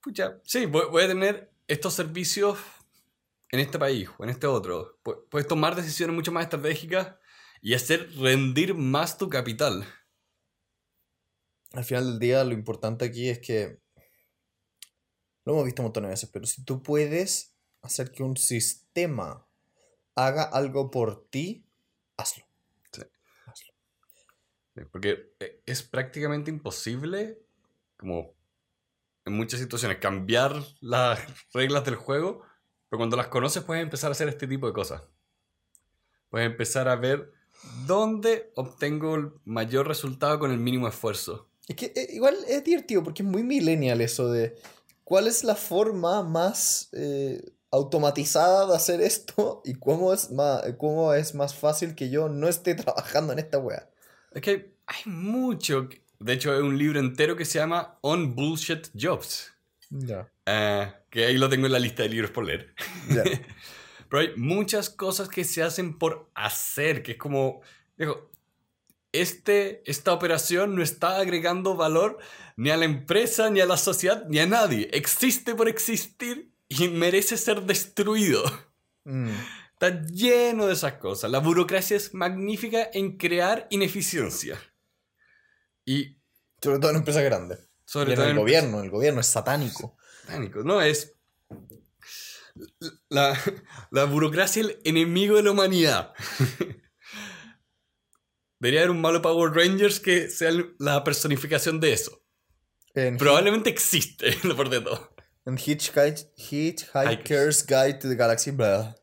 pucha, 0.02 0.40
sí, 0.46 0.66
voy, 0.66 0.84
voy 0.90 1.04
a 1.04 1.08
tener 1.08 1.52
estos 1.68 1.94
servicios 1.94 2.58
en 3.50 3.60
este 3.60 3.78
país 3.80 4.10
o 4.18 4.24
en 4.24 4.30
este 4.30 4.48
otro. 4.48 5.00
Pu- 5.04 5.24
Puedes 5.30 5.48
tomar 5.48 5.76
decisiones 5.76 6.16
mucho 6.16 6.32
más 6.32 6.44
estratégicas 6.44 7.16
y 7.62 7.74
hacer 7.74 8.10
rendir 8.18 8.74
más 8.76 9.18
tu 9.18 9.30
capital. 9.30 9.86
Al 11.74 11.84
final 11.84 12.06
del 12.06 12.20
día, 12.20 12.44
lo 12.44 12.54
importante 12.54 13.06
aquí 13.06 13.30
es 13.30 13.40
que. 13.40 13.82
Lo 15.46 15.54
hemos 15.54 15.66
visto 15.66 15.82
un 15.82 15.88
montón 15.88 16.04
de 16.04 16.10
veces, 16.10 16.30
pero 16.32 16.46
si 16.46 16.64
tú 16.64 16.82
puedes 16.82 17.54
hacer 17.82 18.12
que 18.12 18.24
un 18.24 18.38
sistema 18.38 19.46
haga 20.16 20.44
algo 20.44 20.90
por 20.90 21.28
ti, 21.30 21.68
hazlo. 22.16 22.46
Sí, 24.76 24.82
Porque 24.92 25.34
eh, 25.40 25.62
es 25.66 25.84
prácticamente 25.84 26.50
imposible, 26.50 27.44
como 27.98 28.34
en 29.26 29.34
muchas 29.34 29.60
situaciones, 29.60 29.98
cambiar 29.98 30.56
las 30.80 31.20
reglas 31.54 31.84
del 31.86 31.96
juego, 31.96 32.44
pero 32.90 32.98
cuando 33.00 33.18
las 33.18 33.28
conoces 33.28 33.64
puedes 33.64 33.84
empezar 33.84 34.10
a 34.10 34.14
hacer 34.14 34.30
este 34.30 34.48
tipo 34.48 34.68
de 34.68 34.74
cosas. 34.74 35.04
Puedes 36.30 36.50
empezar 36.50 36.88
a 36.88 36.96
ver 36.96 37.34
dónde 37.86 38.52
obtengo 38.56 39.16
el 39.16 39.34
mayor 39.46 39.88
resultado 39.88 40.40
con 40.40 40.52
el 40.52 40.58
mínimo 40.58 40.88
esfuerzo. 40.88 41.53
Es 41.68 41.76
que 41.76 41.94
eh, 41.96 42.08
igual 42.12 42.36
es 42.48 42.64
divertido 42.64 43.04
porque 43.04 43.24
es 43.24 43.30
muy 43.30 43.44
millennial 43.44 44.02
eso 44.02 44.32
de 44.32 44.56
cuál 45.04 45.28
es 45.28 45.44
la 45.44 45.56
forma 45.56 46.24
más 46.24 46.90
eh, 46.94 47.54
automatizada 47.72 48.68
de 48.68 48.76
hacer 48.76 49.02
esto 49.02 49.62
y 49.66 49.76
cómo 49.76 50.14
es 50.14 50.32
más, 50.32 50.64
cómo 50.78 51.14
es 51.14 51.36
más 51.36 51.56
fácil 51.56 51.96
que 51.96 52.10
yo 52.10 52.30
no 52.30 52.48
esté 52.48 52.76
trabajando 52.76 53.34
en 53.34 53.40
esta 53.40 53.58
wea. 53.60 53.90
Es 54.32 54.42
que 54.42 54.76
hay 54.86 55.12
mucho. 55.12 55.90
De 56.20 56.34
hecho, 56.34 56.52
hay 56.54 56.62
un 56.62 56.78
libro 56.78 57.00
entero 57.00 57.36
que 57.36 57.46
se 57.46 57.60
llama 57.60 57.98
On 58.02 58.36
Bullshit 58.36 58.90
Jobs. 59.00 59.52
Ya. 59.90 60.28
eh, 60.48 60.92
que 61.12 61.26
ahí 61.26 61.38
lo 61.38 61.50
tengo 61.50 61.68
en 61.68 61.72
la 61.72 61.78
lista 61.78 62.02
de 62.02 62.10
libros 62.10 62.32
por 62.32 62.46
leer. 62.46 62.74
Ya. 63.10 63.24
Pero 64.10 64.22
hay 64.22 64.36
muchas 64.38 64.90
cosas 64.90 65.30
que 65.30 65.44
se 65.44 65.62
hacen 65.62 65.98
por 65.98 66.32
hacer, 66.34 67.04
que 67.04 67.14
es 67.14 67.18
como, 67.18 67.62
digo, 67.98 68.32
este, 69.14 69.84
esta 69.90 70.12
operación 70.12 70.76
no 70.76 70.84
está 70.84 71.18
agregando 71.18 71.76
valor 71.76 72.18
ni 72.58 72.72
a 72.72 72.78
la 72.78 72.86
empresa, 72.86 73.50
ni 73.50 73.62
a 73.62 73.66
la 73.66 73.78
sociedad, 73.78 74.26
ni 74.28 74.40
a 74.40 74.48
nadie. 74.48 74.90
Existe 74.92 75.56
por 75.56 75.70
existir 75.70 76.52
y 76.68 76.90
merece 76.90 77.38
ser 77.38 77.62
destruido. 77.62 78.44
Mm. 79.06 79.30
Está 79.74 80.02
lleno 80.06 80.66
de 80.66 80.74
esas 80.74 80.94
cosas. 80.94 81.30
La 81.30 81.40
burocracia 81.40 81.96
es 81.96 82.14
magnífica 82.14 82.90
en 82.92 83.18
crear 83.18 83.68
ineficiencia. 83.70 84.60
Y 85.86 86.18
Sobre 86.62 86.80
todo 86.80 86.92
en 86.92 86.98
empresas 86.98 87.24
grandes. 87.24 87.60
sobre 87.86 88.10
Y 88.10 88.14
en 88.14 88.16
todo 88.16 88.26
el 88.26 88.32
en 88.32 88.38
gobierno, 88.38 88.82
el 88.82 88.90
gobierno 88.90 89.22
es 89.22 89.28
satánico. 89.28 89.96
Británicos, 90.24 90.66
No, 90.66 90.82
es. 90.82 91.14
La, 93.10 93.38
la 93.92 94.06
burocracia 94.06 94.62
es 94.62 94.70
el 94.70 94.80
enemigo 94.86 95.36
de 95.36 95.44
la 95.44 95.52
humanidad. 95.52 96.14
Debería 98.64 98.80
haber 98.80 98.92
un 98.92 99.02
malo 99.02 99.22
Power 99.22 99.52
Rangers 99.54 100.00
que 100.00 100.30
sea 100.30 100.50
la 100.80 101.04
personificación 101.04 101.82
de 101.82 101.92
eso. 101.92 102.24
En, 102.96 103.18
Probablemente 103.18 103.70
existe, 103.70 104.38
lo 104.44 104.56
por 104.56 104.70
de 104.70 104.80
todo. 104.80 105.14
en 105.46 105.58
Hitchhike- 105.58 106.32
Hitchhiker's 106.38 107.66
Guide 107.68 107.96
to 107.96 108.08
the 108.08 108.16
Galaxy, 108.16 108.52
blah. 108.52 108.96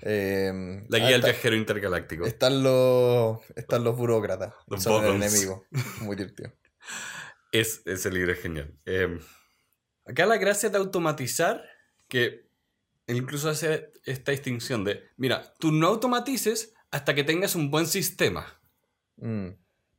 Em, 0.00 0.86
La 0.88 0.96
guía 0.98 1.10
del 1.10 1.20
viajero 1.24 1.54
intergaláctico. 1.56 2.24
Están 2.24 2.62
los, 2.62 3.40
están 3.54 3.84
los 3.84 3.98
burócratas. 3.98 4.54
Los 4.66 4.82
son 4.82 5.04
el 5.04 5.16
enemigo. 5.16 5.66
Muy 6.00 6.16
divertido. 6.16 6.50
Es, 7.52 7.82
ese 7.84 8.10
libro 8.10 8.32
es 8.32 8.40
genial. 8.40 8.74
Eh, 8.86 9.18
acá 10.06 10.24
la 10.24 10.38
gracia 10.38 10.70
de 10.70 10.78
automatizar, 10.78 11.62
que 12.08 12.48
incluso 13.08 13.50
hace 13.50 13.92
esta 14.06 14.32
distinción 14.32 14.84
de, 14.84 15.02
mira, 15.18 15.52
tú 15.58 15.70
no 15.70 15.88
automatices 15.88 16.72
hasta 16.90 17.14
que 17.14 17.24
tengas 17.24 17.54
un 17.54 17.70
buen 17.70 17.86
sistema. 17.86 18.58
Mm, 19.16 19.50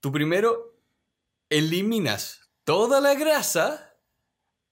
Tú 0.04 0.12
primero 0.12 0.76
eliminas 1.50 2.52
toda 2.66 3.00
la 3.00 3.14
grasa 3.14 3.96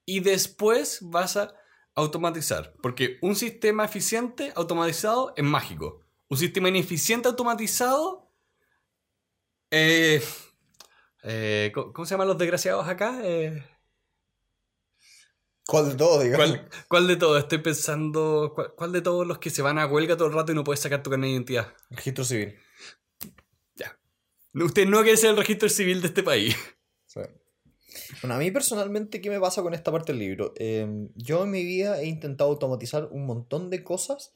y 0.06 0.20
después 0.20 1.00
vas 1.02 1.38
a 1.38 1.56
automatizar. 1.96 2.74
Porque 2.82 3.18
un 3.22 3.38
sistema 3.38 3.86
eficiente 3.86 4.52
automatizado 4.58 5.34
es 5.38 5.44
mágico. 5.46 6.02
Un 6.28 6.38
sistema 6.38 6.68
ineficiente 6.68 7.30
automatizado... 7.30 8.30
eh, 9.70 10.22
eh, 11.24 11.72
¿cómo, 11.74 12.06
se 12.06 12.14
llaman 12.14 12.28
los 12.28 12.38
desgraciados 12.38 12.86
acá? 12.86 13.22
Eh, 13.24 13.64
¿Cuál 15.66 15.92
de 15.92 15.96
todo, 15.96 16.22
digamos? 16.24 16.46
¿cuál, 16.46 16.70
cuál 16.90 17.08
de 17.08 17.16
todos? 17.16 17.40
Estoy 17.40 17.60
pensando... 17.60 18.52
¿cuál, 18.54 18.74
cuál 18.76 18.92
de 18.92 19.02
todos 19.02 19.26
los 19.26 19.38
que 19.38 19.50
se 19.50 19.62
van 19.62 19.80
a 19.80 19.86
huelga 19.86 20.18
todo 20.18 20.28
el 20.28 20.34
rato 20.34 20.52
y 20.52 20.56
no 20.56 20.66
puedes 20.66 20.82
sacar 20.82 21.02
tu 21.04 21.10
carnet 21.10 21.30
de 21.30 21.34
identidad? 21.36 21.74
Registro 21.90 22.26
civil. 22.26 22.60
Usted 24.54 24.86
no 24.88 25.02
quiere 25.02 25.18
ser 25.18 25.32
el 25.32 25.38
registro 25.38 25.70
civil 25.70 26.02
de 26.02 26.08
este 26.08 26.24
país. 26.24 26.56
Bueno, 28.22 28.36
a 28.36 28.38
mí 28.38 28.52
personalmente, 28.52 29.22
¿qué 29.22 29.30
me 29.30 29.40
pasa 29.40 29.62
con 29.62 29.74
esta 29.74 29.92
parte 29.92 30.12
del 30.12 30.20
libro? 30.20 30.54
Em, 30.58 31.10
yo 31.16 31.44
en 31.44 31.52
mi 31.52 31.64
vida 31.64 32.02
he 32.02 32.06
intentado 32.06 32.50
automatizar 32.50 33.10
un 33.12 33.26
montón 33.26 33.70
de 33.70 33.84
cosas 33.84 34.34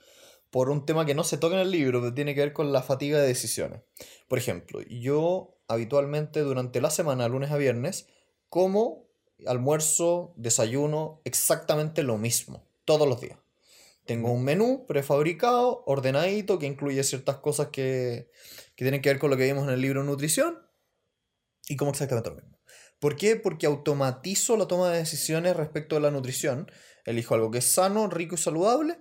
por 0.49 0.69
un 0.69 0.86
tema 0.86 1.06
que 1.06 1.15
no 1.15 1.23
se 1.23 1.38
toca 1.38 1.56
en 1.56 1.62
el 1.62 1.71
libro, 1.71 2.01
que 2.01 2.12
tiene 2.12 2.34
que 2.34 2.41
ver 2.41 2.54
con 2.54 2.71
la 2.71 2.82
fatiga 2.82 3.19
de 3.19 3.28
decisiones. 3.28 3.82
Por 4.28 4.38
ejemplo, 4.38 4.82
yo 4.89 5.58
habitualmente 5.67 6.41
durante 6.41 6.82
la 6.82 6.89
semana, 6.89 7.28
lunes 7.28 7.51
a 7.51 7.58
viernes, 7.58 8.08
como 8.49 9.06
almuerzo, 9.45 10.34
desayuno, 10.38 11.21
exactamente 11.25 12.04
lo 12.04 12.17
mismo, 12.17 12.65
todos 12.86 13.08
los 13.08 13.19
días. 13.19 13.38
Tengo 14.06 14.32
un 14.32 14.44
menú 14.44 14.86
prefabricado, 14.88 15.84
ordenadito, 15.86 16.60
que 16.60 16.68
incluye 16.68 17.04
ciertas 17.04 17.38
cosas 17.38 17.70
que, 17.70 18.30
que 18.76 18.86
tienen 18.86 19.02
que 19.02 19.10
ver 19.10 19.20
con 19.20 19.30
lo 19.30 19.38
que 19.38 19.46
vimos 19.46 19.63
en 19.68 19.74
el 19.74 19.82
libro 19.82 20.04
Nutrición, 20.04 20.60
y 21.68 21.76
como 21.76 21.91
exactamente 21.91 22.30
lo 22.30 22.36
mismo. 22.36 22.60
¿Por 23.00 23.15
qué? 23.15 23.36
Porque 23.36 23.65
automatizo 23.65 24.58
la 24.58 24.68
toma 24.68 24.91
de 24.91 25.00
decisiones 25.00 25.56
respecto 25.56 25.98
a 25.98 26.00
la 26.00 26.12
nutrición. 26.12 26.72
Elijo 27.06 27.36
algo 27.36 27.52
que 27.52 27.60
es 27.60 27.65
sano, 27.65 28.08
rico 28.08 28.36
y 28.36 28.38
saludable 28.38 28.98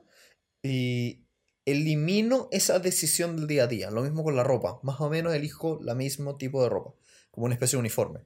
y 0.63 1.27
elimino 1.65 2.49
esa 2.51 2.79
decisión 2.79 3.37
del 3.37 3.47
día 3.47 3.65
a 3.65 3.67
día. 3.67 3.91
Lo 3.91 4.03
mismo 4.03 4.25
con 4.25 4.37
la 4.37 4.45
ropa. 4.45 4.81
Más 4.83 5.01
o 5.01 5.09
menos 5.09 5.35
elijo 5.35 5.81
el 5.87 5.97
mismo 5.97 6.37
tipo 6.37 6.63
de 6.63 6.69
ropa, 6.69 6.95
como 7.31 7.47
una 7.47 7.55
especie 7.55 7.77
de 7.77 7.81
uniforme. 7.81 8.21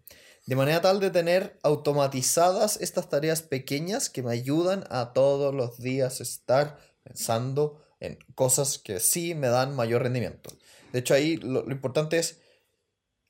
De 0.49 0.57
manera 0.57 0.81
tal 0.81 0.99
de 0.99 1.11
tener 1.11 1.59
automatizadas 1.63 2.79
estas 2.81 3.11
tareas 3.11 3.43
pequeñas 3.43 4.09
que 4.09 4.23
me 4.23 4.33
ayudan 4.33 4.83
a 4.89 5.13
todos 5.13 5.55
los 5.55 5.77
días 5.77 6.23
estar 6.23 6.79
pensando 7.03 7.85
en 8.01 8.19
cosas 8.35 8.79
que 8.79 8.99
sí 8.99 9.35
me 9.35 9.49
dan 9.49 9.77
mayor 9.77 10.05
rendimiento. 10.05 10.49
De 10.91 11.01
hecho, 11.01 11.13
ahí 11.13 11.37
lo, 11.37 11.71
importante 11.71 12.17
es 12.17 12.41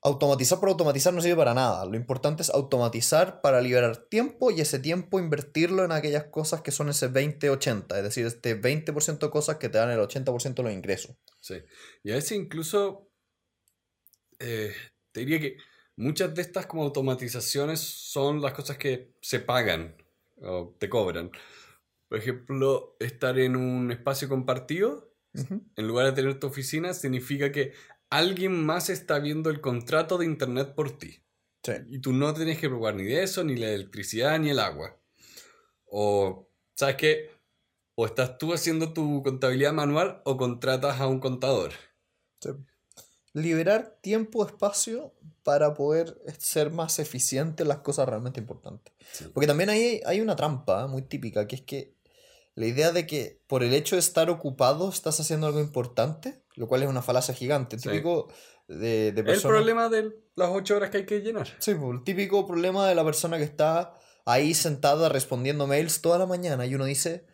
automatizar 0.01 0.61
por 0.61 0.69
automatizar 0.69 1.13
no 1.13 1.21
sirve 1.21 1.35
para 1.35 1.55
nada. 1.55 1.85
Lo 1.87 1.97
importante 1.97 2.43
es 2.43 2.51
automatizar 2.51 3.41
para 3.41 3.61
liberar 3.61 3.97
tiempo 3.97 4.53
y 4.53 4.61
ese 4.61 4.79
tiempo 4.79 5.19
invertirlo 5.19 5.85
en 5.85 5.91
aquellas 5.91 6.27
cosas 6.27 6.61
que 6.61 6.71
son 6.71 6.89
ese 6.89 7.11
20-80, 7.11 7.97
es 7.97 8.03
decir, 8.05 8.27
este 8.27 8.63
20% 8.63 9.19
de 9.19 9.31
cosas 9.31 9.57
que 9.57 9.69
te 9.69 9.79
dan 9.79 9.91
el 9.91 9.99
80% 9.99 10.55
de 10.55 10.63
los 10.63 10.73
ingresos. 10.73 11.17
Sí. 11.41 11.57
Y 12.05 12.13
a 12.13 12.15
veces 12.15 12.39
incluso 12.39 13.11
eh, 14.39 14.73
te 15.11 15.19
diría 15.19 15.41
que 15.41 15.57
muchas 15.99 16.35
de 16.35 16.43
estas 16.43 16.67
como 16.67 16.85
automatizaciones 16.85 17.81
son 17.81 18.41
las 18.41 18.53
cosas 18.53 18.79
que 18.79 19.13
se 19.21 19.41
pagan 19.41 19.97
o 20.41 20.75
te 20.79 20.89
cobran. 20.89 21.31
Por 22.09 22.19
ejemplo, 22.19 22.97
estar 23.01 23.39
en 23.39 23.57
un 23.57 23.91
espacio 23.91 24.29
compartido, 24.29 25.13
en 25.35 25.87
lugar 25.87 26.07
de 26.07 26.13
tener 26.13 26.41
tu 26.41 26.47
oficina, 26.47 26.95
significa 26.95 27.53
que 27.53 27.75
alguien 28.11 28.65
más 28.65 28.89
está 28.89 29.19
viendo 29.19 29.51
el 29.51 29.61
contrato 29.61 30.19
de 30.19 30.25
internet 30.25 30.75
por 30.75 30.97
ti. 30.97 31.23
Y 31.89 31.99
tú 31.99 32.13
no 32.13 32.33
tienes 32.33 32.59
que 32.59 32.69
preocupar 32.69 32.95
ni 32.95 33.05
de 33.05 33.23
eso, 33.23 33.45
ni 33.45 33.57
la 33.57 33.69
electricidad, 33.69 34.39
ni 34.39 34.51
el 34.51 34.59
agua. 34.59 34.99
O, 35.85 36.49
¿sabes 36.75 36.97
qué? 36.97 37.31
O 37.95 38.07
estás 38.07 38.39
tú 38.39 38.55
haciendo 38.55 38.93
tu 38.93 39.23
contabilidad 39.23 39.73
manual 39.73 40.23
o 40.25 40.37
contratas 40.37 41.01
a 41.01 41.09
un 41.09 41.21
contador. 41.21 41.73
Liberar 43.33 43.99
tiempo, 44.01 44.47
espacio 44.47 45.15
para 45.43 45.75
poder 45.75 46.21
ser 46.39 46.71
más 46.71 46.99
eficiente 46.99 47.63
en 47.63 47.69
las 47.69 47.79
cosas 47.79 48.09
realmente 48.09 48.41
importantes. 48.41 48.93
Porque 49.33 49.47
también 49.47 49.71
hay, 49.71 50.01
hay 50.05 50.21
una 50.21 50.37
trampa 50.37 50.87
muy 50.87 51.03
típica, 51.03 51.47
que 51.47 51.57
es 51.57 51.63
que 51.63 51.99
la 52.55 52.67
idea 52.67 52.91
de 52.91 53.07
que 53.07 53.41
por 53.47 53.63
el 53.63 53.73
hecho 53.73 53.97
de 53.97 54.01
estar 54.01 54.31
ocupado 54.31 54.89
estás 54.89 55.21
haciendo 55.21 55.47
algo 55.47 55.61
importante, 55.61 56.43
lo 56.57 56.67
cual 56.67 56.83
es 56.83 56.89
una 56.89 57.03
falacia 57.03 57.33
gigante, 57.33 57.77
típico 57.77 58.29
de, 58.67 59.13
de 59.13 59.33
El 59.33 59.41
problema 59.41 59.89
de 59.89 60.13
las 60.35 60.51
ocho 60.51 60.77
horas 60.77 60.91
que 60.91 60.99
hay 60.99 61.07
que 61.07 61.21
llenar. 61.21 61.49
Sí, 61.59 61.75
pues, 61.75 61.99
el 61.99 62.05
típico 62.05 62.47
problema 62.47 62.89
de 62.89 62.95
la 62.95 63.05
persona 63.05 63.39
que 63.39 63.45
está 63.45 63.95
ahí 64.25 64.55
sentada 64.55 65.09
respondiendo 65.09 65.67
mails 65.67 66.03
toda 66.03 66.19
la 66.19 66.27
mañana 66.27 66.67
y 66.67 66.75
uno 66.75 66.85
dice, 66.85 67.27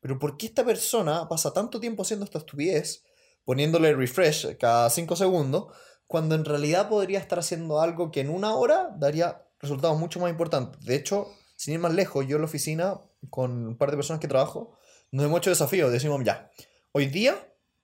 pero 0.00 0.18
¿por 0.18 0.36
qué 0.36 0.46
esta 0.46 0.64
persona 0.64 1.26
pasa 1.28 1.52
tanto 1.52 1.80
tiempo 1.80 2.02
haciendo 2.02 2.24
esta 2.24 2.38
estupidez, 2.38 3.02
poniéndole 3.44 3.94
refresh 3.94 4.56
cada 4.58 4.90
cinco 4.90 5.16
segundos, 5.16 5.72
cuando 6.06 6.34
en 6.34 6.44
realidad 6.44 6.88
podría 6.88 7.18
estar 7.18 7.38
haciendo 7.38 7.80
algo 7.80 8.10
que 8.10 8.20
en 8.20 8.30
una 8.30 8.54
hora 8.54 8.90
daría 8.96 9.46
resultados 9.60 9.98
mucho 9.98 10.20
más 10.20 10.30
importantes? 10.30 10.80
De 10.84 10.96
hecho, 10.96 11.28
sin 11.56 11.74
ir 11.74 11.80
más 11.80 11.94
lejos, 11.94 12.26
yo 12.26 12.36
en 12.36 12.42
la 12.42 12.46
oficina 12.46 13.00
con 13.30 13.66
un 13.68 13.76
par 13.76 13.90
de 13.90 13.96
personas 13.96 14.20
que 14.20 14.28
trabajo, 14.28 14.76
nos 15.10 15.24
hemos 15.24 15.38
hecho 15.38 15.50
desafío. 15.50 15.90
Decimos, 15.90 16.20
ya, 16.24 16.50
hoy 16.92 17.06
día 17.06 17.36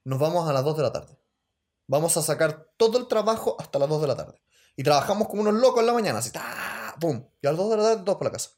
nos 0.04 0.18
vamos 0.18 0.48
a 0.48 0.52
las 0.52 0.64
2 0.64 0.76
de 0.76 0.82
la 0.82 0.92
tarde. 0.92 1.18
Vamos 1.86 2.16
a 2.16 2.22
sacar 2.22 2.68
todo 2.76 2.98
el 2.98 3.08
trabajo 3.08 3.56
hasta 3.58 3.78
las 3.78 3.88
2 3.88 4.02
de 4.02 4.08
la 4.08 4.16
tarde. 4.16 4.40
Y 4.76 4.82
trabajamos 4.82 5.28
como 5.28 5.42
unos 5.42 5.54
locos 5.54 5.80
en 5.80 5.86
la 5.86 5.92
mañana, 5.92 6.18
así, 6.20 6.30
¡ta! 6.30 6.96
¡pum! 7.00 7.26
Y 7.42 7.46
a 7.46 7.50
las 7.50 7.58
2 7.58 7.70
de 7.70 7.76
la 7.76 7.82
tarde 7.82 8.04
todos 8.04 8.18
para 8.18 8.30
la 8.30 8.34
casa. 8.34 8.50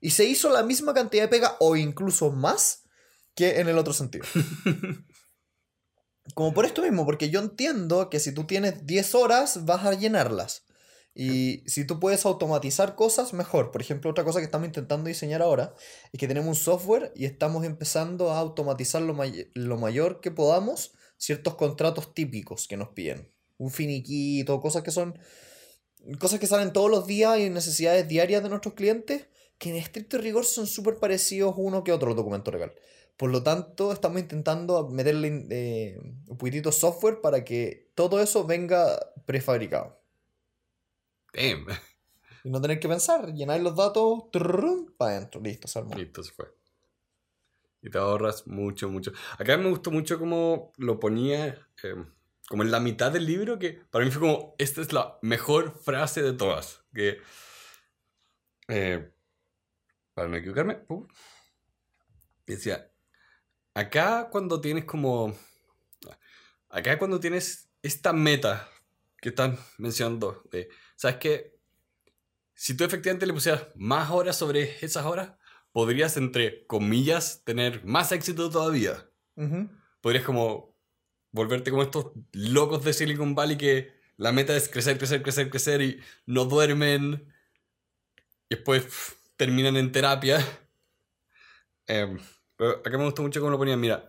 Y 0.00 0.10
se 0.10 0.24
hizo 0.24 0.50
la 0.50 0.62
misma 0.62 0.92
cantidad 0.92 1.24
de 1.24 1.28
pega 1.28 1.56
o 1.60 1.76
incluso 1.76 2.30
más 2.30 2.84
que 3.34 3.60
en 3.60 3.68
el 3.68 3.78
otro 3.78 3.92
sentido. 3.92 4.26
como 6.32 6.54
por 6.54 6.64
esto 6.64 6.82
mismo, 6.82 7.04
porque 7.04 7.28
yo 7.28 7.40
entiendo 7.40 8.08
que 8.08 8.18
si 8.18 8.32
tú 8.32 8.44
tienes 8.44 8.86
10 8.86 9.14
horas 9.14 9.64
vas 9.66 9.84
a 9.84 9.92
llenarlas. 9.92 10.64
Y 11.16 11.62
si 11.66 11.86
tú 11.86 12.00
puedes 12.00 12.26
automatizar 12.26 12.96
cosas, 12.96 13.34
mejor. 13.34 13.70
Por 13.70 13.80
ejemplo, 13.80 14.10
otra 14.10 14.24
cosa 14.24 14.40
que 14.40 14.46
estamos 14.46 14.66
intentando 14.66 15.06
diseñar 15.06 15.42
ahora 15.42 15.74
es 16.12 16.18
que 16.18 16.26
tenemos 16.26 16.48
un 16.48 16.54
software 16.56 17.12
y 17.14 17.24
estamos 17.24 17.64
empezando 17.64 18.32
a 18.32 18.38
automatizar 18.38 19.00
lo, 19.00 19.16
lo 19.54 19.76
mayor 19.76 20.20
que 20.20 20.32
podamos 20.32 20.92
ciertos 21.16 21.54
contratos 21.54 22.14
típicos 22.14 22.66
que 22.66 22.76
nos 22.76 22.88
piden. 22.88 23.30
Un 23.58 23.70
finiquito, 23.70 24.60
cosas 24.60 24.82
que 24.82 24.90
son 24.90 25.16
cosas 26.18 26.40
que 26.40 26.46
salen 26.46 26.72
todos 26.72 26.90
los 26.90 27.06
días 27.06 27.38
y 27.38 27.48
necesidades 27.48 28.08
diarias 28.08 28.42
de 28.42 28.48
nuestros 28.48 28.74
clientes 28.74 29.26
que 29.58 29.70
en 29.70 29.76
estricto 29.76 30.18
rigor 30.18 30.44
son 30.44 30.66
súper 30.66 30.96
parecidos 30.96 31.54
uno 31.56 31.84
que 31.84 31.92
otro 31.92 32.14
documento 32.14 32.50
legal. 32.50 32.74
Por 33.16 33.30
lo 33.30 33.42
tanto, 33.42 33.92
estamos 33.92 34.20
intentando 34.20 34.88
meterle 34.88 35.46
eh, 35.50 35.98
un 36.26 36.36
poquitito 36.36 36.72
software 36.72 37.20
para 37.20 37.44
que 37.44 37.92
todo 37.94 38.20
eso 38.20 38.44
venga 38.44 38.98
prefabricado. 39.24 40.00
Y 42.44 42.50
no 42.50 42.60
tener 42.60 42.78
que 42.78 42.88
pensar, 42.88 43.32
llenar 43.32 43.60
los 43.60 43.76
datos, 43.76 44.24
para 44.98 45.16
adentro, 45.16 45.40
listo, 45.40 45.68
se 45.68 45.78
armó. 45.78 45.94
Listo, 45.94 46.22
se 46.22 46.32
fue. 46.32 46.54
Y 47.82 47.90
te 47.90 47.98
ahorras 47.98 48.46
mucho, 48.46 48.88
mucho. 48.88 49.12
Acá 49.38 49.56
me 49.56 49.70
gustó 49.70 49.90
mucho 49.90 50.18
cómo 50.18 50.72
lo 50.76 50.98
ponía 50.98 51.58
em, 51.82 52.06
como 52.48 52.62
en 52.62 52.70
la 52.70 52.80
mitad 52.80 53.12
del 53.12 53.26
libro, 53.26 53.58
que 53.58 53.72
para 53.90 54.04
mí 54.04 54.10
fue 54.10 54.20
como, 54.20 54.54
esta 54.58 54.80
es 54.80 54.92
la 54.92 55.18
mejor 55.22 55.78
frase 55.78 56.22
de 56.22 56.32
todas. 56.32 56.84
Que, 56.94 57.18
eh, 58.68 59.12
para 60.14 60.28
no 60.28 60.36
equivocarme, 60.36 60.78
decía, 62.46 62.90
acá 63.74 64.28
cuando 64.30 64.60
tienes 64.60 64.84
como, 64.84 65.36
acá 66.68 66.98
cuando 66.98 67.20
tienes 67.20 67.68
esta 67.82 68.12
meta 68.12 68.68
que 69.20 69.30
están 69.30 69.58
mencionando, 69.78 70.42
de 70.50 70.68
¿Sabes 70.96 71.16
qué? 71.16 71.58
Si 72.54 72.76
tú 72.76 72.84
efectivamente 72.84 73.26
le 73.26 73.32
pusieras 73.32 73.66
más 73.74 74.10
horas 74.10 74.36
sobre 74.36 74.76
esas 74.84 75.04
horas, 75.04 75.32
podrías, 75.72 76.16
entre 76.16 76.66
comillas, 76.66 77.42
tener 77.44 77.84
más 77.84 78.12
éxito 78.12 78.48
todavía. 78.48 79.10
Podrías 80.00 80.24
como 80.24 80.74
volverte 81.32 81.72
como 81.72 81.82
estos 81.82 82.12
locos 82.32 82.84
de 82.84 82.92
Silicon 82.92 83.34
Valley 83.34 83.58
que 83.58 83.92
la 84.16 84.30
meta 84.30 84.56
es 84.56 84.68
crecer, 84.68 84.98
crecer, 84.98 85.22
crecer, 85.22 85.50
crecer 85.50 85.82
y 85.82 86.00
no 86.26 86.44
duermen. 86.44 87.32
Y 88.48 88.54
después 88.54 89.16
terminan 89.36 89.76
en 89.76 89.92
terapia. 89.92 90.38
Em, 91.86 92.18
pero 92.56 92.78
acá 92.78 92.96
me 92.98 93.04
gustó 93.04 93.22
mucho 93.22 93.40
cómo 93.40 93.52
lo 93.52 93.58
ponían. 93.58 93.80
Mira, 93.80 94.08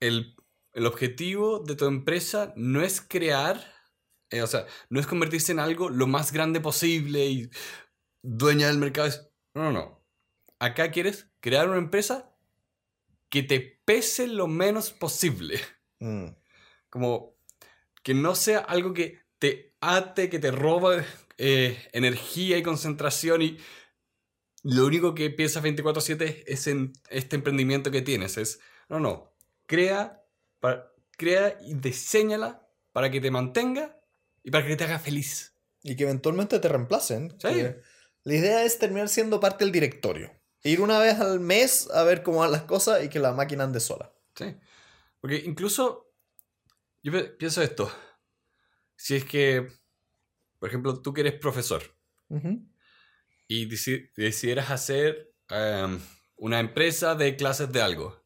el, 0.00 0.36
el 0.72 0.86
objetivo 0.86 1.60
de 1.60 1.76
tu 1.76 1.86
empresa 1.86 2.52
no 2.56 2.82
es 2.82 3.00
crear 3.00 3.78
eh, 4.30 4.42
o 4.42 4.46
sea, 4.46 4.66
no 4.90 5.00
es 5.00 5.06
convertirse 5.06 5.52
en 5.52 5.58
algo 5.58 5.88
lo 5.88 6.06
más 6.06 6.32
grande 6.32 6.60
posible 6.60 7.26
y 7.26 7.50
dueña 8.22 8.66
del 8.68 8.78
mercado. 8.78 9.10
No, 9.54 9.64
no, 9.64 9.72
no. 9.72 10.04
Acá 10.58 10.90
quieres 10.90 11.30
crear 11.40 11.68
una 11.68 11.78
empresa 11.78 12.34
que 13.30 13.42
te 13.42 13.80
pese 13.84 14.26
lo 14.26 14.46
menos 14.46 14.90
posible. 14.90 15.60
Mm. 16.00 16.26
Como 16.90 17.36
que 18.02 18.14
no 18.14 18.34
sea 18.34 18.58
algo 18.58 18.92
que 18.92 19.20
te 19.38 19.74
ate, 19.80 20.28
que 20.28 20.38
te 20.38 20.50
roba 20.50 21.04
eh, 21.38 21.88
energía 21.92 22.58
y 22.58 22.62
concentración 22.62 23.42
y 23.42 23.58
lo 24.70 24.86
único 24.86 25.14
que 25.14 25.30
piensas 25.30 25.62
24/7 25.62 26.44
es 26.46 26.66
en 26.66 26.92
este 27.08 27.36
emprendimiento 27.36 27.90
que 27.90 28.02
tienes. 28.02 28.36
Es, 28.36 28.60
no, 28.88 29.00
no, 29.00 29.32
crea, 29.66 30.22
para, 30.60 30.92
crea 31.16 31.58
y 31.62 31.74
diseñala 31.74 32.68
para 32.92 33.10
que 33.10 33.20
te 33.20 33.30
mantenga 33.30 33.98
y 34.42 34.50
para 34.50 34.66
que 34.66 34.76
te 34.76 34.84
haga 34.84 34.98
feliz. 34.98 35.54
Y 35.82 35.96
que 35.96 36.04
eventualmente 36.04 36.58
te 36.58 36.68
reemplacen. 36.68 37.34
La 38.24 38.34
idea 38.34 38.64
es 38.64 38.78
terminar 38.78 39.08
siendo 39.08 39.40
parte 39.40 39.64
del 39.64 39.72
directorio. 39.72 40.32
Ir 40.62 40.82
una 40.82 40.98
vez 40.98 41.18
al 41.18 41.40
mes 41.40 41.88
a 41.90 42.02
ver 42.02 42.22
cómo 42.22 42.40
van 42.40 42.52
las 42.52 42.64
cosas 42.64 43.02
y 43.02 43.08
que 43.08 43.20
la 43.20 43.32
máquina 43.32 43.64
ande 43.64 43.80
sola. 43.80 44.12
Sí. 44.34 44.54
Porque 45.20 45.36
incluso, 45.36 46.12
yo 47.02 47.12
pienso 47.38 47.62
esto. 47.62 47.90
si 48.96 49.16
es 49.16 49.24
que, 49.24 49.66
por 50.58 50.68
ejemplo, 50.68 51.00
tú 51.00 51.14
que 51.14 51.22
eres 51.22 51.34
profesor 51.34 51.82
Ujú. 52.28 52.68
Y 53.48 53.68
deci- 53.68 54.12
decidieras 54.14 54.70
hacer 54.70 55.34
em, 55.48 55.98
una 56.36 56.60
empresa 56.60 57.14
de 57.16 57.34
clases 57.34 57.72
de 57.72 57.82
algo, 57.82 58.24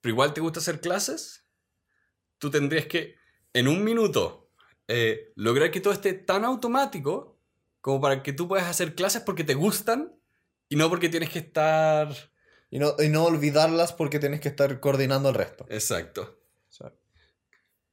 pero 0.00 0.12
igual 0.12 0.34
te 0.34 0.40
gusta 0.40 0.60
hacer 0.60 0.80
clases, 0.80 1.46
tú 2.38 2.50
tendrías 2.50 2.86
que, 2.86 3.16
en 3.52 3.66
un 3.66 3.82
minuto, 3.82 4.50
eh, 4.86 5.32
lograr 5.34 5.70
que 5.70 5.80
todo 5.80 5.92
esté 5.92 6.12
tan 6.12 6.44
automático 6.44 7.40
como 7.80 8.00
para 8.00 8.22
que 8.22 8.32
tú 8.32 8.46
puedas 8.46 8.68
hacer 8.68 8.94
clases 8.94 9.22
porque 9.22 9.42
te 9.44 9.54
gustan 9.54 10.14
y 10.68 10.76
no 10.76 10.88
porque 10.88 11.08
tienes 11.08 11.30
que 11.30 11.40
estar... 11.40 12.08
Y 12.70 12.78
no, 12.78 12.94
y 12.98 13.10
no 13.10 13.24
olvidarlas 13.24 13.92
porque 13.92 14.18
tienes 14.18 14.40
que 14.40 14.48
estar 14.48 14.80
coordinando 14.80 15.28
el 15.28 15.34
resto. 15.34 15.66
Exacto. 15.68 16.38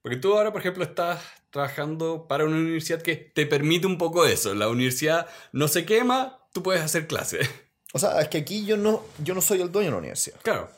Porque 0.01 0.17
tú 0.17 0.33
ahora, 0.37 0.53
por 0.53 0.61
ejemplo, 0.61 0.85
estás 0.85 1.21
trabajando 1.51 2.27
para 2.27 2.45
una 2.45 2.57
universidad 2.57 3.01
que 3.01 3.15
te 3.15 3.45
permite 3.45 3.87
un 3.87 3.97
poco 3.97 4.25
eso. 4.25 4.53
La 4.55 4.69
universidad 4.69 5.27
no 5.51 5.67
se 5.67 5.85
quema, 5.85 6.45
tú 6.53 6.63
puedes 6.63 6.81
hacer 6.81 7.07
clases. 7.07 7.49
o 7.93 7.99
sea, 7.99 8.21
es 8.21 8.27
que 8.29 8.39
aquí 8.39 8.65
yo 8.65 8.77
no, 8.77 9.03
yo 9.23 9.33
no 9.33 9.41
soy 9.41 9.61
el 9.61 9.71
dueño 9.71 9.87
de 9.87 9.91
la 9.91 9.97
universidad. 9.97 10.39
Claro. 10.41 10.69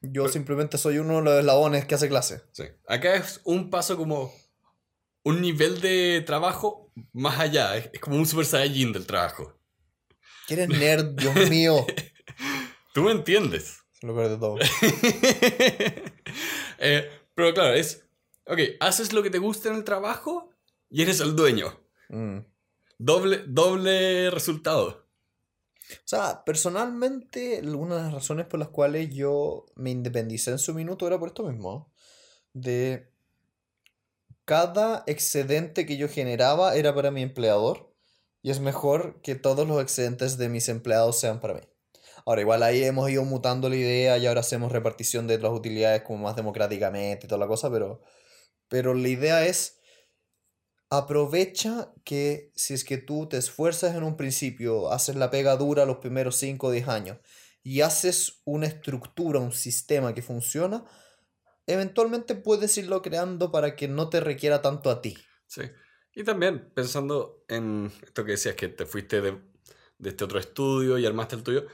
Yo 0.00 0.28
simplemente 0.28 0.78
soy 0.78 0.98
uno 0.98 1.16
de 1.16 1.22
los 1.22 1.38
eslabones 1.40 1.84
que 1.86 1.94
hace 1.94 2.08
clase. 2.08 2.42
Sí. 2.52 2.64
Acá 2.86 3.14
es 3.14 3.40
un 3.44 3.70
paso 3.70 3.96
como 3.96 4.32
un 5.24 5.40
nivel 5.40 5.80
de 5.80 6.22
trabajo 6.24 6.92
más 7.12 7.40
allá. 7.40 7.76
Es, 7.76 7.90
es 7.92 8.00
como 8.00 8.16
un 8.16 8.26
super 8.26 8.44
saiyajin 8.44 8.92
del 8.92 9.06
trabajo. 9.06 9.58
Que 10.46 10.54
eres 10.54 10.68
nerd, 10.68 11.16
Dios 11.16 11.50
mío. 11.50 11.84
Tú 12.94 13.02
me 13.02 13.12
entiendes. 13.12 13.80
Es 13.94 14.02
lo 14.02 14.14
peor 14.14 14.28
de 14.28 14.36
todo. 14.36 14.58
Eh, 16.78 17.10
pero 17.34 17.54
claro, 17.54 17.72
es... 17.72 18.05
Ok, 18.46 18.58
haces 18.80 19.12
lo 19.12 19.22
que 19.22 19.30
te 19.30 19.38
gusta 19.38 19.68
en 19.68 19.76
el 19.76 19.84
trabajo 19.84 20.50
y 20.88 21.02
eres 21.02 21.20
el 21.20 21.34
dueño. 21.34 21.80
Mm. 22.08 22.38
Doble, 22.98 23.42
doble 23.46 24.30
resultado. 24.30 25.06
O 25.90 26.08
sea, 26.08 26.42
personalmente, 26.44 27.60
una 27.62 27.96
de 27.96 28.02
las 28.02 28.14
razones 28.14 28.46
por 28.46 28.58
las 28.58 28.68
cuales 28.68 29.14
yo 29.14 29.66
me 29.74 29.90
independicé 29.90 30.50
en 30.50 30.58
su 30.58 30.74
minuto 30.74 31.06
era 31.06 31.18
por 31.18 31.28
esto 31.28 31.44
mismo. 31.44 31.92
De 32.52 33.12
cada 34.44 35.02
excedente 35.06 35.86
que 35.86 35.96
yo 35.96 36.08
generaba 36.08 36.76
era 36.76 36.94
para 36.94 37.10
mi 37.10 37.22
empleador 37.22 37.92
y 38.42 38.50
es 38.50 38.60
mejor 38.60 39.20
que 39.22 39.34
todos 39.34 39.66
los 39.66 39.82
excedentes 39.82 40.38
de 40.38 40.48
mis 40.48 40.68
empleados 40.68 41.18
sean 41.18 41.40
para 41.40 41.54
mí. 41.54 41.60
Ahora, 42.24 42.40
igual 42.40 42.62
ahí 42.62 42.82
hemos 42.84 43.10
ido 43.10 43.24
mutando 43.24 43.68
la 43.68 43.76
idea 43.76 44.18
y 44.18 44.26
ahora 44.26 44.40
hacemos 44.40 44.72
repartición 44.72 45.26
de 45.26 45.38
las 45.38 45.52
utilidades 45.52 46.02
como 46.02 46.24
más 46.24 46.36
democráticamente 46.36 47.26
y 47.26 47.28
toda 47.28 47.40
la 47.40 47.46
cosa, 47.46 47.70
pero, 47.70 48.02
pero 48.68 48.94
la 48.94 49.08
idea 49.08 49.46
es 49.46 49.76
aprovecha 50.90 51.92
que 52.04 52.52
si 52.54 52.74
es 52.74 52.84
que 52.84 52.98
tú 52.98 53.28
te 53.28 53.36
esfuerzas 53.36 53.96
en 53.96 54.04
un 54.04 54.16
principio, 54.16 54.92
haces 54.92 55.16
la 55.16 55.30
pega 55.30 55.56
dura 55.56 55.84
los 55.84 55.98
primeros 55.98 56.36
5 56.36 56.66
o 56.66 56.70
10 56.70 56.88
años 56.88 57.18
y 57.62 57.80
haces 57.80 58.42
una 58.44 58.66
estructura, 58.66 59.40
un 59.40 59.52
sistema 59.52 60.14
que 60.14 60.22
funciona, 60.22 60.84
eventualmente 61.66 62.36
puedes 62.36 62.78
irlo 62.78 63.02
creando 63.02 63.50
para 63.50 63.74
que 63.74 63.88
no 63.88 64.08
te 64.08 64.20
requiera 64.20 64.62
tanto 64.62 64.90
a 64.90 65.02
ti. 65.02 65.16
Sí. 65.46 65.62
Y 66.14 66.22
también 66.22 66.70
pensando 66.72 67.44
en 67.48 67.92
esto 68.02 68.24
que 68.24 68.32
decías, 68.32 68.54
que 68.54 68.68
te 68.68 68.86
fuiste 68.86 69.20
de, 69.20 69.38
de 69.98 70.10
este 70.10 70.24
otro 70.24 70.38
estudio 70.38 70.96
y 70.96 71.04
armaste 71.04 71.36
el 71.36 71.42
tuyo, 71.42 71.66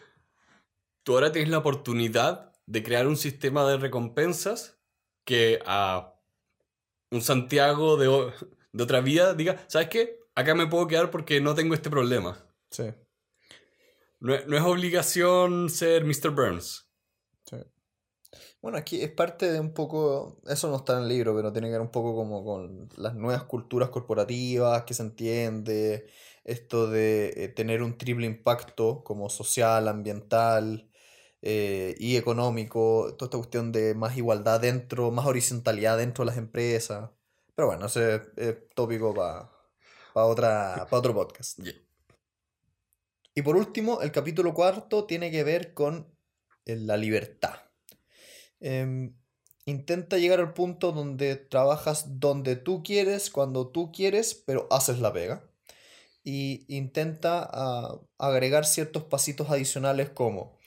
tú 1.02 1.14
ahora 1.14 1.30
tienes 1.30 1.50
la 1.50 1.58
oportunidad 1.58 2.52
de 2.66 2.82
crear 2.82 3.06
un 3.06 3.16
sistema 3.16 3.68
de 3.68 3.76
recompensas 3.76 4.80
que 5.24 5.60
a 5.66 6.11
un 7.12 7.22
Santiago 7.22 7.96
de, 7.96 8.06
de 8.72 8.82
otra 8.82 9.00
vida 9.00 9.34
diga, 9.34 9.64
¿sabes 9.68 9.88
qué? 9.88 10.18
Acá 10.34 10.54
me 10.54 10.66
puedo 10.66 10.86
quedar 10.88 11.10
porque 11.10 11.40
no 11.40 11.54
tengo 11.54 11.74
este 11.74 11.90
problema. 11.90 12.44
Sí, 12.70 12.84
No, 14.20 14.34
es- 14.34 14.46
no 14.46 14.56
es 14.56 14.62
obligación 14.62 15.68
ser 15.68 16.04
Mr. 16.04 16.30
Burns. 16.30 16.88
sí. 17.44 17.56
Bueno, 18.62 18.78
aquí 18.78 19.02
es 19.02 19.10
parte 19.10 19.50
de 19.52 19.60
un 19.60 19.74
poco, 19.74 20.40
eso 20.46 20.70
no 20.70 20.76
está 20.76 20.96
en 20.96 21.02
el 21.02 21.08
libro, 21.08 21.34
pero 21.34 21.52
tiene 21.52 21.66
que 21.68 21.72
ver 21.72 21.80
un 21.80 21.90
poco 21.90 22.14
como 22.14 22.44
con 22.44 22.88
las 22.96 23.14
nuevas 23.14 23.44
culturas 23.44 23.90
corporativas 23.90 24.84
que 24.84 24.94
se 24.94 25.02
entiende, 25.02 26.06
esto 26.44 26.86
de 26.88 27.32
eh, 27.36 27.48
tener 27.48 27.82
un 27.82 27.98
triple 27.98 28.26
impacto 28.26 29.02
como 29.04 29.28
social, 29.28 29.86
ambiental 29.88 30.88
eh, 31.42 31.96
y 31.98 32.16
económico, 32.16 33.14
toda 33.18 33.26
esta 33.26 33.38
cuestión 33.38 33.72
de 33.72 33.94
más 33.94 34.16
igualdad 34.16 34.60
dentro, 34.60 35.10
más 35.10 35.26
horizontalidad 35.26 35.98
dentro 35.98 36.24
de 36.24 36.26
las 36.30 36.38
empresas. 36.38 37.10
Pero 37.54 37.68
bueno, 37.68 37.86
ese 37.86 38.14
es 38.16 38.22
es 38.36 38.56
tópico 38.74 39.12
para 39.12 39.50
otra, 40.14 40.86
pa 40.88 40.98
otro 40.98 41.14
podcast. 41.14 41.58
Yeah. 41.60 41.74
Y 43.34 43.42
por 43.42 43.56
último, 43.56 44.00
el 44.02 44.12
capítulo 44.12 44.54
cuarto 44.54 45.04
tiene 45.04 45.30
que 45.30 45.42
ver 45.42 45.74
con 45.74 46.14
eh, 46.66 46.76
la 46.76 46.96
libertad. 46.96 47.54
Em, 48.60 49.16
intenta 49.64 50.18
llegar 50.18 50.40
al 50.40 50.54
punto 50.54 50.92
donde 50.92 51.36
trabajas 51.36 52.20
donde 52.20 52.56
tú 52.56 52.82
quieres, 52.82 53.30
cuando 53.30 53.68
tú 53.68 53.90
quieres, 53.90 54.34
pero 54.34 54.68
haces 54.70 55.00
la 55.00 55.12
pega. 55.12 55.44
Y 56.24 56.64
intenta 56.68 57.48
ah, 57.52 58.00
agregar 58.18 58.64
ciertos 58.64 59.04
pasitos 59.04 59.50
adicionales 59.50 60.10
como 60.10 60.58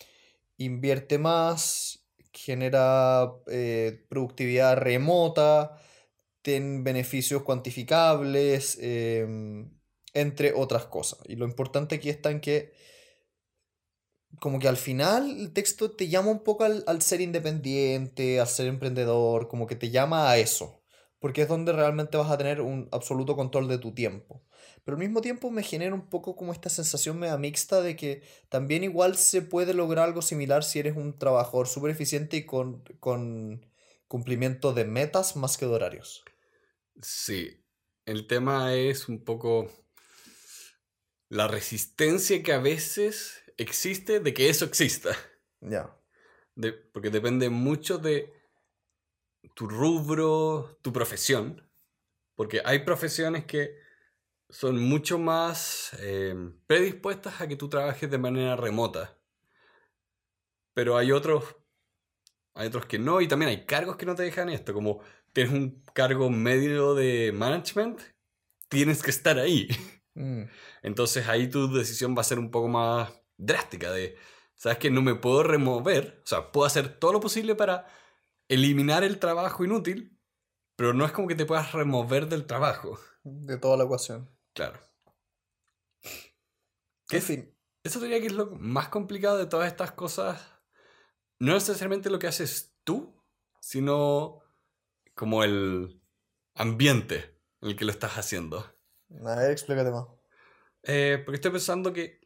invierte 0.58 1.18
más, 1.18 2.06
genera 2.34 3.34
eh, 3.47 4.06
productividad 4.10 4.78
remota, 4.78 5.78
ten 6.41 6.84
beneficios 6.84 7.43
cuantificables, 7.43 8.78
em, 8.82 9.72
entre 10.14 10.53
otras 10.53 10.86
cosas. 10.86 11.20
Y 11.28 11.36
lo 11.36 11.45
importante 11.45 11.95
aquí 11.95 12.10
está 12.10 12.32
en 12.32 12.41
que 12.41 12.74
como 14.39 14.60
que 14.60 14.68
al 14.68 14.78
final 14.78 15.30
el 15.39 15.53
texto 15.53 15.91
te 15.91 16.08
llama 16.10 16.32
un 16.32 16.43
poco 16.43 16.64
al, 16.66 16.84
al 16.88 17.01
ser 17.01 17.22
independiente, 17.22 18.39
al 18.39 18.47
ser 18.47 18.68
emprendedor, 18.68 19.47
como 19.47 19.68
que 19.68 19.76
te 19.76 19.89
llama 19.91 20.30
a 20.30 20.38
eso, 20.38 20.84
porque 21.20 21.43
es 21.43 21.47
donde 21.47 21.74
realmente 21.74 22.18
vas 22.18 22.32
a 22.32 22.38
tener 22.38 22.62
un 22.62 22.89
absoluto 22.91 23.36
control 23.36 23.68
de 23.68 23.78
tu 23.80 23.93
tiempo. 23.93 24.45
Pero 24.86 24.95
al 24.97 25.03
mismo 25.03 25.21
tiempo 25.21 25.51
me 25.51 25.63
genera 25.63 25.93
un 25.95 26.09
poco 26.09 26.38
como 26.38 26.53
esta 26.53 26.69
sensación 26.69 27.19
media 27.19 27.38
mixta 27.38 27.81
de 27.81 27.97
que 27.97 28.23
también 28.49 28.83
igual 28.86 29.17
se 29.17 29.41
puede 29.41 29.73
lograr 29.73 30.05
algo 30.05 30.21
similar 30.21 30.63
si 30.63 30.79
eres 30.79 30.95
un 30.95 31.19
trabajador 31.19 31.67
súper 31.67 31.91
eficiente 31.91 32.38
y 32.38 32.45
con, 32.45 32.83
con 32.99 33.65
cumplimiento 34.07 34.73
de 34.73 34.86
metas 34.86 35.36
más 35.36 35.57
que 35.57 35.65
de 35.65 35.73
horarios. 35.73 36.23
Sí, 37.01 37.65
el 38.05 38.27
tema 38.27 38.73
es 38.75 39.09
un 39.09 39.23
poco 39.25 39.69
la 41.29 41.47
resistencia 41.47 42.41
que 42.43 42.53
a 42.53 42.59
veces 42.59 43.43
existe 43.57 44.19
de 44.19 44.33
que 44.33 44.49
eso 44.49 44.65
exista. 44.65 45.17
Ya. 45.61 45.95
De- 46.55 46.73
porque 46.73 47.09
depende 47.09 47.49
mucho 47.49 47.97
de 47.97 48.31
tu 49.55 49.67
rubro, 49.67 50.77
tu 50.81 50.93
profesión. 50.93 51.69
Porque 52.36 52.61
hay 52.65 52.79
profesiones 52.79 53.45
que 53.45 53.84
son 54.56 54.80
mucho 54.80 55.20
más 55.20 55.91
eh, 55.99 56.34
predispuestas 56.66 57.41
a 57.41 57.47
que 57.47 57.58
tú 57.58 57.68
trabajes 57.68 58.10
de 58.10 58.18
manera 58.18 58.56
remota. 58.56 59.20
Pero 60.74 60.97
hay 60.97 61.12
otros, 61.12 61.43
hay 62.53 62.68
otros 62.68 62.86
que 62.86 62.99
no, 62.99 63.20
y 63.22 63.28
también 63.28 63.49
hay 63.49 63.66
cargos 63.66 63.97
que 63.97 64.06
no 64.06 64.16
te 64.16 64.24
dejan 64.24 64.49
esto. 64.49 64.74
Como 64.74 65.01
tienes 65.34 65.53
un 65.53 65.84
cargo 65.93 66.30
medio 66.30 66.95
de 66.95 67.32
management, 67.34 67.99
tienes 68.70 69.03
que 69.03 69.12
estar 69.12 69.39
ahí. 69.39 69.68
Mm, 70.18 70.43
Entonces 70.82 71.28
ahí 71.28 71.49
tu 71.49 71.74
decisión 71.74 72.16
va 72.18 72.22
a 72.22 72.24
ser 72.24 72.39
un 72.39 72.49
poco 72.49 72.70
más 72.70 73.12
drástica 73.38 73.91
de, 73.91 74.16
¿sabes 74.56 74.78
que 74.78 74.89
No 74.89 75.01
me 75.01 75.16
puedo 75.16 75.43
remover, 75.43 76.22
o 76.24 76.28
sea, 76.28 76.53
puedo 76.53 76.66
hacer 76.66 76.99
todo 76.99 77.12
lo 77.12 77.20
posible 77.20 77.53
para 77.56 77.86
eliminar 78.47 79.03
el 79.03 79.20
trabajo 79.20 79.66
inútil, 79.66 80.18
pero 80.78 80.93
no 80.93 81.06
es 81.06 81.12
como 81.12 81.28
que 81.28 81.36
te 81.36 81.45
puedas 81.45 81.74
remover 81.74 82.30
del 82.30 82.45
trabajo. 82.47 82.97
de 83.24 83.58
toda 83.58 83.78
la 83.78 83.84
ecuación. 83.86 84.34
Claro. 84.56 84.80
En 87.12 87.22
fin. 87.22 87.56
Eso 87.84 87.99
diría 87.99 88.20
que 88.20 88.28
es 88.28 88.34
lo 88.34 88.47
más 88.47 88.89
complicado 88.89 89.38
de 89.38 89.45
todas 89.45 89.68
estas 89.68 89.91
cosas. 89.91 90.41
No 91.39 91.53
necesariamente 91.53 92.10
lo 92.10 92.18
que 92.18 92.28
haces 92.28 92.76
tú, 92.84 93.22
sino 93.62 94.41
como 95.14 95.43
el 95.43 96.01
ambiente 96.56 97.38
en 97.62 97.70
el 97.70 97.76
que 97.76 97.86
lo 97.86 97.91
estás 97.91 98.18
haciendo. 98.18 98.60
A 99.24 99.36
ver, 99.36 99.51
explícate 99.51 99.91
más. 99.91 100.08
Eh, 100.84 101.22
porque 101.24 101.36
estoy 101.36 101.51
pensando 101.51 101.93
que 101.93 102.22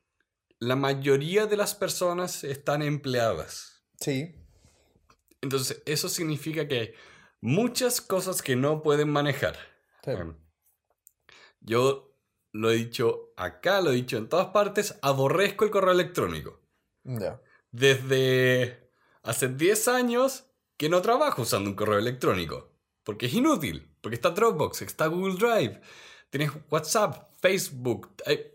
la 0.60 0.76
mayoría 0.76 1.46
de 1.46 1.58
las 1.58 1.76
personas 1.76 2.44
están 2.44 2.82
empleadas. 2.82 3.84
Sí. 4.00 4.36
Entonces, 5.42 5.82
eso 5.86 6.10
significa 6.10 6.68
que 6.68 6.80
hay 6.80 6.94
muchas 7.42 8.02
cosas 8.02 8.42
que 8.42 8.56
no 8.56 8.82
pueden 8.82 9.10
manejar. 9.10 9.58
sí. 10.04 10.12
Em, 10.12 10.38
Yo 11.62 12.09
lo 12.52 12.72
he 12.72 12.76
dicho 12.76 13.34
acá, 13.36 13.82
lo 13.82 13.92
he 13.92 13.96
dicho 13.96 14.18
en 14.18 14.30
todas 14.30 14.48
partes, 14.48 14.98
aborrezco 15.02 15.66
el 15.66 15.72
correo 15.72 15.92
electrónico. 15.92 16.62
Ya. 17.04 17.42
Desde 17.72 18.92
hace 19.24 19.50
10 19.50 19.88
años 19.90 20.46
que 20.78 20.90
no 20.90 21.02
trabajo 21.02 21.42
usando 21.44 21.70
un 21.70 21.76
correo 21.76 22.00
electrónico, 22.00 22.72
porque 23.04 23.28
es 23.28 23.34
inútil. 23.34 23.90
Porque 24.02 24.16
está 24.16 24.30
Dropbox, 24.30 24.82
está 24.82 25.08
Google 25.08 25.36
Drive, 25.36 25.82
tienes 26.30 26.52
WhatsApp, 26.70 27.30
Facebook, 27.42 28.14
hay 28.26 28.54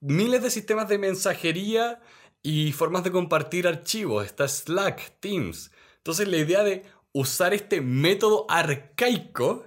miles 0.00 0.42
de 0.42 0.50
sistemas 0.50 0.88
de 0.88 0.98
mensajería 0.98 2.00
y 2.42 2.72
formas 2.72 3.02
de 3.02 3.10
compartir 3.10 3.66
archivos. 3.66 4.24
Está 4.24 4.46
Slack, 4.46 5.18
Teams. 5.20 5.72
Entonces 5.96 6.28
la 6.28 6.36
idea 6.36 6.62
de 6.62 6.84
usar 7.12 7.54
este 7.54 7.80
método 7.80 8.46
arcaico 8.48 9.64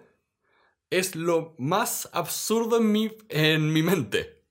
es 0.89 1.15
lo 1.15 1.55
más 1.57 2.09
absurdo 2.13 2.77
en 2.77 2.91
mi, 2.91 3.11
en 3.29 3.71
mi 3.71 3.83
mente. 3.83 4.43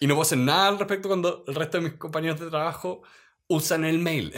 Y 0.00 0.06
no 0.06 0.14
puedo 0.14 0.22
hacer 0.22 0.38
nada 0.38 0.68
al 0.68 0.78
respecto 0.78 1.08
cuando 1.08 1.44
el 1.46 1.54
resto 1.54 1.78
de 1.78 1.84
mis 1.84 1.94
compañeros 1.94 2.40
de 2.40 2.50
trabajo 2.50 3.02
usan 3.48 3.84
el 3.84 3.98
mail. 3.98 4.34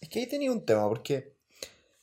Es 0.00 0.08
que 0.08 0.20
ahí 0.20 0.26
tenía 0.26 0.52
un 0.52 0.64
tema, 0.64 0.88
porque 0.88 1.34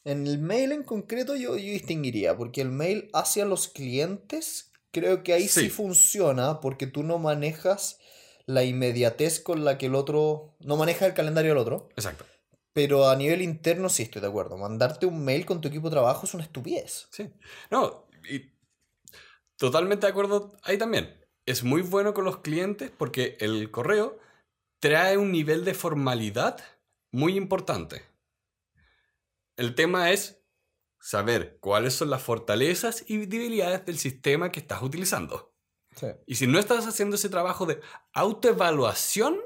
en 0.03 0.27
el 0.27 0.37
mail 0.39 0.71
en 0.71 0.83
concreto 0.83 1.35
yo, 1.35 1.55
yo 1.55 1.71
distinguiría, 1.71 2.35
porque 2.35 2.61
el 2.61 2.69
mail 2.69 3.09
hacia 3.13 3.45
los 3.45 3.67
clientes 3.67 4.71
creo 4.91 5.23
que 5.23 5.33
ahí 5.33 5.47
sí. 5.47 5.61
Sí. 5.61 5.69
funciona, 5.69 6.61
porque 6.61 6.87
tú 6.87 7.03
no 7.03 7.17
manejas 7.19 7.99
la 8.45 8.63
inmediatez 8.63 9.39
con 9.39 9.65
la 9.65 9.77
que 9.77 9.87
el 9.87 9.95
otro, 9.95 10.55
no 10.59 10.77
manejas 10.77 11.09
el 11.09 11.13
calendario 11.13 11.51
del 11.51 11.57
otro, 11.57 11.89
Exacto. 11.95 12.25
pero 12.73 13.09
a 13.09 13.15
nivel 13.15 13.41
interno 13.41 13.89
sí 13.89 14.03
estoy 14.03 14.21
de 14.21 14.27
acuerdo. 14.27 14.57
Mandarte 14.57 15.05
un 15.05 15.23
mail 15.25 15.45
con 15.45 15.61
tu 15.61 15.67
equipo 15.67 15.89
de 15.89 15.95
trabajo 15.95 16.25
es 16.25 16.33
una 16.33 16.43
estupidez. 16.43 17.07
Sí. 17.11 17.29
No, 17.71 18.04
totalmente 19.57 20.05
de 20.05 20.11
acuerdo 20.11 20.57
ahí 20.63 20.77
también. 20.77 21.19
Es 21.45 21.63
muy 21.63 21.81
bueno 21.81 22.13
con 22.13 22.25
los 22.25 22.37
clientes 22.37 22.91
porque 22.95 23.37
el 23.39 23.69
correo 23.71 24.19
trae 24.79 25.17
un 25.17 25.31
nivel 25.31 25.63
de 25.65 25.73
formalidad 25.73 26.63
muy 27.11 27.37
importante. 27.37 28.03
El 29.57 29.75
tema 29.75 30.11
es 30.11 30.43
saber 30.99 31.57
cuáles 31.59 31.93
son 31.93 32.09
las 32.09 32.23
fortalezas 32.23 33.05
y 33.07 33.25
debilidades 33.25 33.85
del 33.85 33.97
sistema 33.97 34.51
que 34.51 34.59
estás 34.59 34.81
utilizando. 34.81 35.53
Sí. 35.95 36.07
Y 36.25 36.35
si 36.35 36.47
no 36.47 36.59
estás 36.59 36.87
haciendo 36.87 37.15
ese 37.15 37.29
trabajo 37.29 37.65
de 37.65 37.79
autoevaluación, 38.13 39.39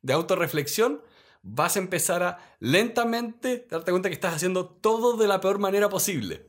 de 0.00 0.14
autorreflexión, 0.14 1.02
vas 1.42 1.76
a 1.76 1.80
empezar 1.80 2.22
a 2.22 2.56
lentamente 2.60 3.66
darte 3.70 3.90
cuenta 3.90 4.08
que 4.08 4.14
estás 4.14 4.34
haciendo 4.34 4.68
todo 4.68 5.16
de 5.16 5.28
la 5.28 5.40
peor 5.40 5.58
manera 5.58 5.88
posible. 5.88 6.48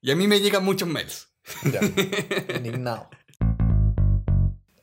Y 0.00 0.10
a 0.10 0.16
mí 0.16 0.26
me 0.26 0.40
llegan 0.40 0.64
muchos 0.64 0.88
mails. 0.88 1.29
Ya. 1.72 1.80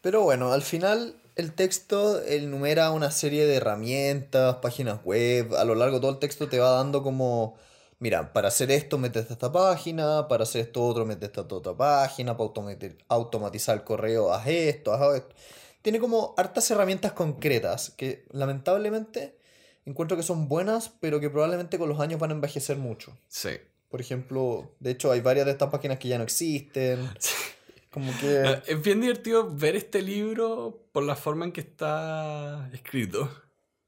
Pero 0.01 0.21
bueno, 0.21 0.53
al 0.53 0.61
final 0.61 1.15
el 1.35 1.53
texto 1.53 2.23
enumera 2.23 2.91
una 2.91 3.11
serie 3.11 3.45
de 3.45 3.55
herramientas, 3.55 4.55
páginas 4.57 5.03
web. 5.03 5.53
A 5.55 5.65
lo 5.65 5.75
largo 5.75 5.99
todo 5.99 6.11
el 6.11 6.19
texto 6.19 6.47
te 6.47 6.59
va 6.59 6.71
dando 6.71 7.03
como, 7.03 7.55
mira, 7.99 8.33
para 8.33 8.47
hacer 8.47 8.71
esto 8.71 8.97
metes 8.97 9.29
esta 9.29 9.51
página, 9.51 10.27
para 10.27 10.43
hacer 10.43 10.61
esto 10.61 10.85
otro 10.85 11.05
metes 11.05 11.29
esta 11.29 11.41
otra 11.41 11.75
página, 11.75 12.37
para 12.37 12.49
automati- 12.49 12.97
automatizar 13.07 13.77
el 13.77 13.83
correo 13.83 14.33
haz 14.33 14.47
esto, 14.47 14.93
haz 14.93 15.17
esto. 15.17 15.35
Tiene 15.81 15.99
como 15.99 16.33
hartas 16.37 16.69
herramientas 16.71 17.11
concretas 17.13 17.91
que 17.91 18.25
lamentablemente 18.31 19.37
encuentro 19.85 20.17
que 20.17 20.23
son 20.23 20.47
buenas, 20.49 20.91
pero 20.99 21.19
que 21.19 21.29
probablemente 21.29 21.77
con 21.77 21.87
los 21.87 21.99
años 21.99 22.19
van 22.19 22.31
a 22.31 22.33
envejecer 22.33 22.77
mucho. 22.77 23.17
Sí. 23.27 23.51
Por 23.89 24.01
ejemplo, 24.01 24.75
de 24.79 24.91
hecho 24.91 25.11
hay 25.11 25.21
varias 25.21 25.45
de 25.45 25.53
estas 25.53 25.69
páginas 25.69 25.97
que 25.99 26.07
ya 26.09 26.17
no 26.17 26.23
existen. 26.23 27.07
Como 27.91 28.11
que... 28.19 28.41
Eh, 28.41 28.61
Es 28.67 28.81
bien 28.81 29.01
divertido 29.01 29.53
ver 29.55 29.75
este 29.75 30.01
libro 30.01 30.87
por 30.91 31.03
la 31.03 31.15
forma 31.15 31.45
en 31.45 31.51
que 31.51 31.61
está 31.61 32.69
escrito. 32.73 33.29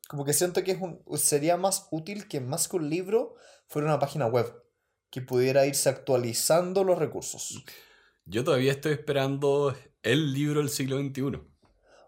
Como 0.07 0.25
que 0.25 0.33
siento 0.33 0.63
que 0.63 0.71
es 0.71 0.81
un, 0.81 1.01
sería 1.17 1.57
más 1.57 1.87
útil 1.91 2.27
que 2.27 2.39
más 2.39 2.67
que 2.67 2.77
un 2.77 2.89
libro 2.89 3.35
fuera 3.67 3.87
una 3.87 3.99
página 3.99 4.25
web 4.25 4.51
que 5.11 5.21
pudiera 5.21 5.65
irse 5.67 5.89
actualizando 5.89 6.83
los 6.83 6.97
recursos. 6.97 7.63
Yo 8.25 8.43
todavía 8.43 8.71
estoy 8.71 8.93
esperando 8.93 9.75
el 10.01 10.33
libro 10.33 10.59
del 10.61 10.69
siglo 10.69 10.97
XXI. 10.99 11.41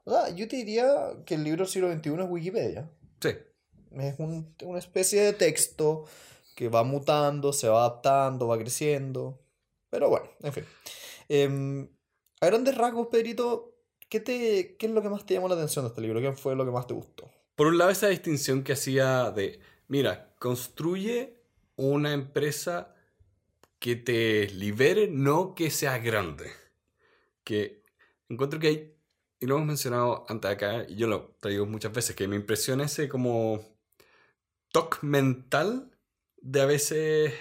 O 0.06 0.12
sea, 0.12 0.30
yo 0.36 0.48
te 0.48 0.56
diría 0.56 0.86
que 1.26 1.36
el 1.36 1.44
libro 1.44 1.64
del 1.66 1.72
siglo 1.72 1.92
XXI 1.94 2.10
es 2.14 2.30
Wikipedia. 2.30 2.90
Sí. 3.22 3.30
Es 3.92 4.16
un- 4.18 4.56
una 4.64 4.80
especie 4.80 5.22
de 5.22 5.34
texto 5.34 6.06
que 6.62 6.70
va 6.70 6.84
mutando, 6.84 7.54
se 7.54 7.68
va 7.68 7.80
adaptando, 7.80 8.48
va 8.48 8.60
creciendo. 8.60 9.42
Pero 9.90 10.10
bueno, 10.10 10.30
en 10.44 10.54
fin. 10.54 10.64
Em, 11.28 11.90
a 12.40 12.46
grandes 12.46 12.78
rasgos, 12.78 13.08
Pedrito, 13.08 13.80
¿qué, 14.08 14.20
te, 14.20 14.78
¿qué 14.78 14.86
es 14.86 14.92
lo 14.92 15.02
que 15.02 15.10
más 15.10 15.26
te 15.26 15.34
llamó 15.34 15.48
la 15.48 15.56
atención 15.56 15.86
de 15.86 15.90
este 15.90 16.02
libro? 16.02 16.22
¿Qué 16.22 16.32
fue 16.34 16.56
lo 16.56 16.64
que 16.64 16.70
más 16.70 16.86
te 16.86 16.94
gustó? 16.94 17.32
Por 17.56 17.66
un 17.66 17.80
lado, 17.80 17.90
esa 17.90 18.10
distinción 18.10 18.64
que 18.64 18.74
hacía 18.74 19.32
de, 19.32 19.60
mira, 19.88 20.36
construye 20.38 21.42
una 21.78 22.14
empresa 22.14 22.94
que 23.80 23.96
te 23.96 24.48
libere, 24.50 25.08
no 25.08 25.56
que 25.56 25.72
sea 25.72 25.98
grande. 25.98 26.52
Que 27.44 27.84
encuentro 28.30 28.60
que 28.60 28.68
hay, 28.68 28.96
y 29.40 29.48
lo 29.48 29.56
hemos 29.56 29.66
mencionado 29.66 30.26
antes 30.30 30.52
acá, 30.52 30.86
y 30.88 30.96
yo 30.96 31.08
lo 31.08 31.36
traigo 31.40 31.66
muchas 31.66 31.92
veces, 31.92 32.16
que 32.16 32.28
me 32.28 32.36
impresiona 32.36 32.84
ese 32.84 33.10
como 33.10 33.66
toque 34.72 35.00
mental 35.02 35.91
de 36.42 36.62
a 36.62 36.66
veces 36.66 37.34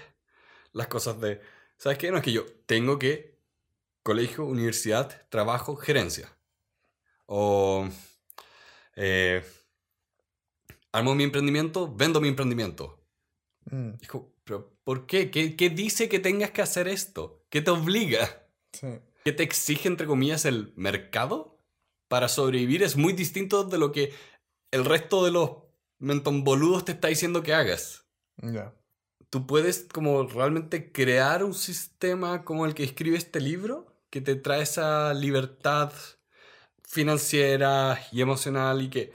las 0.73 0.87
cosas 0.87 1.21
de, 1.21 1.41
¿sabes 1.77 1.99
qué? 1.99 2.11
No 2.11 2.19
es 2.19 2.23
que 2.23 2.33
yo 2.33 2.47
tengo 2.67 2.99
que 2.99 3.39
colegio, 4.03 4.45
universidad, 4.45 5.27
trabajo, 5.29 5.77
gerencia. 5.77 6.37
O 7.27 7.89
eh, 8.97 9.45
armo 10.93 11.15
mi 11.15 11.25
emprendimiento, 11.25 11.93
vendo 11.95 12.21
mi 12.21 12.29
emprendimiento. 12.29 13.03
Mm, 13.71 13.91
como, 14.09 14.33
¿pero 14.45 14.75
por 14.85 15.07
qué? 15.07 15.31
qué? 15.31 15.57
qué 15.57 15.71
dice 15.71 16.09
que 16.09 16.19
tengas 16.19 16.51
que 16.51 16.63
hacer 16.63 16.89
esto? 16.89 17.45
¿Qué 17.51 17.61
te 17.61 17.71
obliga? 17.71 18.47
sí. 18.73 18.87
¿Qué 19.25 19.33
te 19.33 19.43
exige, 19.43 19.87
entre 19.87 20.07
comillas, 20.07 20.45
el 20.45 20.73
mercado? 20.77 21.59
Para 22.09 22.29
sobrevivir 22.29 22.83
es 22.83 22.97
muy 22.97 23.13
distinto 23.13 23.65
de 23.65 23.79
lo 23.79 23.93
que 23.93 24.15
el 24.71 24.85
resto 24.85 25.25
de 25.25 25.31
los 25.31 25.51
mentonboludos 25.99 26.87
te 26.87 26.93
está 26.93 27.09
diciendo 27.09 27.43
que 27.43 27.53
hagas. 27.53 28.07
Ya. 28.39 28.75
Tú 29.31 29.47
puedes 29.47 29.87
como 29.93 30.25
realmente 30.25 30.91
crear 30.93 31.45
un 31.45 31.55
sistema 31.55 32.45
como 32.45 32.67
el 32.67 32.75
que 32.75 32.85
escribe 32.85 33.17
este 33.17 33.41
libro, 33.41 33.87
que 34.11 34.21
te 34.21 34.35
trae 34.35 34.63
esa 34.63 35.15
libertad 35.15 35.93
financiera 36.83 38.01
y 38.13 38.21
emocional 38.21 38.83
y 38.83 38.91
que 38.91 39.13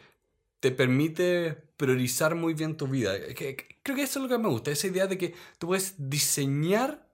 te 0.62 0.72
permite 0.72 1.54
priorizar 1.78 2.36
muy 2.36 2.54
bien 2.54 2.78
tu 2.78 2.88
vida. 2.88 3.20
Que- 3.20 3.56
que- 3.58 3.78
creo 3.84 3.96
que 3.98 4.04
eso 4.04 4.20
es 4.20 4.24
lo 4.24 4.30
que 4.30 4.42
me 4.42 4.50
gusta, 4.50 4.72
esa 4.72 4.88
idea 4.88 5.08
de 5.08 5.18
que 5.18 5.36
tú 5.60 5.68
puedes 5.68 5.96
diseñar 5.98 7.06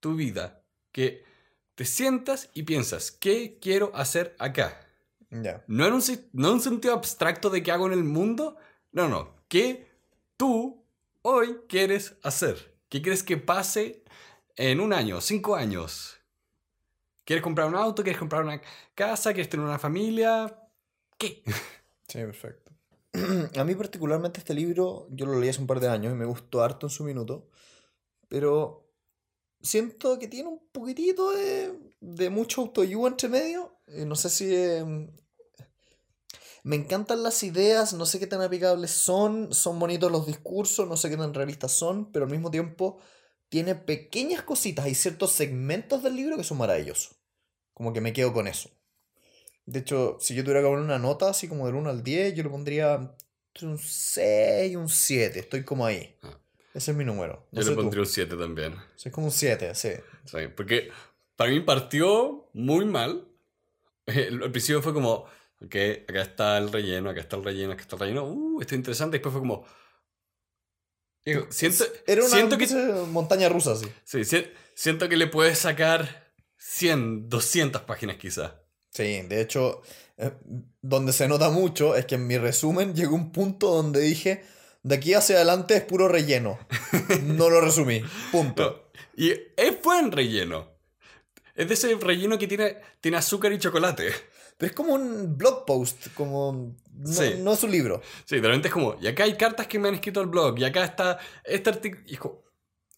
tu 0.00 0.14
vida, 0.14 0.62
que 0.92 1.24
te 1.74 1.84
sientas 1.86 2.50
y 2.52 2.64
piensas, 2.64 3.10
¿qué 3.10 3.58
quiero 3.60 3.90
hacer 3.94 4.36
acá? 4.38 4.86
No 5.66 5.86
en 5.86 5.94
un, 5.94 6.02
no 6.34 6.48
en 6.48 6.54
un 6.54 6.60
sentido 6.60 6.92
abstracto 6.92 7.48
de 7.48 7.62
qué 7.62 7.72
hago 7.72 7.86
en 7.86 7.94
el 7.94 8.04
mundo, 8.04 8.56
no, 8.92 9.08
no, 9.08 9.34
¿qué 9.48 9.88
tú 10.36 10.81
hoy 11.22 11.58
quieres 11.68 12.14
hacer? 12.22 12.76
¿Qué 12.88 13.00
crees 13.02 13.22
que 13.22 13.36
pase 13.36 14.04
en 14.56 14.80
un 14.80 14.92
año, 14.92 15.20
cinco 15.20 15.56
años? 15.56 16.18
¿Quieres 17.24 17.42
comprar 17.42 17.68
un 17.68 17.76
auto? 17.76 18.02
¿Quieres 18.02 18.18
comprar 18.18 18.42
una 18.42 18.60
casa? 18.94 19.32
¿Quieres 19.32 19.48
tener 19.48 19.64
una 19.66 19.78
familia? 19.78 20.58
¿Qué? 21.18 21.42
Sí, 22.08 22.18
perfecto. 22.18 22.72
A 23.56 23.64
mí 23.64 23.74
particularmente 23.74 24.40
este 24.40 24.52
libro, 24.52 25.06
yo 25.10 25.24
lo 25.24 25.40
leí 25.40 25.48
hace 25.48 25.62
un 25.62 25.66
par 25.66 25.80
de 25.80 25.88
años 25.88 26.12
y 26.12 26.16
me 26.16 26.26
gustó 26.26 26.62
harto 26.62 26.84
en 26.86 26.90
su 26.90 27.04
minuto, 27.04 27.48
pero 28.28 28.86
siento 29.62 30.18
que 30.18 30.28
tiene 30.28 30.50
un 30.50 30.60
poquitito 30.72 31.30
de, 31.30 31.72
de 32.00 32.28
mucho 32.28 32.60
autoayuda 32.62 33.08
entre 33.08 33.28
medio. 33.30 33.78
Eh, 33.86 34.04
No 34.04 34.14
sé 34.14 34.28
si... 34.28 34.54
eh, 34.54 35.08
me 36.62 36.76
encantan 36.76 37.22
las 37.22 37.42
ideas, 37.42 37.92
no 37.92 38.06
sé 38.06 38.18
qué 38.20 38.26
tan 38.26 38.40
aplicables 38.42 38.90
son, 38.92 39.52
son 39.52 39.78
bonitos 39.78 40.10
los 40.12 40.26
discursos, 40.26 40.86
no 40.88 40.96
sé 40.96 41.10
qué 41.10 41.16
tan 41.16 41.34
realistas 41.34 41.72
son, 41.72 42.12
pero 42.12 42.24
al 42.24 42.30
mismo 42.30 42.50
tiempo 42.50 42.98
tiene 43.48 43.74
pequeñas 43.74 44.42
cositas, 44.42 44.84
hay 44.84 44.94
ciertos 44.94 45.32
segmentos 45.32 46.02
del 46.02 46.16
libro 46.16 46.36
que 46.36 46.44
son 46.44 46.58
maravillosos. 46.58 47.16
Como 47.74 47.92
que 47.92 48.00
me 48.00 48.12
quedo 48.12 48.32
con 48.32 48.46
eso. 48.48 48.70
De 49.66 49.80
hecho, 49.80 50.16
si 50.20 50.34
yo 50.34 50.42
tuviera 50.42 50.60
que 50.60 50.66
poner 50.68 50.84
una 50.84 50.98
nota 50.98 51.28
así 51.30 51.48
como 51.48 51.66
del 51.66 51.74
1 51.76 51.90
al 51.90 52.02
10, 52.02 52.34
yo 52.34 52.42
le 52.42 52.48
pondría 52.50 53.14
un 53.62 53.78
6 53.78 54.72
y 54.72 54.76
un 54.76 54.88
7. 54.88 55.38
Estoy 55.40 55.64
como 55.64 55.84
ahí. 55.86 56.16
Ah. 56.22 56.38
Ese 56.74 56.90
es 56.92 56.96
mi 56.96 57.04
número. 57.04 57.46
No 57.52 57.60
Yo 57.60 57.68
le 57.68 57.74
tú. 57.76 57.82
pondría 57.82 58.00
un 58.02 58.06
7 58.08 58.36
también. 58.36 58.74
Es 59.04 59.12
como 59.12 59.26
un 59.26 59.32
7, 59.32 59.74
sí. 59.74 59.90
Sí, 60.24 60.38
porque 60.56 60.90
para 61.36 61.50
mí 61.50 61.60
partió 61.60 62.48
muy 62.54 62.84
mal. 62.86 63.28
El- 64.06 64.42
Al 64.42 64.50
principio 64.50 64.80
fue 64.82 64.94
como, 64.94 65.26
ok, 65.64 65.76
acá 66.08 66.22
está 66.22 66.58
el 66.58 66.70
relleno, 66.72 67.10
acá 67.10 67.20
está 67.20 67.36
el 67.36 67.44
relleno, 67.44 67.72
acá 67.72 67.82
está 67.82 67.96
el 67.96 68.00
relleno. 68.00 68.24
Uh, 68.24 68.60
esto 68.60 68.74
es 68.74 68.78
interesante. 68.78 69.16
Después 69.16 69.32
fue 69.32 69.40
como... 69.40 69.64
Digo, 71.24 71.46
siento, 71.50 71.84
Era 72.06 72.22
una 72.22 72.30
siento 72.30 72.58
que 72.58 72.66
montaña 73.10 73.48
rusa, 73.48 73.76
sí. 73.76 73.86
Sí, 74.04 74.24
si- 74.24 74.46
siento 74.74 75.08
que 75.08 75.16
le 75.16 75.28
puedes 75.28 75.58
sacar 75.58 76.32
100, 76.56 77.28
200 77.28 77.82
páginas 77.82 78.16
quizás. 78.16 78.54
Sí, 78.90 79.22
de 79.22 79.40
hecho, 79.40 79.82
eh, 80.16 80.32
donde 80.80 81.12
se 81.12 81.28
nota 81.28 81.48
mucho 81.50 81.94
es 81.94 82.06
que 82.06 82.16
en 82.16 82.26
mi 82.26 82.38
resumen 82.38 82.94
llegó 82.94 83.14
un 83.14 83.30
punto 83.30 83.68
donde 83.70 84.00
dije, 84.00 84.44
de 84.82 84.96
aquí 84.96 85.14
hacia 85.14 85.36
adelante 85.36 85.76
es 85.76 85.82
puro 85.84 86.08
relleno. 86.08 86.58
No 87.22 87.48
lo 87.50 87.60
resumí. 87.60 88.02
Punto. 88.32 88.90
Y 89.16 89.30
es 89.30 89.80
buen 89.82 90.10
relleno. 90.10 90.72
Es 91.54 91.68
de 91.68 91.74
ese 91.74 91.94
relleno 91.94 92.36
que 92.38 92.48
tiene, 92.48 92.78
tiene 93.00 93.16
azúcar 93.18 93.52
y 93.52 93.58
chocolate. 93.58 94.10
Pero 94.62 94.70
es 94.70 94.76
como 94.76 94.94
un 94.94 95.36
blog 95.36 95.64
post, 95.66 96.14
como... 96.14 96.76
No, 96.92 97.06
Sí. 97.12 97.34
no 97.40 97.54
es 97.54 97.64
un 97.64 97.72
libro. 97.72 98.00
Sí, 98.26 98.36
de 98.38 98.46
repente 98.46 98.68
es 98.68 98.74
como, 98.74 98.94
y 99.00 99.08
acá 99.08 99.24
hay 99.24 99.36
cartas 99.36 99.66
que 99.66 99.76
me 99.80 99.88
han 99.88 99.94
escrito 99.94 100.20
al 100.20 100.28
blog, 100.28 100.56
y 100.56 100.62
acá 100.62 100.84
está 100.84 101.18
este 101.42 101.70
artículo. 101.70 102.04
Y 102.06 102.12
es 102.14 102.20
como, 102.20 102.44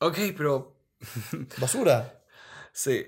ok, 0.00 0.18
pero 0.36 0.76
Basura. 1.58 2.22
sí. 2.70 3.06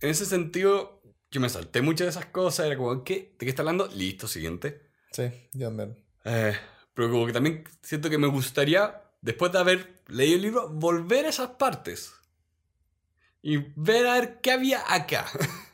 En 0.00 0.10
ese 0.10 0.26
sentido, 0.26 1.00
yo 1.30 1.40
me 1.40 1.48
salté 1.48 1.80
muchas 1.80 2.04
de 2.04 2.10
esas 2.10 2.26
cosas, 2.26 2.66
era 2.66 2.76
como, 2.76 3.02
¿qué? 3.02 3.34
¿De 3.38 3.46
qué 3.46 3.48
está 3.48 3.62
hablando? 3.62 3.86
Listo, 3.86 4.28
siguiente. 4.28 4.82
Sí, 5.12 5.30
yo 5.54 5.68
también. 5.68 5.96
Eh, 6.26 6.54
pero 6.92 7.10
como 7.10 7.24
que 7.26 7.32
también 7.32 7.64
siento 7.82 8.10
que 8.10 8.18
me 8.18 8.26
gustaría, 8.26 9.02
después 9.22 9.52
de 9.52 9.58
haber 9.58 10.02
leído 10.08 10.36
el 10.36 10.42
libro, 10.42 10.68
volver 10.68 11.24
a 11.24 11.30
esas 11.30 11.48
partes. 11.52 12.12
Y 13.40 13.56
ver 13.74 14.06
a 14.06 14.14
ver 14.20 14.40
qué 14.42 14.50
había 14.52 14.82
acá. 14.92 15.24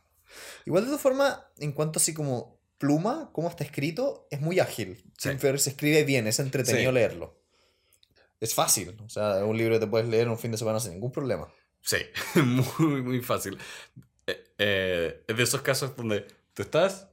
Igual 0.67 0.83
de 0.83 0.89
todas 0.89 1.01
formas, 1.01 1.39
en 1.59 1.73
cuanto 1.73 1.99
así 1.99 2.13
como 2.13 2.61
pluma, 2.79 3.31
cómo 3.33 3.49
está 3.49 3.65
escrito, 3.65 4.27
es 4.31 4.41
muy 4.41 4.61
ágil. 4.61 4.97
Sí. 5.17 5.29
Siempre 5.29 5.57
se 5.59 5.71
escribe 5.71 6.05
bien, 6.05 6.27
es 6.27 6.39
entretenido 6.41 6.91
Sí. 6.91 6.95
leerlo. 6.95 7.41
Es 8.41 8.53
fácil. 8.55 8.95
O 9.03 9.09
sea, 9.09 9.39
es 9.39 9.45
un 9.45 9.57
libro 9.57 9.75
que 9.75 9.81
te 9.81 9.87
puedes 9.87 10.09
leer 10.09 10.29
un 10.29 10.39
fin 10.39 10.51
de 10.51 10.59
semana 10.59 10.79
sin 10.81 10.93
ningún 10.93 11.11
problema. 11.13 11.49
Sí, 11.81 11.99
muy, 12.79 13.01
muy 13.03 13.23
fácil. 13.23 13.57
Eh, 14.27 14.45
eh, 14.59 15.25
es 15.27 15.37
de 15.37 15.43
esos 15.43 15.63
casos 15.63 15.97
donde 15.97 16.27
tú 16.53 16.63
estás, 16.63 17.09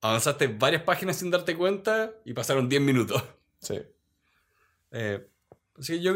avanzaste 0.00 0.46
varias 0.46 0.82
páginas 0.84 1.16
sin 1.16 1.30
darte 1.30 1.56
cuenta 1.56 2.12
y 2.24 2.32
pasaron 2.32 2.68
10 2.68 2.80
minutos. 2.80 3.22
Sí. 3.60 3.82
Eh, 4.92 5.26
así 5.78 5.94
que 5.94 6.00
yo 6.00 6.14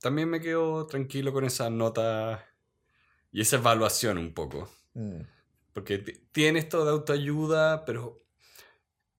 también 0.00 0.28
me 0.30 0.40
quedo 0.40 0.86
tranquilo 0.86 1.32
con 1.32 1.44
esa 1.44 1.68
nota 1.70 2.46
y 3.32 3.40
esa 3.40 3.56
evaluación 3.56 4.16
un 4.16 4.32
poco. 4.32 4.70
Mm. 4.94 5.20
Porque 5.76 5.98
tiene 6.32 6.58
esto 6.60 6.86
de 6.86 6.90
autoayuda, 6.90 7.84
pero 7.84 8.24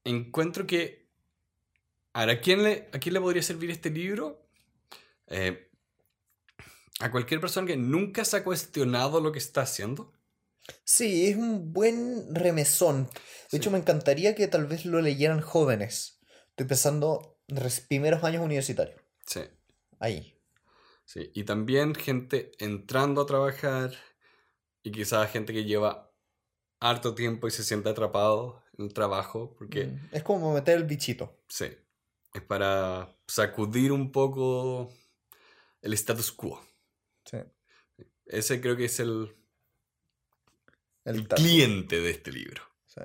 encuentro 0.04 0.66
que... 0.66 1.08
Ahora, 2.14 2.32
¿a 2.34 2.42
quién 2.42 2.64
le, 2.64 2.90
¿a 2.92 2.98
quién 2.98 3.14
le 3.14 3.22
podría 3.22 3.44
servir 3.44 3.70
este 3.70 3.92
libro? 3.92 4.50
Eh, 5.28 5.70
a 7.00 7.12
cualquier 7.12 7.40
persona 7.40 7.68
que 7.68 7.78
nunca 7.78 8.26
se 8.26 8.38
ha 8.38 8.44
cuestionado 8.44 9.22
lo 9.22 9.32
que 9.32 9.38
está 9.38 9.62
haciendo. 9.62 10.14
Sí, 10.84 11.28
es 11.28 11.36
un 11.38 11.74
buen 11.74 12.34
remesón. 12.34 13.04
De 13.04 13.12
Sí. 13.50 13.58
hecho, 13.58 13.70
me 13.70 13.78
encantaría 13.78 14.34
que 14.34 14.48
tal 14.48 14.66
vez 14.66 14.84
lo 14.84 15.00
leyeran 15.00 15.42
jóvenes. 15.42 16.20
Estoy 16.50 16.66
pensando 16.66 17.38
en 17.50 17.64
los 17.64 17.82
primeros 17.82 18.24
años 18.24 18.44
universitarios. 18.44 19.00
Sí, 19.28 19.42
Ahí. 20.00 20.34
sí. 21.06 21.30
Y 21.36 21.44
también 21.44 21.94
gente 21.94 22.52
entrando 22.58 23.22
a 23.22 23.28
trabajar 23.28 23.92
y 24.82 24.92
quizás 24.92 25.32
gente 25.32 25.54
que 25.54 25.66
lleva 25.66 26.07
harto 26.80 27.16
tiempo 27.16 27.48
y 27.48 27.52
se 27.52 27.64
siente 27.64 27.90
atrapado 27.90 28.62
en 28.78 28.86
el 28.86 28.94
trabajo, 28.94 29.56
porque... 29.58 29.86
Mm, 29.86 30.10
Es 30.12 30.24
como 30.24 30.54
meter 30.54 30.78
el 30.78 30.84
bichito. 30.84 31.36
Sí, 31.48 31.68
es 32.34 32.42
para 32.42 33.16
sacudir 33.28 33.92
un 33.92 34.12
poco 34.12 34.92
el 35.82 35.94
status 35.94 36.32
quo. 36.32 36.62
Sí. 37.26 37.38
Ese 38.26 38.62
creo 38.62 38.76
que 38.76 38.86
es 38.86 39.00
el, 39.00 39.36
El 41.06 41.28
cliente 41.28 42.00
de 42.00 42.12
este 42.12 42.32
libro. 42.32 42.62
Sí. 42.86 43.02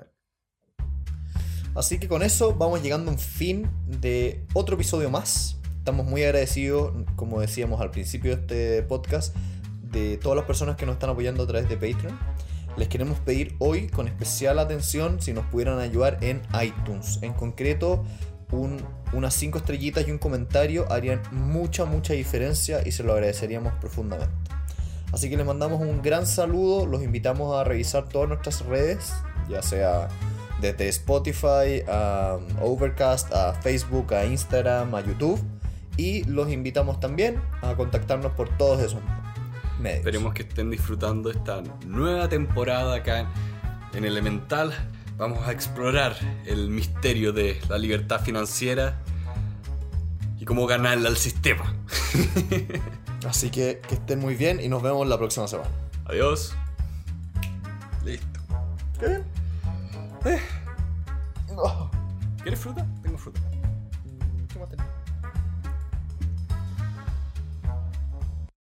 Así 1.75 1.99
que 1.99 2.07
con 2.07 2.21
eso 2.21 2.53
vamos 2.53 2.83
llegando 2.83 3.09
a 3.09 3.13
un 3.13 3.19
fin 3.19 3.69
de 3.87 4.45
otro 4.53 4.75
episodio 4.75 5.09
más. 5.09 5.57
Estamos 5.77 6.05
muy 6.05 6.23
agradecidos, 6.23 6.93
como 7.15 7.41
decíamos 7.41 7.81
al 7.81 7.91
principio 7.91 8.35
de 8.35 8.41
este 8.41 8.83
podcast, 8.83 9.35
de 9.81 10.17
todas 10.17 10.37
las 10.37 10.45
personas 10.45 10.75
que 10.75 10.85
nos 10.85 10.93
están 10.93 11.09
apoyando 11.09 11.43
a 11.43 11.47
través 11.47 11.67
de 11.67 11.75
Patreon. 11.75 12.17
Les 12.77 12.87
queremos 12.87 13.19
pedir 13.19 13.55
hoy 13.59 13.87
con 13.87 14.07
especial 14.07 14.57
atención 14.59 15.21
si 15.21 15.31
nos 15.33 15.45
pudieran 15.45 15.79
ayudar 15.79 16.17
en 16.21 16.41
iTunes. 16.61 17.19
En 17.21 17.33
concreto, 17.33 18.03
un- 18.51 18.81
unas 19.13 19.33
5 19.35 19.59
estrellitas 19.59 20.07
y 20.07 20.11
un 20.11 20.17
comentario 20.17 20.91
harían 20.91 21.21
mucha, 21.31 21.85
mucha 21.85 22.13
diferencia 22.13 22.81
y 22.85 22.91
se 22.91 23.03
lo 23.03 23.13
agradeceríamos 23.13 23.73
profundamente. 23.79 24.33
Así 25.11 25.29
que 25.29 25.37
les 25.37 25.45
mandamos 25.45 25.79
un 25.81 26.01
gran 26.01 26.25
saludo, 26.25 26.87
los 26.87 27.03
invitamos 27.03 27.55
a 27.55 27.63
revisar 27.63 28.09
todas 28.09 28.29
nuestras 28.29 28.65
redes, 28.65 29.13
ya 29.47 29.61
sea 29.61 30.07
desde 30.59 30.87
Spotify, 30.89 31.83
a 31.87 32.39
Overcast, 32.61 33.31
a 33.33 33.53
Facebook, 33.53 34.13
a 34.15 34.25
Instagram, 34.25 34.95
a 34.95 35.01
YouTube. 35.01 35.39
Y 35.95 36.23
los 36.23 36.49
invitamos 36.49 36.99
también 36.99 37.39
a 37.61 37.75
contactarnos 37.75 38.31
por 38.31 38.49
todos 38.57 38.81
esos 38.81 39.03
medios. 39.03 39.22
Esperemos 39.85 40.33
que 40.33 40.43
estén 40.43 40.69
disfrutando 40.69 41.29
esta 41.29 41.61
nueva 41.85 42.29
temporada 42.29 42.95
acá 42.95 43.19
en, 43.19 43.27
en 43.93 44.05
Elemental. 44.05 44.73
Vamos 45.17 45.47
a 45.47 45.51
explorar 45.51 46.15
el 46.45 46.69
misterio 46.69 47.33
de 47.33 47.59
la 47.69 47.77
libertad 47.77 48.21
financiera 48.21 48.99
y 50.39 50.45
cómo 50.45 50.65
ganarla 50.67 51.09
al 51.09 51.17
sistema. 51.17 51.73
Así 53.27 53.49
que 53.49 53.81
que 53.87 53.95
estén 53.95 54.19
muy 54.19 54.35
bien 54.35 54.59
y 54.59 54.67
nos 54.67 54.81
vemos 54.81 55.07
la 55.07 55.17
próxima 55.17 55.47
semana. 55.47 55.69
Adiós. 56.05 56.53
Listo. 58.03 58.39
¿Qué 58.99 59.07
bien? 59.07 59.23
Eh. 60.25 60.41
Oh. 61.55 61.89
¿Quieres 62.41 62.59
fruta? 62.59 62.85
Tengo 63.01 63.17
fruta. 63.17 63.39
¿Qué 64.51 64.59
más 64.59 64.69
tenemos? 64.69 64.92